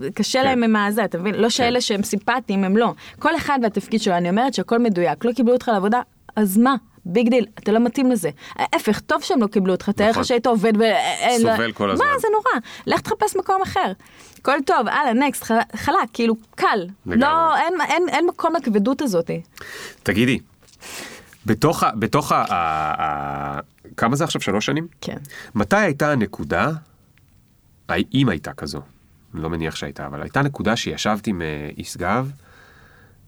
[0.00, 0.44] וקשה כן.
[0.44, 1.34] להם עם הזה, אתה מבין?
[1.34, 2.92] לא שאלה שהם סימפטיים, הם לא.
[3.18, 5.24] כל אחד והתפקיד שלו, אני אומרת שהכל מדויק.
[5.24, 6.00] לא קיבלו אותך לעבודה,
[6.36, 6.74] אז מה?
[7.06, 8.30] big deal, אתה לא מתאים לזה.
[8.56, 10.20] ההפך, טוב שהם לא קיבלו אותך, תאר נכון.
[10.22, 10.82] לך שהיית עובד ו...
[10.82, 12.06] אין- סובל כל הזמן.
[12.06, 12.66] מה, זה נורא.
[12.86, 13.92] לך תחפש מקום אחר.
[14.38, 15.44] הכל טוב, הלאה, נקסט,
[15.76, 16.86] חלק, כאילו, קל.
[17.06, 19.30] לא, אין, אין, אין מקום לכבדות הזאת.
[20.02, 20.38] תגידי,
[21.46, 21.90] בתוך ה...
[21.98, 22.44] בתוך ה...
[22.48, 22.54] ה...
[23.02, 23.60] ה...
[23.96, 24.40] כמה זה עכשיו?
[24.40, 24.86] שלוש שנים?
[25.00, 25.16] כן.
[25.54, 26.70] מתי הייתה הנקודה,
[28.14, 28.80] אם הייתה כזו,
[29.34, 32.30] אני לא מניח שהייתה, אבל הייתה נקודה שישבת עם אה, ישגב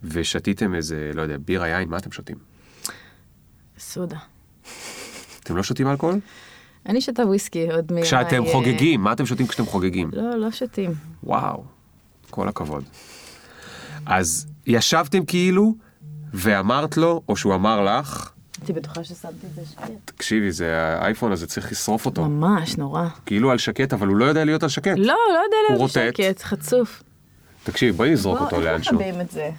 [0.05, 2.56] ושתיתם איזה, לא יודע, בירה יין, מה אתם שותים?
[3.79, 4.16] סודה.
[5.43, 6.20] אתם לא שותים אלכוהול?
[6.87, 8.03] אני שותה וויסקי עוד מ...
[8.03, 10.11] כשאתם אה, חוגגים, מה אתם שותים כשאתם חוגגים?
[10.12, 10.95] לא, לא שותים.
[11.24, 11.64] וואו,
[12.31, 12.85] כל הכבוד.
[14.07, 15.74] אז ישבתם כאילו,
[16.35, 19.91] ואמרת לו, או שהוא אמר לך, הייתי בטוחה ששמתי את זה שקט.
[20.05, 22.24] תקשיבי, זה האייפון הזה, צריך לשרוף אותו.
[22.29, 23.09] ממש נורא.
[23.27, 24.95] כאילו על שקט, אבל הוא לא יודע להיות על שקט.
[24.97, 26.16] לא, לא יודע להיות רוטט.
[26.16, 27.03] שקט, חצוף.
[27.64, 28.97] תקשיבי, בואי נזרוק אותו בוא, איך לאנשהו.
[28.97, 29.51] מכבים את זה?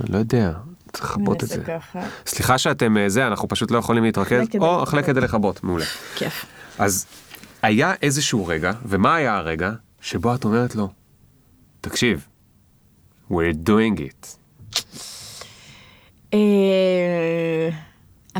[0.00, 0.52] אני לא יודע,
[0.94, 1.64] לכבות את זה.
[1.64, 2.00] ככה.
[2.26, 4.46] סליחה שאתם אה, זה, אנחנו פשוט לא יכולים להתרכז.
[4.58, 4.82] או.
[4.82, 5.84] אחלה כדי לכבות, מעולה.
[6.14, 6.44] כיף.
[6.78, 7.06] אז
[7.62, 9.72] היה איזשהו רגע, ומה היה הרגע?
[10.00, 10.88] שבו את אומרת לו,
[11.80, 12.26] תקשיב,
[13.30, 14.26] we're doing it.
[16.34, 17.68] אה,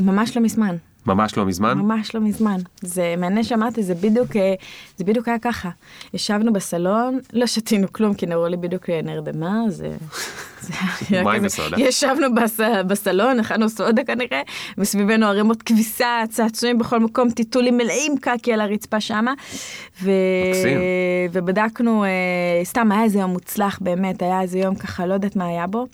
[0.01, 0.75] ממש לא מזמן.
[1.05, 1.77] ממש לא מזמן?
[1.77, 2.57] ממש לא מזמן.
[2.81, 4.53] זה מעניין שאמרתי, זה בדיוק, אה,
[4.97, 5.69] זה בדיוק היה ככה.
[6.13, 9.89] ישבנו בסלון, לא שתינו כלום, כי נראו לי בדיוק נרדמה, זה...
[11.23, 11.45] מים.
[11.45, 11.79] וסודה.
[11.79, 14.41] ישבנו בס, בסלון, אכלנו סודה כנראה,
[14.77, 19.33] מסביבנו ערימות כביסה, צעצועים בכל מקום, טיטולים מלאים קקי על הרצפה שמה.
[20.01, 20.11] ו...
[20.49, 20.79] מקסים.
[21.31, 22.09] ובדקנו, אה,
[22.63, 25.87] סתם היה איזה יום מוצלח באמת, היה איזה יום ככה, לא יודעת מה היה בו.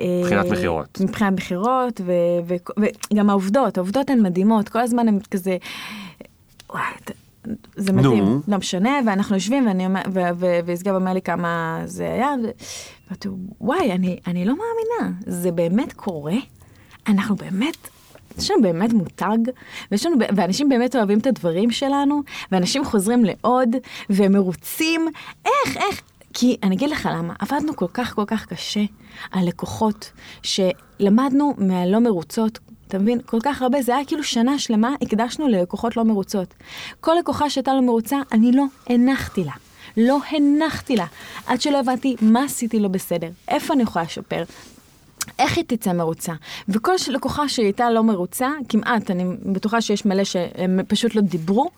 [0.00, 1.00] מבחינת אה, מכירות.
[1.00, 2.00] מבחינת מכירות,
[3.12, 5.56] וגם העובדות, העובדות הן מדהימות, כל הזמן הן כזה,
[6.70, 6.82] וואי,
[7.76, 8.40] זה מדהים, נו.
[8.48, 10.00] לא משנה, ואנחנו יושבים, ואני אומר,
[10.64, 12.34] וישגב אומר לי כמה זה היה,
[13.08, 13.28] ואמרתי,
[13.60, 16.36] וואי, אני, אני לא מאמינה, זה באמת קורה?
[17.08, 17.88] אנחנו באמת...
[18.38, 19.38] יש לנו באמת מותג,
[20.06, 22.22] לנו, ואנשים באמת אוהבים את הדברים שלנו,
[22.52, 23.76] ואנשים חוזרים לעוד,
[24.10, 25.08] והם מרוצים.
[25.44, 26.02] איך, איך?
[26.40, 28.84] כי אני אגיד לך למה, עבדנו כל כך כל כך קשה
[29.30, 30.12] על לקוחות,
[30.42, 32.58] שלמדנו מהלא מרוצות,
[32.88, 33.20] אתה מבין?
[33.26, 36.54] כל כך הרבה, זה היה כאילו שנה שלמה הקדשנו ללקוחות לא מרוצות.
[37.00, 39.52] כל לקוחה שהייתה לא מרוצה, אני לא הנחתי לה.
[39.96, 41.06] לא הנחתי לה,
[41.46, 44.44] עד שלא הבנתי מה עשיתי לא בסדר, איפה אני יכולה לשפר,
[45.38, 46.32] איך היא תצא מרוצה?
[46.68, 51.70] וכל לקוחה שהייתה לא מרוצה, כמעט, אני בטוחה שיש מלא שהם פשוט לא דיברו,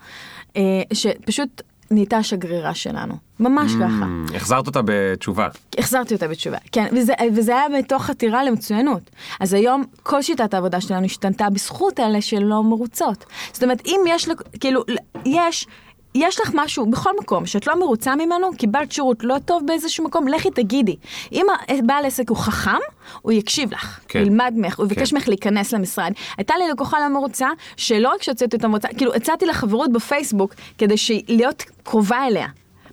[0.56, 3.14] אה, שפשוט נהייתה השגרירה שלנו.
[3.40, 4.04] ממש ככה.
[4.32, 5.48] Mm, החזרת אותה בתשובה.
[5.78, 9.10] החזרתי אותה בתשובה, כן, וזה, וזה היה מתוך חתירה למצוינות.
[9.40, 13.24] אז היום כל שיטת העבודה שלנו השתנתה בזכות אלה שלא מרוצות.
[13.52, 14.28] זאת אומרת, אם יש,
[14.60, 14.82] כאילו,
[15.26, 15.66] יש
[16.14, 20.28] יש לך משהו בכל מקום שאת לא מרוצה ממנו, קיבלת שירות לא טוב באיזשהו מקום,
[20.28, 20.96] לכי תגידי.
[21.32, 21.46] אם
[21.86, 22.78] בעל עסק הוא חכם,
[23.22, 24.18] הוא יקשיב לך, כן.
[24.18, 25.16] ילמד ממך, הוא יבקש כן.
[25.16, 26.12] ממך להיכנס למשרד.
[26.36, 30.54] הייתה לי לקוחה לא מרוצה, שלא רק שהוצאתי אותה מרוצה, כאילו הצעתי לה חברות בפייסבוק
[30.78, 30.94] כדי
[31.28, 32.46] להיות קרובה אליה.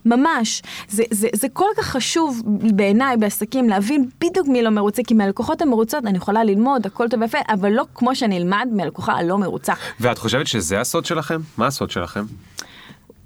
[0.06, 0.62] ממש.
[0.90, 5.62] זה, זה, זה כל כך חשוב בעיניי בעסקים להבין בדיוק מי לא מרוצה, כי מהלקוחות
[5.62, 9.74] המרוצות אני יכולה ללמוד, הכל טוב ויפה, אבל לא כמו שאני אלמד מהלקוחה הלא מרוצה.
[10.00, 11.40] ואת חושבת שזה הסוד שלכם?
[11.58, 12.24] מה הסוד שלכם?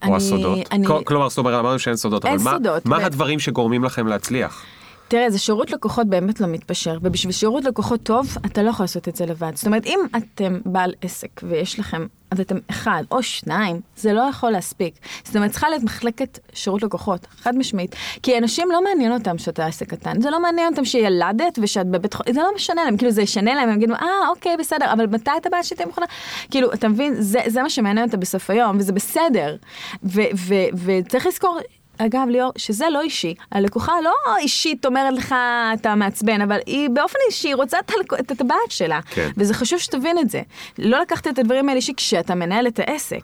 [0.03, 0.57] אני- או הסודות?
[0.71, 3.39] אני- כל- כלומר, זאת אומרת, אמרנו שאין סודות, אין אבל מה- סודות, מה ו- הדברים
[3.39, 4.63] שגורמים לכם להצליח?
[5.07, 9.07] תראה, זה שירות לקוחות באמת לא מתפשר, ובשביל שירות לקוחות טוב, אתה לא יכול לעשות
[9.07, 9.51] את זה לבד.
[9.55, 14.21] זאת אומרת, אם אתם בעל עסק ויש לכם, אז אתם אחד או שניים, זה לא
[14.21, 14.93] יכול להספיק.
[15.23, 17.95] זאת אומרת, צריכה להיות מחלקת שירות לקוחות, חד משמעית.
[18.23, 22.13] כי אנשים לא מעניין אותם שאתה עסק קטן, זה לא מעניין אותם שילדת ושאת בבית
[22.13, 25.07] חולים, זה לא משנה להם, כאילו זה ישנה להם, הם יגידו, אה, אוקיי, בסדר, אבל
[25.07, 26.05] מתי אתה בא שתהיה מוכנה?
[26.51, 29.55] כאילו, אתה מבין, זה, זה מה שמעניין אותה בסוף היום, וזה בסדר.
[30.03, 31.59] ו- ו- וצריך לזכור...
[31.97, 33.35] אגב, ליאור, שזה לא אישי.
[33.51, 35.35] הלקוחה לא אישית אומרת לך,
[35.73, 37.77] אתה מעצבן, אבל היא באופן אישי רוצה
[38.19, 38.99] את, הטבעת שלה.
[39.01, 39.29] כן.
[39.37, 40.41] וזה חשוב שתבין את זה.
[40.77, 43.21] לא לקחת את הדברים האלה אישי כשאתה מנהל את העסק.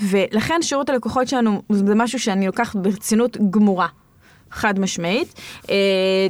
[0.00, 3.86] ולכן שירות הלקוחות שלנו זה משהו שאני לוקחת ברצינות גמורה.
[4.50, 5.34] חד משמעית.
[5.70, 5.74] אה,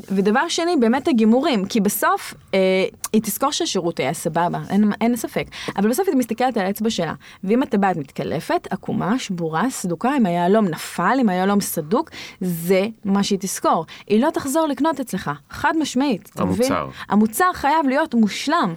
[0.09, 5.47] ודבר שני, באמת הגימורים, כי בסוף אה, היא תזכור שהשירות היה סבבה, אין, אין ספק.
[5.77, 7.15] אבל בסוף היא מסתכלת על האצבע שלה,
[7.45, 12.11] ואם הטבעת מתקלפת, עקומה, שבורה, סדוקה, אם היהלום נפל, אם היהלום סדוק,
[12.41, 13.87] זה מה שהיא תזכור.
[14.07, 16.31] היא לא תחזור לקנות אצלך, חד משמעית.
[16.37, 16.89] המוצר.
[17.09, 18.75] המוצר חייב להיות מושלם.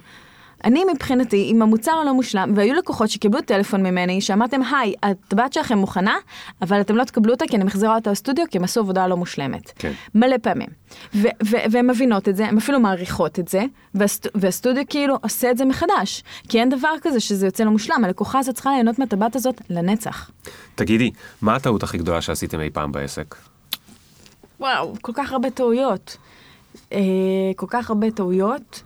[0.64, 5.78] אני מבחינתי, אם המוצר לא מושלם, והיו לקוחות שקיבלו טלפון ממני, שאמרתם, היי, הטבעת שלכם
[5.78, 6.14] מוכנה,
[6.62, 9.16] אבל אתם לא תקבלו אותה כי אני מחזירה אותה לסטודיו, כי הם עשו עבודה לא
[9.16, 9.72] מושלמת.
[9.78, 9.92] כן.
[10.14, 10.66] מלא פעמים.
[11.70, 15.64] והן מבינות את זה, הן אפילו מעריכות את זה, והסט- והסטודיו כאילו עושה את זה
[15.64, 16.22] מחדש.
[16.48, 20.30] כי אין דבר כזה שזה יוצא לא מושלם, הלקוחה הזאת צריכה ליהנות מהטבעת הזאת לנצח.
[20.74, 21.10] תגידי,
[21.42, 23.34] מה הטעות הכי גדולה שעשיתם אי פעם בעסק?
[24.60, 26.16] וואו, כל כך הרבה טעויות.
[26.92, 26.98] אה,
[27.56, 28.82] כל כך הרבה טעויות.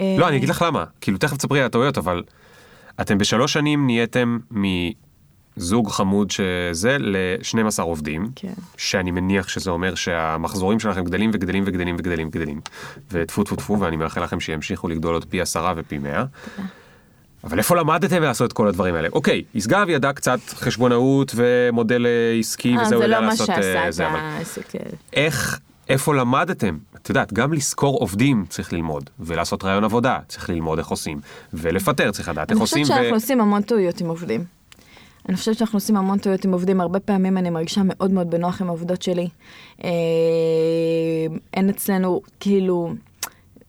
[0.00, 0.84] אה, לא, אני אגיד לך למה.
[1.00, 2.22] כאילו, תכף תספרי על הטעויות, אבל
[3.00, 4.38] אתם בשלוש שנים נהייתם
[5.56, 8.52] מזוג חמוד שזה ל-12 עובדים, כן.
[8.76, 12.60] שאני מניח שזה אומר שהמחזורים שלכם גדלים וגדלים וגדלים וגדלים וגדלים.
[13.12, 16.24] וטפו טפו טפו, ואני מאחל לכם שימשיכו לגדול עוד פי עשרה ופי מאה.
[17.44, 19.08] אבל איפה למדתם לעשות את כל הדברים האלה?
[19.12, 23.30] אוקיי, ישגב ידע קצת חשבונאות ומודל אה, עסקי אה, וזה הוא זה ידע לא מה
[23.30, 24.76] לעשות שעשה אה, את זה, העסק.
[24.76, 24.80] אה,
[25.12, 26.78] איך, איפה למדתם?
[26.96, 31.20] את יודעת, גם לשכור עובדים צריך ללמוד, ולעשות רעיון עבודה צריך ללמוד איך עושים,
[31.52, 33.16] ולפטר צריך לדעת איך אני עושים, חושבת שאנחנו ו...
[33.16, 34.44] עושים המון טעויות עם עובדים.
[35.28, 38.62] אני חושבת שאנחנו עושים המון טעויות עם עובדים, הרבה פעמים אני מרגישה מאוד מאוד בנוח
[38.62, 39.28] עם העובדות שלי.
[39.84, 39.90] אה,
[41.54, 42.92] אין אצלנו, כאילו,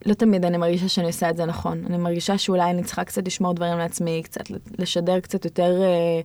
[0.06, 1.84] לא תמיד אני מרגישה שאני עושה את זה נכון.
[1.86, 4.44] אני מרגישה שאולי אני צריכה קצת לשמור דברים לעצמי, קצת
[4.80, 6.22] לשדר קצת יותר אה,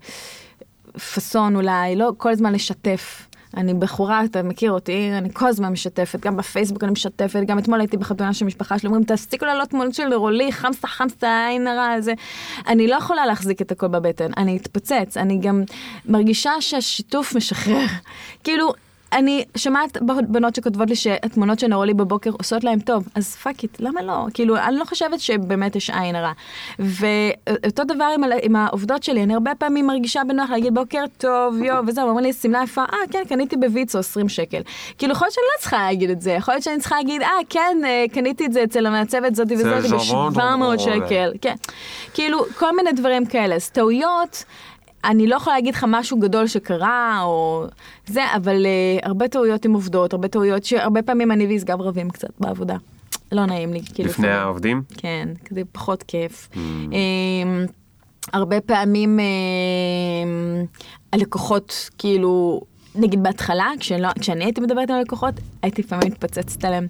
[0.99, 3.29] פאסון אולי, לא כל הזמן לשתף.
[3.57, 7.81] אני בחורה, אתה מכיר אותי, אני כל הזמן משתפת, גם בפייסבוק אני משתפת, גם אתמול
[7.81, 12.01] הייתי בחתונה של משפחה שלי, אומרים, תפסיקו לעלות תמונות של רולי, חמסה חמסה, עין הרע,
[12.01, 12.13] זה.
[12.69, 15.63] אני לא יכולה להחזיק את הכל בבטן, אני אתפוצץ, אני גם
[16.07, 17.87] מרגישה שהשיתוף משחרר.
[18.45, 18.73] כאילו,
[19.13, 19.99] אני שומעת
[20.29, 24.27] בנות שכותבות לי שהתמונות שנראו לי בבוקר עושות להם טוב, אז fuck it, למה לא?
[24.35, 26.33] כאילו, אני לא חושבת שבאמת יש עין הרע.
[26.79, 31.83] ואותו דבר עם, עם העובדות שלי, אני הרבה פעמים מרגישה בנוח להגיד בוקר טוב, יו,
[31.87, 34.61] וזהו, אומרים לי, שמלה יפה, אה, כן, קניתי בוויצו 20 שקל.
[34.99, 37.29] כאילו, יכול להיות שאני לא צריכה להגיד את זה, יכול להיות שאני צריכה להגיד, אה,
[37.49, 40.79] כן, אה, קניתי את זה אצל המעצבת זאתי וזאתי ז'רון, ב-700 ז'רון.
[40.79, 41.55] שקל, כן.
[42.15, 43.55] כאילו, כל מיני דברים כאלה.
[43.55, 44.45] אז טעויות...
[45.05, 47.67] אני לא יכולה להגיד לך משהו גדול שקרה, או
[48.07, 52.31] זה, אבל uh, הרבה טעויות עם עובדות, הרבה טעויות שהרבה פעמים אני ויסגב רבים קצת
[52.41, 52.77] בעבודה.
[53.33, 54.09] לא נעים לי, כאילו.
[54.09, 54.43] לפני לפעמים.
[54.45, 54.83] העובדים?
[54.97, 56.49] כן, כזה פחות כיף.
[56.53, 56.57] Mm.
[56.93, 57.67] אמ,
[58.33, 60.65] הרבה פעמים אמ,
[61.13, 62.61] הלקוחות, כאילו,
[62.95, 66.87] נגיד בהתחלה, כשלא, כשאני הייתי מדברת עם הלקוחות, הייתי לפעמים מתפוצצת עליהם.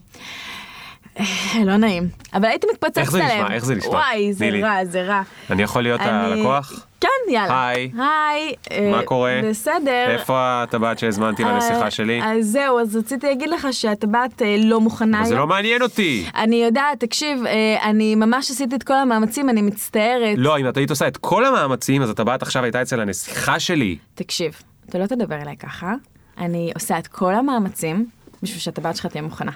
[1.21, 1.25] אה,
[1.67, 3.45] לא נעים, אבל הייתי מתפוצצת איך זה עליהם.
[3.45, 3.55] נשמע?
[3.55, 3.91] איך זה נשמע?
[3.91, 4.51] וואי, זה.
[4.63, 5.23] רע, זה רע.
[5.51, 6.87] אני יכול להיות הלקוח?
[7.01, 7.69] כן, יאללה.
[7.69, 7.91] היי.
[7.99, 8.55] היי.
[8.71, 9.41] אה, מה קורה?
[9.45, 10.07] בסדר.
[10.09, 12.21] איפה הטבעת שהזמנתי אה, לנסיכה שלי?
[12.23, 15.25] אז זהו, אז רציתי להגיד לך שהטבעת אה, לא מוכנה.
[15.25, 15.35] זה.
[15.35, 16.27] לא מעניין אותי.
[16.35, 20.35] אני יודעת, תקשיב, אה, אני ממש עשיתי את כל המאמצים, אני מצטערת.
[20.37, 23.97] לא, אם את היית עושה את כל המאמצים, אז הטבעת עכשיו הייתה אצל הנסיכה שלי.
[24.15, 25.95] תקשיב, אתה לא תדבר אליי ככה,
[26.39, 28.07] אני עושה את כל המאמצים
[28.43, 29.53] בשביל שהטבעת שלך תהיה מוכנה.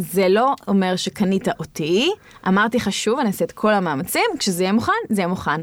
[0.00, 2.10] זה לא אומר שקנית אותי,
[2.48, 5.60] אמרתי לך שוב, אני אעשה את כל המאמצים, כשזה יהיה מוכן, זה יהיה מוכן.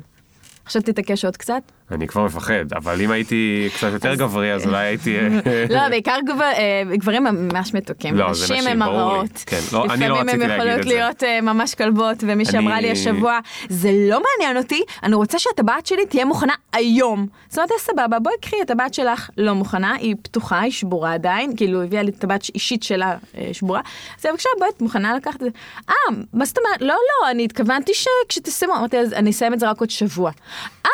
[0.65, 1.61] עכשיו תתעקש עוד קצת.
[1.91, 5.19] אני כבר מפחד, אבל אם הייתי קצת יותר גברי, אז אולי הייתי...
[5.19, 5.29] אה,
[5.75, 8.15] לא, בעיקר אה, גברים ממש מתוקים.
[8.15, 8.81] לא, זה נשים.
[8.81, 9.43] הרעות.
[9.45, 10.89] כן, לא, לא לפעמים הן להגיד יכולות את זה.
[10.89, 13.39] להיות אה, ממש כלבות, ומי שאמרה לי השבוע,
[13.69, 17.27] זה לא מעניין אותי, אני רוצה שהטבעת שלי תהיה מוכנה היום.
[17.49, 21.83] זאת אומרת, סבבה, בואי קחי, הטבעת שלך לא מוכנה, היא פתוחה, היא שבורה עדיין, כאילו
[21.83, 23.15] הביאה לי טבעת אישית שלה
[23.51, 23.81] שבורה,
[24.19, 25.49] אז בבקשה, בואי, את מוכנה לקחת את זה?
[25.89, 25.95] אה,
[26.33, 26.81] מה זאת אומרת?
[26.81, 30.31] לא, לא, אני התכוונתי שכשתסיימו, אמרתי, אני אסיים את זה רק עוד שבוע.
[30.85, 30.91] אה,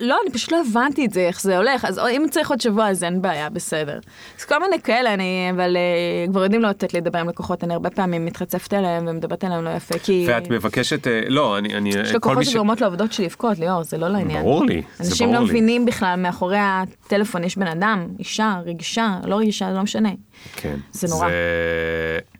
[0.00, 2.88] לא, אני פשוט לא הבנתי את זה, איך זה הולך, אז אם צריך עוד שבוע,
[2.88, 3.98] אז אין בעיה, בסדר.
[4.38, 7.64] אז כל מיני כאלה, אני, אבל אה, כבר יודעים לא לתת לי לדבר עם לקוחות,
[7.64, 10.24] אני הרבה פעמים מתחצפת אליהם ומדברת אליהם לא יפה, כי...
[10.28, 12.48] ואת מבקשת, אה, לא, אני, אני, יש לקוחות מי ש...
[12.52, 14.42] שגורמות לעובדות שלי לבכות, ליאור, זה לא לעניין.
[14.42, 15.50] ברור לי, זה אנשים ברור לא לי.
[15.50, 20.10] מבינים בכלל, מאחורי הטלפון יש בן אדם, אישה, רגישה, לא רגישה, לא משנה.
[20.56, 20.76] כן.
[20.92, 21.28] זה נורא.
[21.28, 21.34] זה,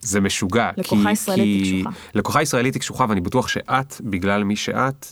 [0.01, 0.71] זה משוגע.
[0.77, 1.97] לקוחה כי- ישראלית כי- היא קשוחה.
[2.15, 5.07] לקוחה ישראלית היא קשוחה, ואני בטוח שאת, בגלל מי שאת,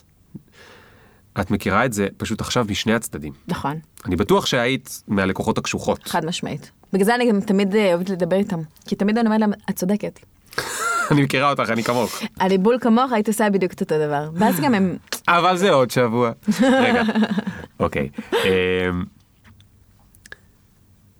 [1.40, 3.32] את מכירה את זה פשוט עכשיו משני הצדדים.
[3.48, 6.00] נכון, אני בטוח שהיית מהלקוחות הקשוחות.
[6.04, 6.70] חד משמעית.
[6.92, 9.76] בגלל זה אני גם תמיד אה, אוהבת לדבר איתם, כי תמיד אני אומרת להם, את
[9.76, 10.20] צודקת.
[11.10, 12.22] אני מכירה אותך, אני כמוך.
[12.40, 14.30] אני בול כמוך, היית עושה בדיוק את אותו דבר.
[14.34, 14.96] ואז גם הם,
[15.28, 16.30] אבל זה עוד שבוע.
[16.62, 17.02] רגע,
[17.80, 18.08] אוקיי.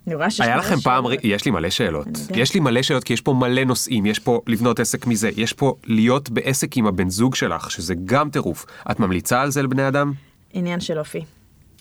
[0.07, 1.25] אני רואה שיש היה לכם פעם, שאלות.
[1.25, 2.07] יש לי מלא שאלות.
[2.35, 5.53] יש לי מלא שאלות כי יש פה מלא נושאים, יש פה לבנות עסק מזה, יש
[5.53, 8.67] פה להיות בעסק עם הבן זוג שלך, שזה גם טירוף.
[8.91, 10.13] את ממליצה על זה לבני אדם?
[10.53, 11.25] עניין של אופי.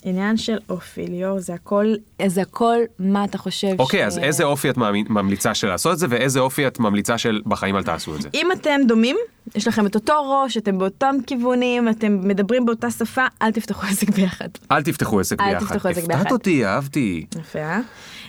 [0.04, 1.86] עניין של אופי, ליאור, זה הכל,
[2.26, 4.76] זה הכל מה אתה חושב אוקיי, אז איזה אופי את
[5.08, 8.28] ממליצה של לעשות את זה, ואיזה אופי את ממליצה של בחיים אל תעשו את זה?
[8.34, 9.16] אם אתם דומים,
[9.54, 14.10] יש לכם את אותו ראש, אתם באותם כיוונים, אתם מדברים באותה שפה, אל תפתחו עסק
[14.10, 14.48] ביחד.
[14.72, 15.66] אל תפתחו עסק אל ביחד.
[15.66, 16.32] תפתחו עסק הפתעת ביחד.
[16.32, 17.26] אותי, אהבתי.
[17.40, 17.80] יפה, אה?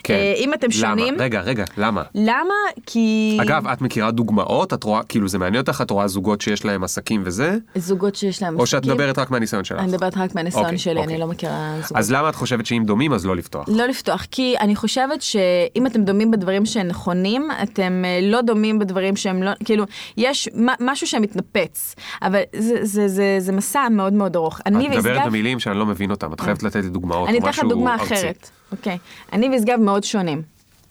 [0.02, 0.14] כן.
[0.14, 1.24] אה, אם אתם שונים, למה?
[1.24, 2.02] רגע, רגע, למה?
[2.14, 2.54] למה?
[2.86, 3.38] כי...
[3.42, 4.72] אגב, את מכירה דוגמאות?
[4.72, 5.80] את רואה, כאילו זה מעניין אותך?
[5.82, 7.56] את רואה זוגות שיש להם עסקים וזה?
[7.76, 9.80] זוגות שיש להם או שאת עסקים, מדברת רק מהניסיון שלך?
[9.80, 11.12] אני מדברת רק מהניסיון אוקיי, שלי, אוקיי.
[11.12, 11.96] אני לא מכירה זוגות.
[11.96, 13.68] אז למה את חושבת שאם דומים אז לא לפתוח?
[13.68, 18.78] לא לפתוח, כי אני חושבת שאם אתם דומים בדברים שהם נכונים, אתם אה, לא דומים
[18.78, 19.84] בדברים שהם לא, כאילו,
[20.16, 24.60] יש מ- משהו שמתנפץ, אבל זה, זה, זה, זה מסע מאוד מאוד ארוך.
[24.60, 27.48] את מדברת וישגב- במילים שאני לא מבין אותם, את חייבת לתת לי דוגמאות, אני אתן
[27.48, 28.14] לך דוגמה ארצי.
[28.14, 28.98] אחרת, אוקיי.
[29.32, 30.42] אני וישגב מאוד שונים.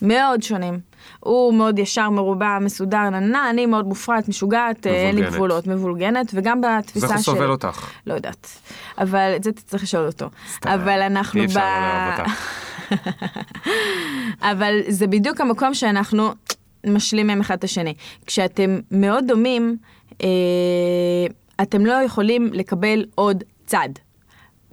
[0.02, 0.80] מאוד שונים.
[1.20, 5.22] הוא מאוד ישר, מרובע, מסודר, ננה, אני מאוד מופרעת, משוגעת, אה, אין לי.
[5.22, 7.18] גבולות, מבולגנת, וגם בתפיסה אז של...
[7.18, 7.90] איך הוא סובל אותך?
[8.08, 8.60] לא יודעת.
[8.98, 10.30] אבל את זה תצטרך לשאול אותו.
[10.64, 11.50] אבל אנחנו אי ב...
[11.50, 12.24] אפשר.
[14.52, 16.34] אבל זה בדיוק המקום שאנחנו
[16.88, 17.94] משלימים אחד את השני.
[18.26, 19.95] כשאתם מאוד דומים, אה,
[21.62, 23.90] אתם לא יכולים לקבל עוד צד.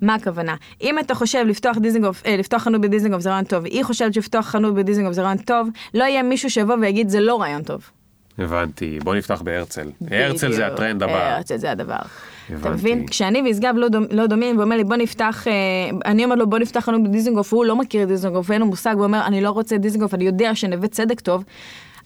[0.03, 0.55] מה הכוונה?
[0.83, 4.47] אם אתה חושב לפתוח דיזנגוף, אה, לפתוח חנות בדיזנגוף זה רעיון טוב, היא חושבת לפתוח
[4.47, 7.91] חנות בדיזנגוף זה רעיון טוב, לא יהיה מישהו שיבוא ויגיד זה לא רעיון טוב.
[8.39, 9.91] הבנתי, בוא נפתח בהרצל.
[10.11, 10.73] הרצל זה בדיוק.
[10.73, 11.35] הטרנד הבא.
[11.35, 11.97] הרצל זה הדבר.
[11.97, 12.75] אתה הבנתי.
[12.75, 13.07] מבין?
[13.07, 15.53] כשאני וישגב לא, דומ, לא דומים, והוא אומר לי בוא נפתח, אה,
[16.05, 18.95] אני אומר לו בוא נפתח חנות בדיזנגוף, והוא לא מכיר את דיזנגוף ואין לו מושג,
[18.95, 21.45] הוא אומר אני לא רוצה דיזנגוף, אני יודע שנווה צדק טוב,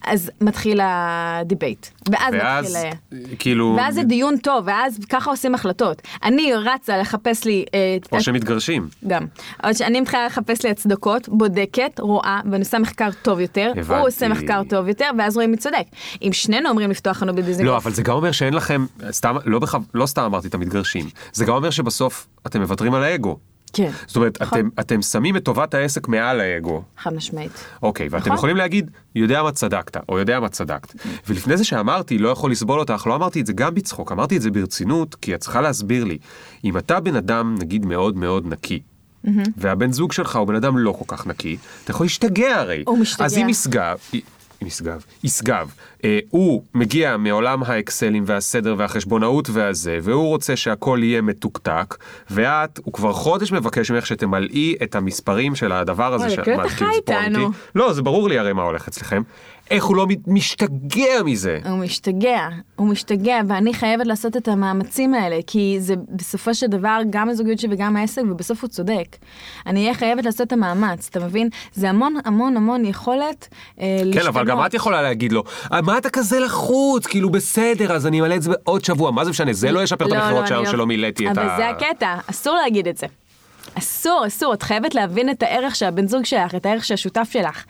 [0.07, 1.87] אז מתחיל ה debate.
[2.11, 3.37] ואז, ואז, מתחיל...
[3.39, 6.03] כאילו, ואז זה דיון טוב, ואז ככה עושים החלטות.
[6.23, 7.65] אני רצה לחפש לי...
[7.75, 8.89] אה, או שמתגרשים.
[9.07, 9.27] גם.
[9.65, 14.01] אבל שאני מתחילה לחפש לי הצדקות, בודקת, רואה, ואני עושה מחקר טוב יותר, הבנתי.
[14.01, 15.85] הוא עושה מחקר טוב יותר, ואז רואים מי צודק.
[16.23, 19.59] אם שנינו אומרים לפתוח חנות בדיזנגוף, לא, אבל זה גם אומר שאין לכם, סתם, לא,
[19.59, 23.39] בכו, לא סתם אמרתי את המתגרשים, זה גם אומר שבסוף אתם מוותרים על האגו.
[23.77, 24.59] כן, זאת אומרת, נכון.
[24.59, 26.83] אתם, אתם שמים את טובת העסק מעל האגו.
[26.99, 27.51] חד משמעית.
[27.83, 28.35] אוקיי, ואתם נכון.
[28.35, 30.95] יכולים להגיד, יודע מה צדקת, או יודע מה צדקת.
[31.29, 34.43] ולפני זה שאמרתי, לא יכול לסבול אותך, לא אמרתי את זה גם בצחוק, אמרתי את
[34.43, 36.19] זה ברצינות, כי את צריכה להסביר לי.
[36.65, 38.81] אם אתה בן אדם, נגיד, מאוד מאוד נקי,
[39.57, 42.83] והבן זוג שלך הוא בן אדם לא כל כך נקי, אתה יכול להשתגע הרי.
[42.87, 43.25] הוא משתגע.
[43.25, 43.99] אז אם ישגב,
[44.63, 45.71] משגב, ישגב,
[46.05, 51.97] אה, הוא מגיע מעולם האקסלים והסדר והחשבונאות והזה, והוא רוצה שהכל יהיה מתוקתק,
[52.31, 56.25] ואת, הוא כבר חודש מבקש ממך שתמלאי את המספרים של הדבר הזה.
[56.27, 57.49] אוי, ש- כאילו חי איתנו.
[57.75, 59.23] לא, זה ברור לי הרי מה הולך אצלכם.
[59.71, 61.59] איך הוא לא משתגע מזה?
[61.69, 62.41] הוא משתגע,
[62.77, 67.59] הוא משתגע, ואני חייבת לעשות את המאמצים האלה, כי זה בסופו של דבר גם הזוגיות
[67.59, 69.17] שלי וגם העסק, ובסוף הוא צודק.
[69.67, 71.49] אני אהיה חייבת לעשות את המאמץ, אתה מבין?
[71.73, 73.49] זה המון המון המון יכולת
[73.81, 74.29] אה, כן, להשתנות.
[74.29, 77.07] אבל גם את יכולה להגיד לו, "אה, מה אתה כזה לחוץ?
[77.07, 79.53] כאילו בסדר, אז אני אמלא את זה בעוד שבוע, מה זה משנה?
[79.53, 81.43] זה לא ישפר את לא, המכירות לא, שלנו אני שלא מילאתי את ה...
[81.43, 83.07] אבל זה הקטע, אסור להגיד את זה.
[83.75, 87.29] אסור, אסור, את חייבת להבין את הערך של הבן זוג שלך, את הערך של השותף
[87.33, 87.65] שלך.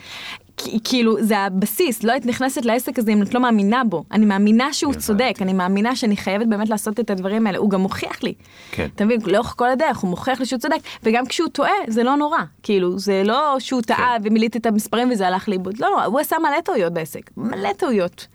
[0.85, 4.05] כאילו, זה הבסיס, לא היית נכנסת לעסק הזה אם את לא מאמינה בו.
[4.13, 4.95] אני מאמינה שהוא.
[5.07, 7.59] צודק, אני מאמינה שאני חייבת באמת לעשות את הדברים האלה.
[7.59, 8.35] הוא גם מוכיח לי.
[8.71, 8.89] כן.
[8.95, 12.17] אתה מבין, לאורך כל הדרך הוא מוכיח לי שהוא צודק, וגם כשהוא טועה, זה לא
[12.17, 12.39] נורא.
[12.63, 15.79] כאילו, זה לא שהוא טעה ומילאתי את המספרים וזה הלך לאיבוד.
[15.79, 18.27] לא, לא, הוא עשה מלא טעויות בעסק, מלא טעויות.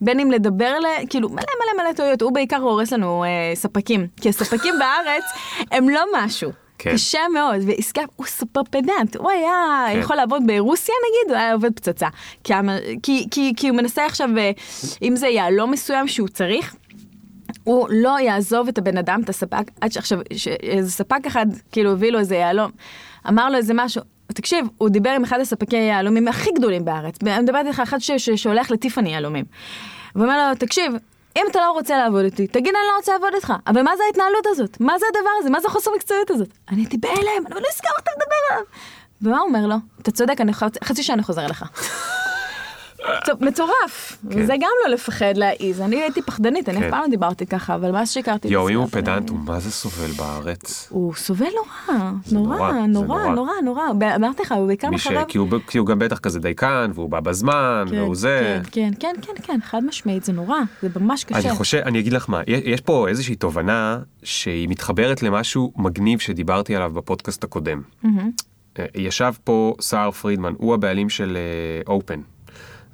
[0.00, 1.06] בין אם לדבר, ל...
[1.10, 2.22] כאילו, מלא מלא מלא טעויות.
[2.22, 5.24] הוא בעיקר הורס לנו אה, ספקים, כי הספקים בארץ
[5.70, 6.63] הם לא משהו.
[6.78, 6.92] כן.
[6.92, 9.98] קשה מאוד, וישגב הוא סופר פדנט, הוא היה כן.
[9.98, 12.08] יכול לעבוד ברוסיה נגיד, הוא היה עובד פצצה.
[12.44, 12.52] כי,
[13.02, 14.50] כי, כי, כי הוא מנסה עכשיו, אה,
[15.02, 16.74] אם זה יהלום מסוים שהוא צריך,
[17.64, 20.18] הוא לא יעזוב את הבן אדם, את הספק, עד שעכשיו,
[20.62, 22.70] איזה ספק אחד כאילו הביא לו איזה יהלום,
[23.28, 27.42] אמר לו איזה משהו, תקשיב, הוא דיבר עם אחד הספקי יהלומים הכי גדולים בארץ, אני
[27.42, 29.44] מדברת איתך אחד ש- ש- שהולך לטיפאני יהלומים.
[30.14, 30.92] והוא אומר לו, תקשיב,
[31.36, 34.02] אם אתה לא רוצה לעבוד איתי, תגיד אני לא רוצה לעבוד איתך, אבל מה זה
[34.06, 34.80] ההתנהלות הזאת?
[34.80, 35.50] מה זה הדבר הזה?
[35.50, 36.48] מה זה חוסר מקצועיות הזאת?
[36.70, 38.64] אני הייתי בהלם, אני לא אזכר איך אתה מדבר עליו.
[39.22, 39.76] ומה הוא אומר לו?
[40.02, 40.34] אתה צודק,
[40.84, 41.64] חצי שעה אני חוזר אליך.
[43.40, 44.38] מטורף, כן.
[44.42, 46.84] וזה גם לא לפחד להעיז, אני הייתי פחדנית, אני כן.
[46.84, 49.70] אף פעם לא דיברתי ככה, אבל מאז שהכרתי יואו, אם הוא פדנט, הוא מה זה
[49.70, 50.88] סובל בארץ?
[50.90, 51.98] הוא סובל נורא,
[52.32, 53.82] נורא, נורא, זה נורא, נורא.
[54.16, 54.90] אמרתי לך, הוא בעיקר.
[54.90, 55.24] מחרב.
[55.68, 58.60] כי הוא, גם בטח כזה דייקן, והוא בא בזמן, כן, והוא זה.
[58.72, 61.48] כן, כן, כן, כן, כן, חד משמעית, זה נורא, זה ממש קשה.
[61.48, 66.76] אני חושב, אני אגיד לך מה, יש- פה איזושהי תובנה שהיא מתחברת למשהו מגניב שדיברתי
[66.76, 67.82] עליו בפודקאסט הקודם.
[68.78, 71.38] אה, ישב פה סער פרידמן, הוא הבעלים של
[71.86, 72.20] אופן.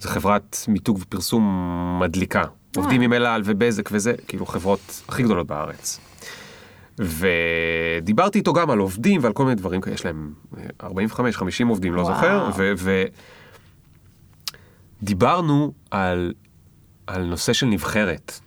[0.00, 1.44] זו חברת מיתוג ופרסום
[2.02, 2.42] מדליקה.
[2.76, 6.00] עובדים עם אל על ובזק וזה, כאילו חברות הכי גדולות בארץ.
[6.98, 10.32] ודיברתי איתו גם על עובדים ועל כל מיני דברים, יש להם
[10.82, 10.86] 45-50
[11.68, 12.14] עובדים, לא וואו.
[12.14, 12.72] זוכר, ו-
[15.02, 16.32] ודיברנו על,
[17.06, 18.40] על נושא של נבחרת,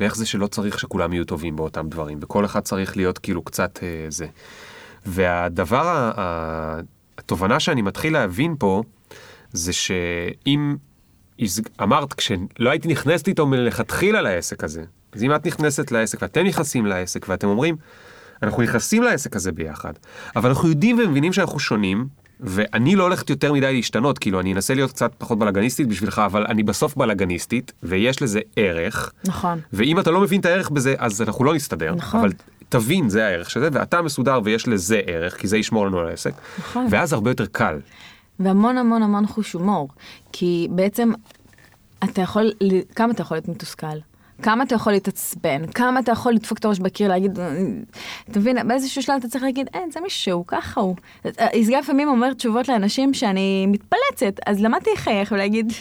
[0.00, 3.78] ואיך זה שלא צריך שכולם יהיו טובים באותם דברים, וכל אחד צריך להיות כאילו קצת
[3.82, 4.26] אה, זה.
[5.06, 5.86] והדבר,
[6.16, 6.80] ה-
[7.18, 8.82] התובנה שאני מתחיל להבין פה,
[9.52, 10.76] זה שאם
[11.82, 16.86] אמרת, כשלא הייתי נכנסת איתו מלכתחילה לעסק הזה, אז אם את נכנסת לעסק ואתם נכנסים
[16.86, 17.76] לעסק ואתם אומרים,
[18.42, 19.92] אנחנו נכנסים לעסק הזה ביחד,
[20.36, 22.08] אבל אנחנו יודעים ומבינים שאנחנו שונים,
[22.40, 26.46] ואני לא הולכת יותר מדי להשתנות, כאילו אני אנסה להיות קצת פחות בלאגניסטית בשבילך, אבל
[26.46, 29.60] אני בסוף בלאגניסטית, ויש לזה ערך, נכון.
[29.72, 31.94] ואם אתה לא מבין את הערך בזה, אז אנחנו לא נסתדר.
[31.94, 32.20] נכון.
[32.20, 32.32] אבל
[32.68, 36.08] תבין, זה הערך של זה, ואתה מסודר ויש לזה ערך, כי זה ישמור לנו על
[36.08, 36.86] העסק, נכון.
[36.90, 37.78] ואז הרבה יותר קל.
[38.40, 39.88] והמון המון המון חוש הומור,
[40.32, 41.12] כי בעצם
[42.04, 42.52] אתה יכול,
[42.94, 43.86] כמה אתה יכול להיות מתוסכל?
[44.42, 45.66] כמה אתה יכול להתעצבן?
[45.66, 47.56] כמה אתה יכול לדפוק את הראש בקיר, להגיד, "אה,
[48.30, 50.96] אתה מבין, באיזשהו שלב אתה צריך להגיד, אין, זה מישהו, ככה הוא.
[51.54, 55.72] יסגר לפעמים אומר תשובות לאנשים שאני מתפלצת, אז למדתי לחייך ולהגיד,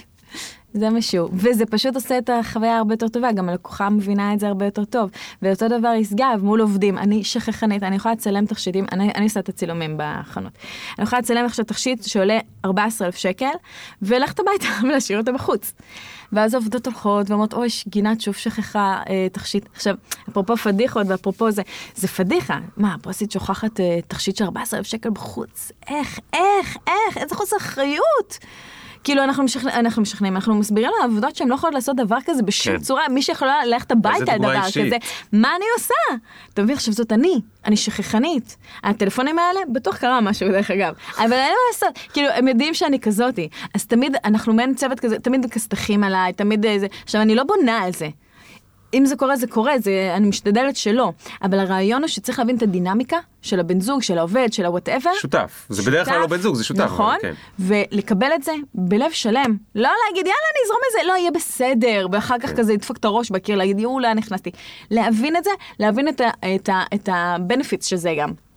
[0.73, 4.47] זה משהו, וזה פשוט עושה את החוויה הרבה יותר טובה, גם הלקוחה מבינה את זה
[4.47, 5.09] הרבה יותר טוב.
[5.41, 9.49] ואותו דבר ישגב מול עובדים, אני שכחנית, אני יכולה לצלם תכשיטים, אני, אני עושה את
[9.49, 10.53] הצילומים בחנות.
[10.97, 13.45] אני יכולה לצלם עכשיו תכשיט שעולה 14,000 שקל,
[14.01, 15.73] וללכת הביתה ולהשאיר אותו בחוץ.
[16.33, 19.65] ואז העובדות הולכות ואומרות, אוי, גינת שוב שכחה אה, תכשיט.
[19.73, 19.95] עכשיו,
[20.29, 21.61] אפרופו פדיחות ואפרופו זה,
[21.95, 22.59] זה פדיחה.
[22.77, 25.71] מה, הבוסית שוכחת אה, תכשיט של 14,000 שקל בחוץ?
[25.89, 28.37] איך, איך, איך, איזה חוסר אחריות.
[29.03, 32.77] כאילו אנחנו, משכנע, אנחנו משכנעים, אנחנו מסבירים לעבודות שהן לא יכולות לעשות דבר כזה בשום
[32.77, 32.81] כן.
[32.81, 34.85] צורה, מי שיכולה ללכת הביתה על דבר אישית.
[34.85, 34.97] כזה,
[35.31, 36.23] מה אני עושה?
[36.53, 38.57] אתה מבין, עכשיו זאת אני, אני שכחנית.
[38.83, 42.99] הטלפונים האלה, בטוח קרה משהו דרך אגב, אבל אין מה לעשות, כאילו הם יודעים שאני
[42.99, 47.35] כזאתי, אז תמיד אנחנו מעין צוות כזה, תמיד כסתחים עליי, תמיד אה, זה, עכשיו אני
[47.35, 48.09] לא בונה על זה.
[48.93, 51.11] אם זה קורה, זה קורה, זה, אני משתדלת שלא.
[51.41, 55.21] אבל הרעיון הוא שצריך להבין את הדינמיקה של הבן זוג, של העובד, של ה-whatever.
[55.21, 55.65] שותף.
[55.69, 56.79] זה בדרך כלל לא בן זוג, זה שותף.
[56.79, 57.33] אבל נכון, כן.
[57.59, 59.57] ולקבל את זה בלב שלם.
[59.75, 62.55] לא להגיד, יאללה, אני אזרום את זה, לא, יהיה בסדר, ואחר כך כן.
[62.55, 64.51] כזה לדפוק את הראש בקיר, להגיד, יואו, לאן נכנסתי.
[64.91, 68.48] להבין את זה, להבין את ה-benefits של זה גם.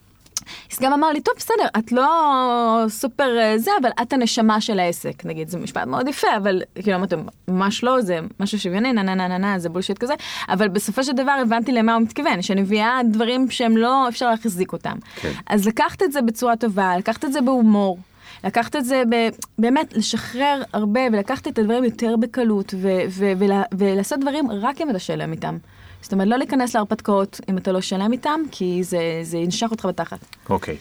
[0.70, 5.24] יסגב אמר לי, טוב, בסדר, את לא סופר אה, זה, אבל את הנשמה של העסק.
[5.24, 7.14] נגיד, זה משפט מאוד יפה, אבל כאילו, אמרתי,
[7.48, 10.14] ממש לא, זה משהו שוויוני, נה נה נה נה נה, זה בולשיט כזה,
[10.48, 14.73] אבל בסופו של דבר הבנתי למה הוא מתכוון, שאני מביאה דברים שהם לא, אפשר להחזיק
[14.73, 14.97] אותם.
[15.20, 15.32] כן.
[15.47, 17.98] אז לקחת את זה בצורה טובה, לקחת את זה בהומור.
[18.44, 19.14] לקחת את זה, ב,
[19.59, 24.90] באמת, לשחרר הרבה ולקחת את הדברים יותר בקלות ו, ו, ולה, ולעשות דברים רק אם
[24.90, 25.56] אתה שלם איתם.
[26.03, 29.85] זאת אומרת, לא להיכנס להרפתקאות אם אתה לא שלם איתם, כי זה, זה ינשך אותך
[29.85, 30.19] בתחת.
[30.49, 30.77] אוקיי.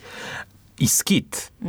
[0.79, 1.49] עסקית.
[1.63, 1.67] Mm.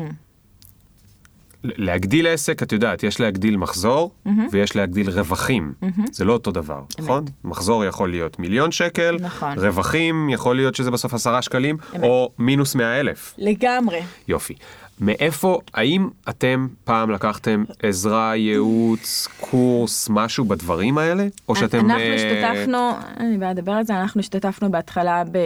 [1.64, 4.10] להגדיל עסק, את יודעת, יש להגדיל מחזור
[4.50, 5.72] ויש להגדיל רווחים.
[6.12, 7.24] זה לא אותו דבר, נכון?
[7.44, 9.58] מחזור יכול להיות מיליון שקל, נכון.
[9.58, 13.34] רווחים יכול להיות שזה בסוף עשרה שקלים, או מינוס מאה אלף.
[13.38, 14.00] לגמרי.
[14.28, 14.54] יופי.
[15.02, 21.26] מאיפה, האם אתם פעם לקחתם עזרה, ייעוץ, קורס, משהו בדברים האלה?
[21.48, 21.78] או שאתם...
[21.78, 25.36] אנחנו אה, השתתפנו, אני באה לדבר על זה, אנחנו השתתפנו בהתחלה, ב,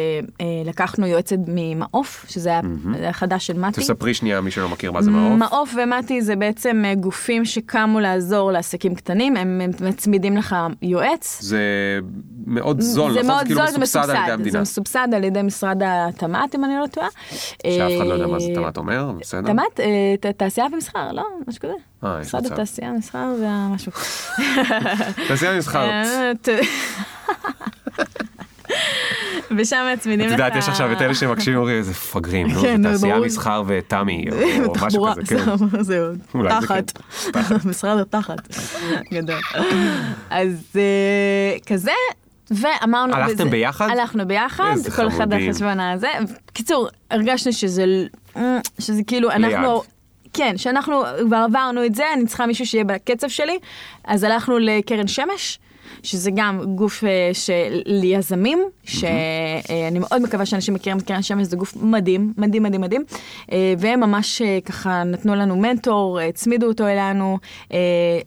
[0.40, 2.60] אה, לקחנו יועצת ממעוף, שזה היה
[3.08, 3.80] החדש של מתי.
[3.80, 5.38] תספרי שנייה, מי שלא מכיר מה זה מעוף.
[5.38, 11.38] מעוף ומתי זה בעצם אה, גופים שקמו לעזור לעסקים קטנים, הם מצמידים לך יועץ.
[11.42, 11.60] זה
[12.46, 13.30] מאוד זול, זה נכון?
[13.30, 14.60] מאוד כאילו זול, זה מסובסד על ידי מסובסד, זה המדינה.
[14.60, 17.08] מסובסד על ידי משרד התמ"ת, אם אני לא טועה.
[17.28, 17.40] שאף
[17.98, 19.52] אחד לא יודע מה זה אה, תמ"ת אומר, בסדר?
[19.52, 21.22] תמ"ת, אה, תעשייה ומסחר, לא?
[21.48, 21.72] משהו כזה.
[22.04, 22.46] אה, משרד.
[22.46, 23.92] התעשייה, מסחר ומשהו.
[25.28, 25.88] תעשייה מסחר.
[25.90, 26.48] אה, ת-
[29.58, 30.38] ושם מצמידים את לך...
[30.38, 33.20] יודעת, יש עכשיו את אלה שמקשיבים, אומרים, איזה מפגרים, נו, כן, תעשייה.
[33.20, 34.24] מסחר ותמי,
[34.64, 35.82] או משהו כזה, כן.
[35.82, 36.12] זהו,
[36.48, 36.92] תחת,
[37.32, 37.40] כן.
[37.64, 38.48] משרד התחת,
[39.14, 39.40] גדול.
[40.30, 41.90] אז אה, כזה,
[42.50, 43.14] ואמרנו...
[43.14, 43.88] הלכתם וזה- ביחד?
[43.90, 45.32] הלכנו ביחד, כל אחד.
[45.32, 46.08] על חשבון הזה.
[46.52, 47.84] קיצור, הרגשנו שזה,
[48.36, 49.82] אה, שזה כאילו, אנחנו...
[50.32, 53.58] כן, שאנחנו כבר עברנו את זה, אני צריכה מישהו שיהיה בקצב שלי,
[54.04, 55.58] אז הלכנו לקרן שמש.
[56.02, 61.56] שזה גם גוף אה, של יזמים, שאני מאוד מקווה שאנשים מכירים את קרן שמש, זה
[61.56, 63.04] גוף מדהים, מדהים, מדהים, מדהים.
[63.52, 67.38] אה, והם ממש אה, ככה נתנו לנו מנטור, אה, הצמידו אותו אלינו,
[67.72, 67.78] אה,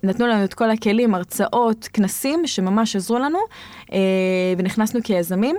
[0.03, 3.78] נתנו לנו את כל הכלים, הרצאות, כנסים, שממש עזרו לנו, אה,
[4.57, 5.55] ונכנסנו כיזמים.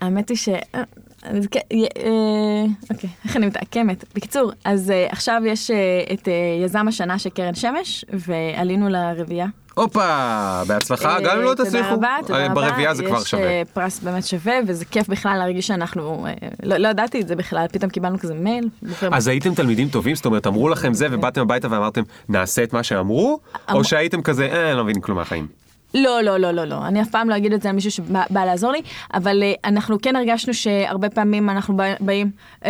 [0.00, 0.48] האמת היא ש...
[0.48, 0.82] אה,
[1.22, 4.04] אז כן, אה, אוקיי, איך אני מתעקמת.
[4.14, 5.76] בקיצור, אז אה, עכשיו יש אה,
[6.12, 6.32] את אה,
[6.64, 9.46] יזם השנה של קרן שמש, ועלינו לרביעייה.
[9.74, 12.54] הופה, בהצלחה, גם אם לא אה, תצליחו, תודה רבה, תודה אה, רבה.
[12.54, 13.42] ברביעייה זה כבר יש שווה.
[13.44, 16.32] אה, פרס באמת שווה, וזה כיף בכלל להרגיש שאנחנו, אה,
[16.62, 18.68] לא לא ידעתי את זה בכלל, פתאום קיבלנו כזה מייל.
[19.12, 20.14] אז הייתם תלמידים טובים?
[20.16, 23.40] זאת אומרת, אמרו לכם זה ובאתם הביתה ואמרתם, נעשה את מה שאמרו?
[23.70, 25.63] אמ- או שהייתם כזה, אה, אני לא מבין כלום מהחיים.
[25.94, 26.86] לא, לא, לא, לא, לא.
[26.86, 28.82] אני אף פעם לא אגיד את זה למישהו שבא בא לעזור לי,
[29.14, 32.30] אבל uh, אנחנו כן הרגשנו שהרבה פעמים אנחנו בא, באים,
[32.62, 32.66] uh,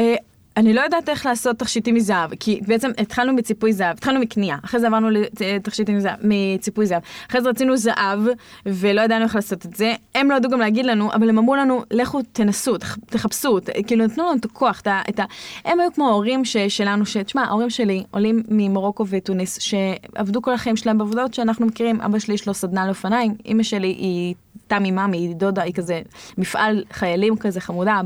[0.56, 4.81] אני לא יודעת איך לעשות תכשיטים מזהב, כי בעצם התחלנו מציפוי זהב, התחלנו מקנייה, אחרי
[4.81, 5.09] זה עברנו
[5.40, 8.20] לתכשיטים מזהב, מציפוי זהב, אחרי זה רצינו זהב,
[8.66, 11.56] ולא ידענו איך לעשות את זה, הם לא ידעו גם להגיד לנו, אבל הם אמרו
[11.56, 15.01] לנו, לכו תנסו, תח- תחפשו, ת- כאילו נתנו לנו את הכוח, את ה...
[15.09, 15.24] את ה...
[15.64, 17.16] הם היו כמו ההורים ש, שלנו, ש...
[17.16, 22.35] תשמע, ההורים שלי עולים ממרוקו ותוניס, שעבדו כל החיים שלהם בעבודות שאנחנו מכירים, אבא שלי
[22.35, 24.35] יש לו סדנה לאופניים, אימא שלי היא
[24.66, 26.01] תמי מאמי, היא דודה, היא כזה
[26.39, 28.01] מפעל חיילים כזה חמודה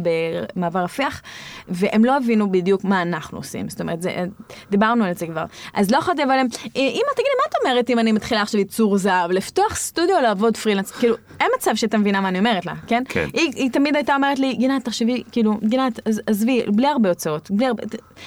[0.56, 1.22] במעבר רפיח,
[1.68, 4.24] והם לא הבינו בדיוק מה אנחנו עושים, זאת אומרת, זה,
[4.70, 5.44] דיברנו על זה כבר.
[5.74, 6.46] אז לא יכולתי, אבל הם,
[6.76, 10.90] אמא, תגידי, מה את אומרת אם אני מתחילה עכשיו ייצור זהב, לפתוח סטודיו, לעבוד פרילנס,
[10.90, 13.02] כאילו, אין מצב שאתה מבינה מה אני אומרת לה, כן?
[13.08, 13.28] כן.
[13.32, 17.50] היא, היא תמיד הייתה אומרת לי, גינת, תחשבי, כאילו, גינת, עז- עזבי, בלי הרבה הוצאות,
[17.50, 17.82] בלי הרבה,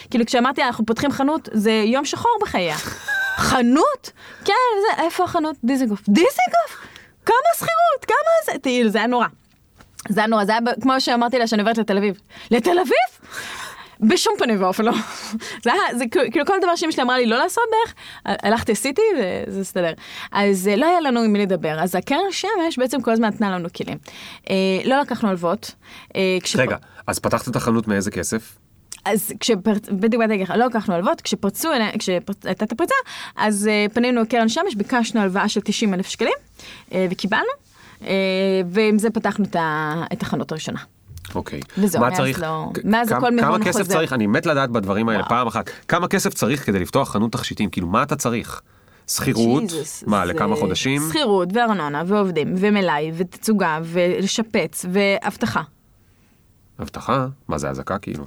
[0.10, 2.76] כאילו, כשאמרתי, אנחנו פותחים חנות, זה יום שחור בחייה.
[3.38, 4.12] חנות?
[4.46, 4.54] כן,
[4.98, 5.56] זה, איפה החנות?
[5.64, 6.02] דיזנגוף.
[6.10, 6.91] דיזנגוף?
[7.26, 8.06] כמה שכירות?
[8.08, 8.60] כמה זה?
[8.64, 9.26] כאילו, זה היה נורא.
[10.10, 12.20] זה היה נורא, זה היה כמו שאמרתי לה שאני עוברת לתל אביב.
[12.52, 13.30] לתל אביב?
[14.10, 14.92] בשום פנים ואופן לא.
[15.64, 17.94] זה היה, זה כאילו כל דבר שאמא שלי אמרה לי לא לעשות בערך,
[18.44, 19.02] הלכתי עשיתי
[19.48, 19.94] וזה הסתדר.
[20.32, 23.52] אז אה, לא היה לנו עם מי לדבר, אז הקרן שמש בעצם כל הזמן נתנה
[23.52, 23.98] לנו כלים.
[24.50, 25.72] אה, לא לקחנו הלוואות.
[26.16, 26.76] אה, כשפ- רגע,
[27.08, 28.58] אז פתחת את החנות מאיזה כסף?
[29.06, 29.90] אז כשפרצ...
[29.90, 31.70] בדיוק באתי להגיד לך, לא לקחנו הלוואות, כשפרצו,
[32.00, 32.94] כשהייתה את הפריצה,
[33.36, 36.34] אז uh, פנינו לקרן שמש, ביקשנו הלוואה של 90 אלף שקלים,
[36.90, 37.44] uh, וקיבלנו,
[38.02, 38.06] uh,
[38.66, 39.46] ועם זה פתחנו
[40.14, 40.80] את, החנות הראשונה.
[41.36, 41.60] אוקיי.
[41.78, 42.42] וזהו, מה מאז צריך?
[42.42, 43.94] לא- מאז כמה- הכל כמה מהון כסף חוזר.
[43.94, 44.14] צריך?
[44.14, 45.24] אני מת לדעת בדברים האלה.
[45.24, 45.70] פעם אחת.
[45.88, 47.70] כמה כסף צריך כדי לפתוח חנות תכשיטים?
[47.70, 48.62] כאילו, מה אתה צריך?
[49.08, 49.64] שכירות?
[50.08, 51.02] מה, זה לכמה חודשים?
[51.10, 55.62] שכירות וארנונה ועובדים ומלאי ותצוגה ולשפץ ואבטחה.
[56.82, 57.28] אבטחה?
[57.48, 58.26] מה זה אזעקה כאילו?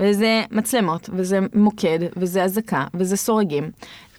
[0.00, 3.70] וזה מצלמות וזה מוקד וזה אזעקה וזה סורגים.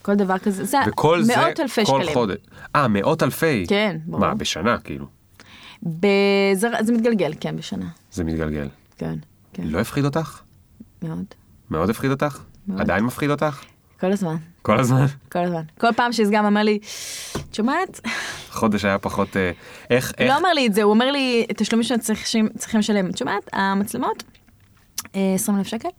[0.01, 2.13] כל דבר כזה, זה וכל זה מאות אלפי כל שקלים.
[2.13, 2.37] חודש.
[2.75, 3.65] אה, מאות אלפי?
[3.67, 4.19] כן, ברור.
[4.19, 5.05] מה, בשנה כאילו?
[5.83, 7.85] בזה, זה מתגלגל, כן, בשנה.
[8.11, 8.67] זה מתגלגל.
[8.97, 9.15] כן,
[9.53, 10.39] כן, לא הפחיד אותך?
[11.03, 11.25] מאוד.
[11.71, 12.39] מאוד הפחיד אותך?
[12.67, 12.81] מאוד.
[12.81, 13.63] עדיין מפחיד אותך?
[13.99, 15.05] כל הזמן, כל הזמן?
[15.31, 15.61] כל הזמן.
[15.79, 16.79] כל פעם שסגן אומר לי,
[17.49, 18.01] את שומעת?
[18.49, 19.37] חודש היה פחות...
[19.37, 19.51] אה,
[19.89, 20.29] איך, הוא איך...
[20.29, 23.09] לא אומר לי את זה, הוא אומר לי, תשלומים שצריכים צריכים לשלם.
[23.09, 23.49] את שומעת?
[23.53, 24.30] המצלמות, אה,
[25.13, 25.89] 20 אלף שקל,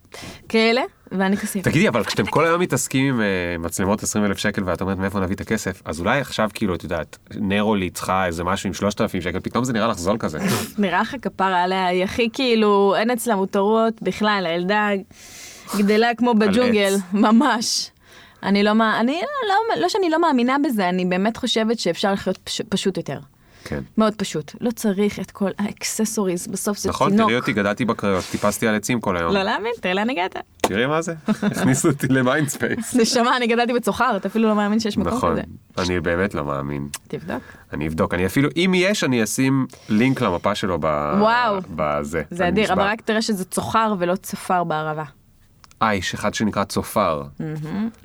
[0.48, 0.82] כאלה,
[1.12, 1.64] ואני כסיף.
[1.64, 3.26] תגידי, אבל כשאתם כל היום מתעסקים עם אה,
[3.58, 6.82] מצלמות 20 אלף שקל ואת אומרת מאיפה נביא את הכסף, אז אולי עכשיו כאילו, את
[6.84, 10.38] יודעת, נרולי צריכה איזה משהו עם 3,000 שקל, פתאום זה נראה לך זול כזה.
[10.78, 14.88] נראה לך כפרה עליה, היא הכי כאילו, אין אצלה מותרות בכלל, הילדה
[15.78, 16.94] גדלה כמו בג'ונגל.
[17.12, 17.90] ממש.
[18.42, 19.12] אני לא, מה- אני
[19.48, 23.18] לא, לא, לא שאני לא מאמינה בזה, אני באמת חושבת שאפשר לחיות פש, פשוט יותר.
[23.64, 23.80] כן.
[23.98, 24.52] מאוד פשוט.
[24.60, 27.28] לא צריך את כל ה accessories, בסוף זה נכון, תינוק.
[27.28, 29.34] תראי אותי, גדלתי בקריות, טיפסתי על עצים כל היום.
[29.34, 30.36] לא להאמין, תראה לאן הגעת.
[30.60, 31.14] תראי מה זה,
[31.52, 32.96] הכניסו אותי ל Mindspace.
[32.96, 35.42] נשמה, אני גדלתי בצוחר, אתה אפילו לא מאמין שיש מקום נכון, כזה.
[35.78, 36.88] אני באמת לא מאמין.
[37.08, 37.42] תבדוק.
[37.72, 40.84] אני אבדוק, אני אפילו, אם יש, אני אשים לינק למפה שלו ב...
[41.20, 41.58] וואו.
[41.76, 42.22] בזה.
[42.30, 42.72] זה אדיר.
[42.72, 45.04] אבל רק תראה שזה צוחר ולא צופר בערבה.
[45.82, 47.22] אה, יש אחד שנקרא צופר.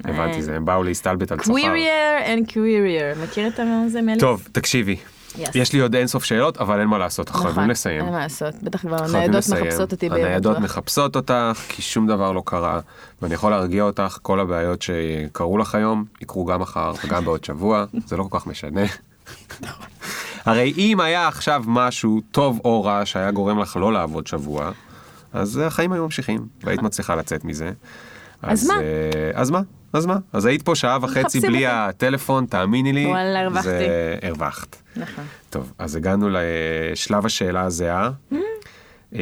[0.04, 1.52] הבנתי, זה, הם באו להסתלבט על צופר.
[1.52, 3.16] curiouser and curiouser.
[3.24, 4.22] מכיר את זה מאליס?
[4.22, 4.96] טוב, תקשיבי.
[5.38, 5.50] Yes.
[5.56, 7.98] יש לי עוד אינסוף שאלות, אבל אין מה לעשות, אנחנו חייבים לסיים.
[7.98, 9.44] נכון, אין מה לעשות, בטח כבר הניידות.
[9.50, 10.06] מחפשות אותי.
[10.06, 10.58] הניידות.
[10.58, 12.80] מחפשות אותך, כי שום דבר לא קרה.
[13.22, 17.86] ואני יכול להרגיע אותך, כל הבעיות שקרו לך היום, יקרו גם מחר וגם בעוד שבוע,
[18.06, 18.82] זה לא כל כך משנה.
[20.46, 24.72] הרי אם היה עכשיו משהו טוב או רע שהיה גורם לך לא לעבוד שבוע,
[25.34, 27.72] אז החיים היו ממשיכים, והיית מצליחה לצאת מזה.
[28.42, 28.74] אז מה?
[28.80, 28.82] אה,
[29.34, 29.62] אז מה?
[29.94, 30.18] אז מה?
[30.34, 31.66] אז היית פה שעה וחצי בלי אותי.
[31.68, 33.06] הטלפון, תאמיני לי.
[33.06, 33.64] וואלה, הרווחתי.
[33.70, 34.76] זה- הרווחת.
[34.96, 35.24] נכון.
[35.50, 38.10] טוב, אז הגענו לשלב השאלה הזהה.
[38.32, 38.36] Mm-hmm.
[39.16, 39.20] אה,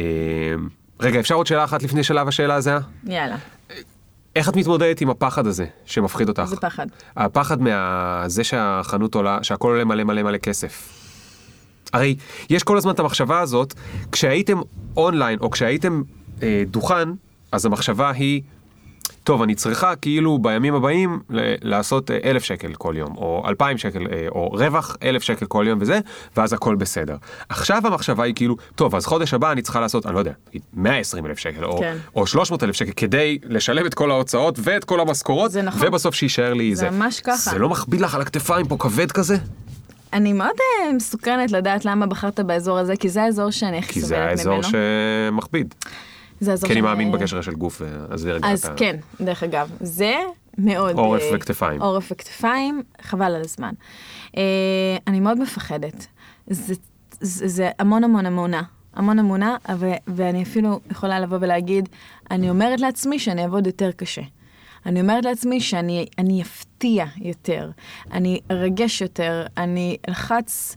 [1.00, 2.78] רגע, אפשר עוד שאלה אחת לפני שלב השאלה הזהה?
[3.04, 3.36] יאללה.
[4.36, 6.40] איך את מתמודדת עם הפחד הזה שמפחיד אותך?
[6.42, 6.86] איזה פחד?
[7.16, 10.92] הפחד מזה שהחנות עולה, שהכל עולה מלא מלא מלא כסף.
[11.92, 12.16] הרי
[12.50, 13.74] יש כל הזמן את המחשבה הזאת,
[14.12, 14.58] כשהייתם
[14.96, 16.02] אונליין או כשהייתם
[16.42, 17.08] אה, דוכן,
[17.52, 18.42] אז המחשבה היא,
[19.26, 21.20] טוב, אני צריכה כאילו בימים הבאים
[21.62, 25.64] לעשות אה, אלף שקל כל יום, או אלפיים שקל, אה, או רווח אלף שקל כל
[25.68, 26.00] יום וזה,
[26.36, 27.16] ואז הכל בסדר.
[27.48, 30.32] עכשיו המחשבה היא כאילו, טוב, אז חודש הבא אני צריכה לעשות, אני לא יודע,
[30.74, 31.96] 120 אלף שקל, או, כן.
[32.16, 35.88] או 300 אלף שקל, כדי לשלם את כל ההוצאות ואת כל המשכורות, זה נכון.
[35.88, 37.50] ובסוף שיישאר לי זה ממש ככה.
[37.50, 39.36] זה לא מכביד לך על הכתפיים פה כבד כזה?
[40.12, 44.00] אני מאוד אה, מסוקרנת לדעת למה בחרת באזור הזה, כי זה האזור שאני הכי כי
[44.00, 44.56] סובלת זה ממנו.
[44.56, 44.72] האזור
[45.30, 45.74] שמכביד.
[46.40, 48.48] זה האזור כי אני מאמין בקשר של גוף, אז רגע.
[48.48, 50.14] אז כן, דרך אגב, זה
[50.58, 50.98] מאוד...
[50.98, 51.82] עורף אה, וכתפיים.
[51.82, 53.72] עורף וכתפיים, חבל על הזמן.
[54.36, 54.42] אה,
[55.06, 56.06] אני מאוד מפחדת.
[56.46, 56.74] זה,
[57.20, 58.62] זה, זה המון המון אמונה.
[58.94, 61.88] המון אמונה, ו, ואני אפילו יכולה לבוא ולהגיד,
[62.30, 64.22] אני אומרת לעצמי שאני אעבוד יותר קשה.
[64.86, 67.70] אני אומרת לעצמי שאני אני אפתיע יותר,
[68.12, 70.76] אני ארגש יותר, אני אלחץ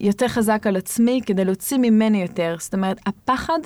[0.00, 2.56] יותר חזק על עצמי כדי להוציא ממני יותר.
[2.58, 3.58] זאת אומרת, הפחד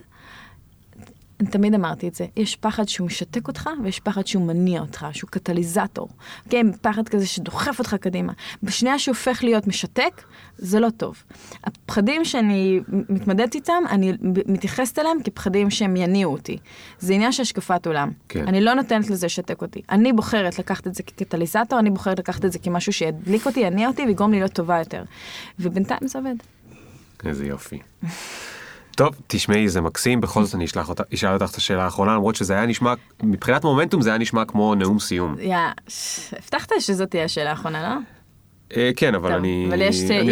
[1.46, 5.30] תמיד אמרתי את זה, יש פחד שהוא משתק אותך ויש פחד שהוא מניע אותך, שהוא
[5.30, 6.08] קטליזטור.
[6.50, 8.32] כן, פחד כזה שדוחף אותך קדימה.
[8.62, 10.22] בשנייה שהופך להיות משתק,
[10.58, 11.22] זה לא טוב.
[11.64, 14.12] הפחדים שאני מתמודדת איתם, אני
[14.46, 16.58] מתייחסת אליהם כפחדים שהם יניעו אותי.
[16.98, 18.10] זה עניין של השקפת עולם.
[18.28, 18.48] כן.
[18.48, 19.82] אני לא נותנת לזה לשתק אותי.
[19.90, 23.88] אני בוחרת לקחת את זה כקטליזטור, אני בוחרת לקחת את זה כמשהו שידליק אותי, יניע
[23.88, 25.02] אותי ויגרום לי להיות טובה יותר.
[25.58, 26.34] ובינתיים זה עובד.
[27.26, 27.78] איזה יופי.
[28.94, 32.34] טוב, תשמעי, זה מקסים, בכל זאת אני אשלח אותה, אשאל אותך את השאלה האחרונה, למרות
[32.34, 35.36] שזה היה נשמע, מבחינת מומנטום זה היה נשמע כמו נאום סיום.
[35.40, 35.56] יא,
[36.32, 38.00] הבטחת שזאת תהיה השאלה האחרונה, לא?
[38.76, 39.68] אה, כן, אבל אני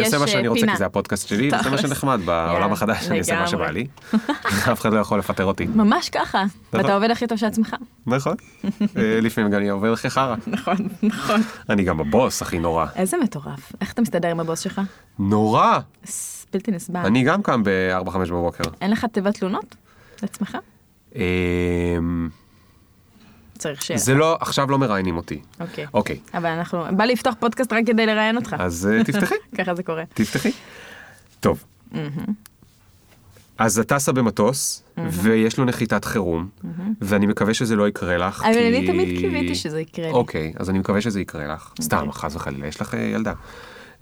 [0.04, 0.66] עושה מה שאני אה, רוצה.
[0.66, 1.78] כי זה הפודקאסט שלי, וזה מה.
[1.78, 3.70] שנחמד בעולם החדש, אני אעשה מה שבא.
[3.70, 3.86] לי.
[4.72, 5.66] אף אחד לא יכול לפטר אותי.
[5.66, 6.44] ממש ככה.
[6.72, 7.76] ואתה עובד הכי טוב של עצמך.
[8.06, 8.36] נכון.
[8.80, 10.34] אה, לפעמים גם אני עובד הכי חרא.
[10.46, 11.40] נכון, נכון.
[11.70, 12.86] אני גם הבוס, הכי נורא.
[12.96, 13.72] איזה מטורף.
[13.80, 14.80] איך אתה מסתדר עם הבוס שלך?
[15.18, 15.78] נורא!
[16.52, 17.00] בלתי נסבל.
[17.00, 18.64] אני גם קם ב-4-5 בבוקר.
[18.80, 19.74] אין לך תיבת תלונות?
[20.22, 20.56] לעצמך?
[21.16, 22.28] אמ,
[23.58, 23.98] צריך שיהיה.
[24.00, 25.40] זה לא, עכשיו לא מראיינים אותי.
[25.60, 25.86] אוקיי.
[25.94, 28.56] אוקיי, אבל אנחנו, בא לי לפתוח פודקאסט רק כדי לראיין אותך.
[28.58, 29.34] אז אה, תפתחי.
[29.58, 30.04] ככה זה קורה.
[30.14, 30.50] תפתחי.
[31.40, 31.64] טוב.
[33.58, 36.48] אז את טסה במטוס, ויש לו נחיתת חירום,
[37.00, 38.42] ואני מקווה שזה לא יקרה לך.
[38.44, 40.12] אבל כי- אני תמיד קיוויתי שזה יקרה לי.
[40.12, 41.72] אוקיי, אז אני מקווה שזה יקרה לך.
[41.80, 43.32] סתם, חס וחלילה, יש לך אה, ילדה.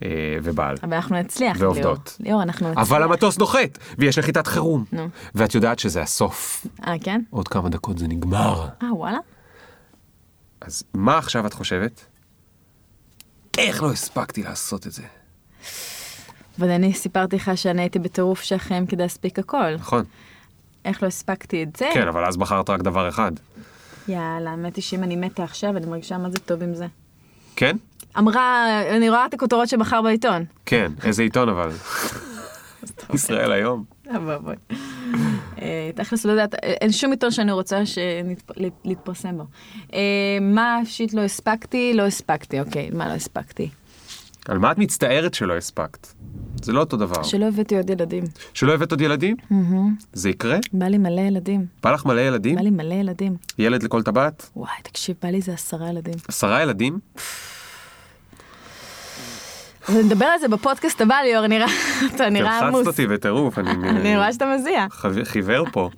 [0.02, 0.08] אה,
[0.42, 0.76] ובעל.
[0.82, 2.16] אבל אנחנו נצליח, ועובדות.
[2.20, 2.30] ליאור.
[2.30, 2.88] ליאור, אנחנו נצליח.
[2.88, 4.84] אבל המטוס נוחת, ויש נחיתת חירום.
[4.92, 5.08] נו.
[5.34, 6.66] ואת יודעת שזה הסוף.
[6.86, 7.20] אה, כן?
[7.30, 8.68] עוד כמה דקות זה נגמר.
[8.82, 9.18] אה, וואלה?
[10.60, 12.04] אז מה עכשיו את חושבת?
[13.58, 15.02] איך לא הספקתי לעשות את זה?
[16.58, 19.74] אבל אני סיפרתי לך שאני הייתי בטירוף שכם כדי להספיק הכל.
[19.74, 20.04] נכון.
[20.84, 21.90] איך לא הספקתי את זה?
[21.94, 23.32] כן, אבל אז בחרת רק דבר אחד.
[24.08, 26.86] יאללה, האמת היא שאם אני מתה עכשיו, אני מרגישה מה זה טוב עם זה.
[27.56, 27.76] כן?
[28.18, 28.66] אמרה,
[28.96, 30.44] אני רואה את הכותרות שמחר בעיתון.
[30.66, 30.92] כן.
[31.04, 31.70] איזה עיתון אבל?
[33.14, 33.84] ישראל היום.
[34.16, 34.54] אבוי.
[35.62, 37.82] אה, תכלס לא יודעת, אין שום עיתון שאני רוצה
[38.84, 39.44] להתפרסם בו.
[39.94, 41.92] אה, מה שיט לא הספקתי?
[41.94, 43.68] לא הספקתי, אוקיי, מה לא הספקתי?
[44.48, 46.06] על מה את מצטערת שלא הספקת?
[46.62, 47.22] זה לא אותו דבר.
[47.22, 48.24] שלא הבאתי עוד ילדים.
[48.54, 49.36] שלא הבאת עוד ילדים?
[50.12, 50.58] זה יקרה?
[50.72, 51.66] בא לי מלא ילדים.
[51.82, 52.56] בא לך מלא ילדים?
[52.56, 53.36] בא לי מלא ילדים.
[53.58, 54.50] ילד לכל טבעת?
[54.56, 56.14] וואי, תקשיב, בא לי איזה עשרה ילדים.
[56.28, 56.98] עשרה ילדים?
[59.88, 61.66] נדבר על זה בפודקאסט הבא, ליאור, נראה,
[62.14, 62.86] אתה נראה תלחצת עמוס.
[62.86, 64.86] אותי בטירוף, אני אני רואה שאתה מזיע.
[65.24, 65.90] חיוור פה.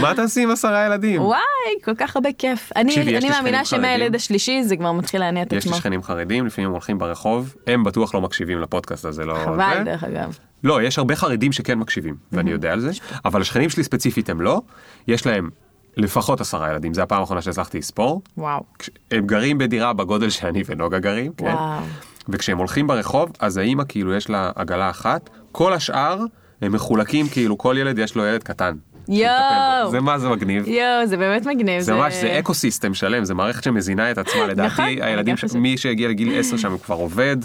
[0.00, 1.22] מה תעשי עם עשרה ילדים?
[1.22, 1.38] וואי,
[1.84, 2.72] כל כך הרבה כיף.
[2.76, 3.64] אני מאמינה.
[3.64, 5.80] שמהילד השלישי זה כבר מתחיל להניע את יש לי עצמו.
[5.80, 9.34] שכנים חרדים, לפעמים הולכים ברחוב, הם בטוח לא מקשיבים לפודקאסט הזה, לא...
[9.44, 9.82] חבל.
[9.84, 10.38] דרך אגב.
[10.64, 12.90] לא, יש הרבה חרדים שכן מקשיבים, ואני יודע על זה,
[13.24, 14.60] אבל השכנים שלי ספציפית הם לא,
[15.08, 15.50] יש להם
[15.96, 18.22] לפחות עשרה ילדים, זה הפעם האחרונה שהצלחתי לספור.
[18.38, 18.64] וואו.
[19.10, 21.44] הם גרים בדירה בגודל שאני ונוגה גרים, כן?
[21.44, 21.80] וואו.
[22.28, 26.24] וכשהם הולכים ברחוב, אז האימא כאילו יש לה עגלה אחת, כל השאר
[26.62, 28.74] הם מחולקים כאילו כל ילד יש לו ילד קטן.
[29.08, 29.90] יואו.
[29.90, 30.68] זה מה זה מגניב.
[30.68, 31.80] יואו, זה באמת מגניב.
[31.80, 35.34] זה ממש, זה אקו סיסטם שלם, זה מערכת שמזינה את עצמה, לדעתי נכון, אני הילדים.
[35.54, 37.36] מי שהגיע לגיל 10 שם כבר עובד,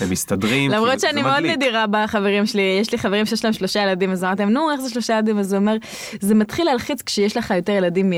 [0.00, 1.44] הם מסתדרים, כאילו, למרות זה שאני מאוד.
[1.44, 4.80] נדירה בחברים שלי, יש לי חברים שיש להם שלושה ילדים, אז אמרתי להם, נו, איך
[4.80, 5.38] זה שלושה ילדים?
[5.38, 5.76] אז הוא אומר,
[6.20, 8.12] זה מתחיל להלחיץ כשיש לך יותר ילדים,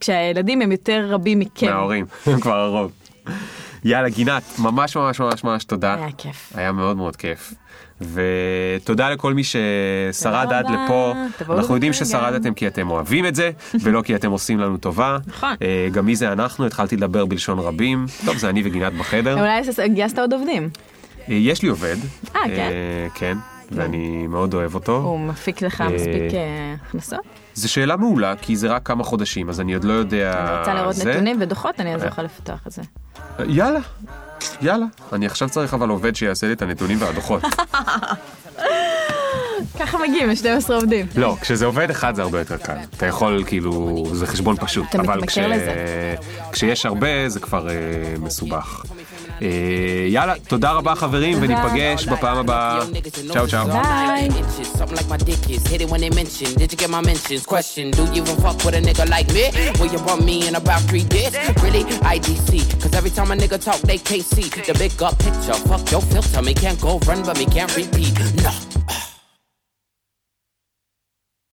[0.00, 1.66] כשהילדים הם יותר רבים מכם.
[1.66, 2.92] מההורים, הם כבר הרוב.
[3.84, 5.94] יאללה גינת, ממש ממש ממש ממש תודה.
[5.94, 6.52] היה כיף.
[6.54, 7.54] היה מאוד מאוד כיף.
[8.00, 10.66] ותודה לכל מי ששרד עד.
[10.70, 11.14] לפה.
[11.50, 11.92] אנחנו יודעים.
[11.92, 13.50] ששרדתם כי אתם אוהבים את זה,
[13.82, 15.18] ולא כי אתם עושים לנו טובה.
[15.26, 15.54] נכון.
[15.62, 16.66] אה, גם מי זה אנחנו?
[16.66, 18.06] התחלתי לדבר בלשון רבים.
[18.26, 19.38] טוב, זה אני וגינת בחדר.
[19.40, 19.60] אולי
[19.94, 20.68] גייסת עוד עובדים.
[21.28, 21.96] אה, יש לי עובד.
[22.36, 22.72] אה, כן?
[23.14, 23.36] כן,
[23.70, 24.96] ואני מאוד אוהב אותו.
[24.96, 27.20] הוא מפיק לך אה, מספיק אה, הכנסות?
[27.58, 30.46] זו שאלה מעולה, כי זה רק כמה חודשים, אז אני עוד לא יודע...
[30.48, 31.10] אני רוצה לראות זה.
[31.10, 32.82] נתונים ודוחות, אני אעזור לך לפתוח את זה.
[33.48, 33.80] יאללה,
[34.62, 34.86] יאללה.
[35.12, 37.42] אני עכשיו צריך אבל עובד שיעשה לי את הנתונים והדוחות.
[39.78, 41.06] ככה מגיעים ל-12 עובדים.
[41.16, 42.76] לא, כשזה עובד אחד זה הרבה יותר קל.
[42.96, 44.86] אתה יכול, כאילו, זה חשבון פשוט.
[44.90, 45.74] אתה אבל מתמכר לזה.
[46.52, 47.74] כשיש הרבה זה כבר אה,
[48.20, 48.84] מסובך.
[49.42, 49.48] אה,
[50.08, 52.80] יאללה, תודה רבה חברים, וניפגש בפעם הבאה.
[53.32, 53.66] צ'או צ'או.
[53.66, 54.28] ביי.
[54.28, 55.66] Inches, something like my dick is.
[55.66, 56.48] Hit it when they mention.
[56.60, 57.42] Did you get my mentions?
[57.54, 57.90] Question.
[57.90, 59.44] Do you even fuck with a nigga like me?
[59.78, 61.32] Will you want me in about three days?
[61.64, 61.82] Really?
[62.14, 62.50] IDC.
[62.82, 65.58] Cause every time a nigga talk, they can't see the big up picture.
[65.68, 66.42] Fuck your filter.
[66.48, 68.12] Me can't go run, but me can't repeat.
[68.44, 68.67] No.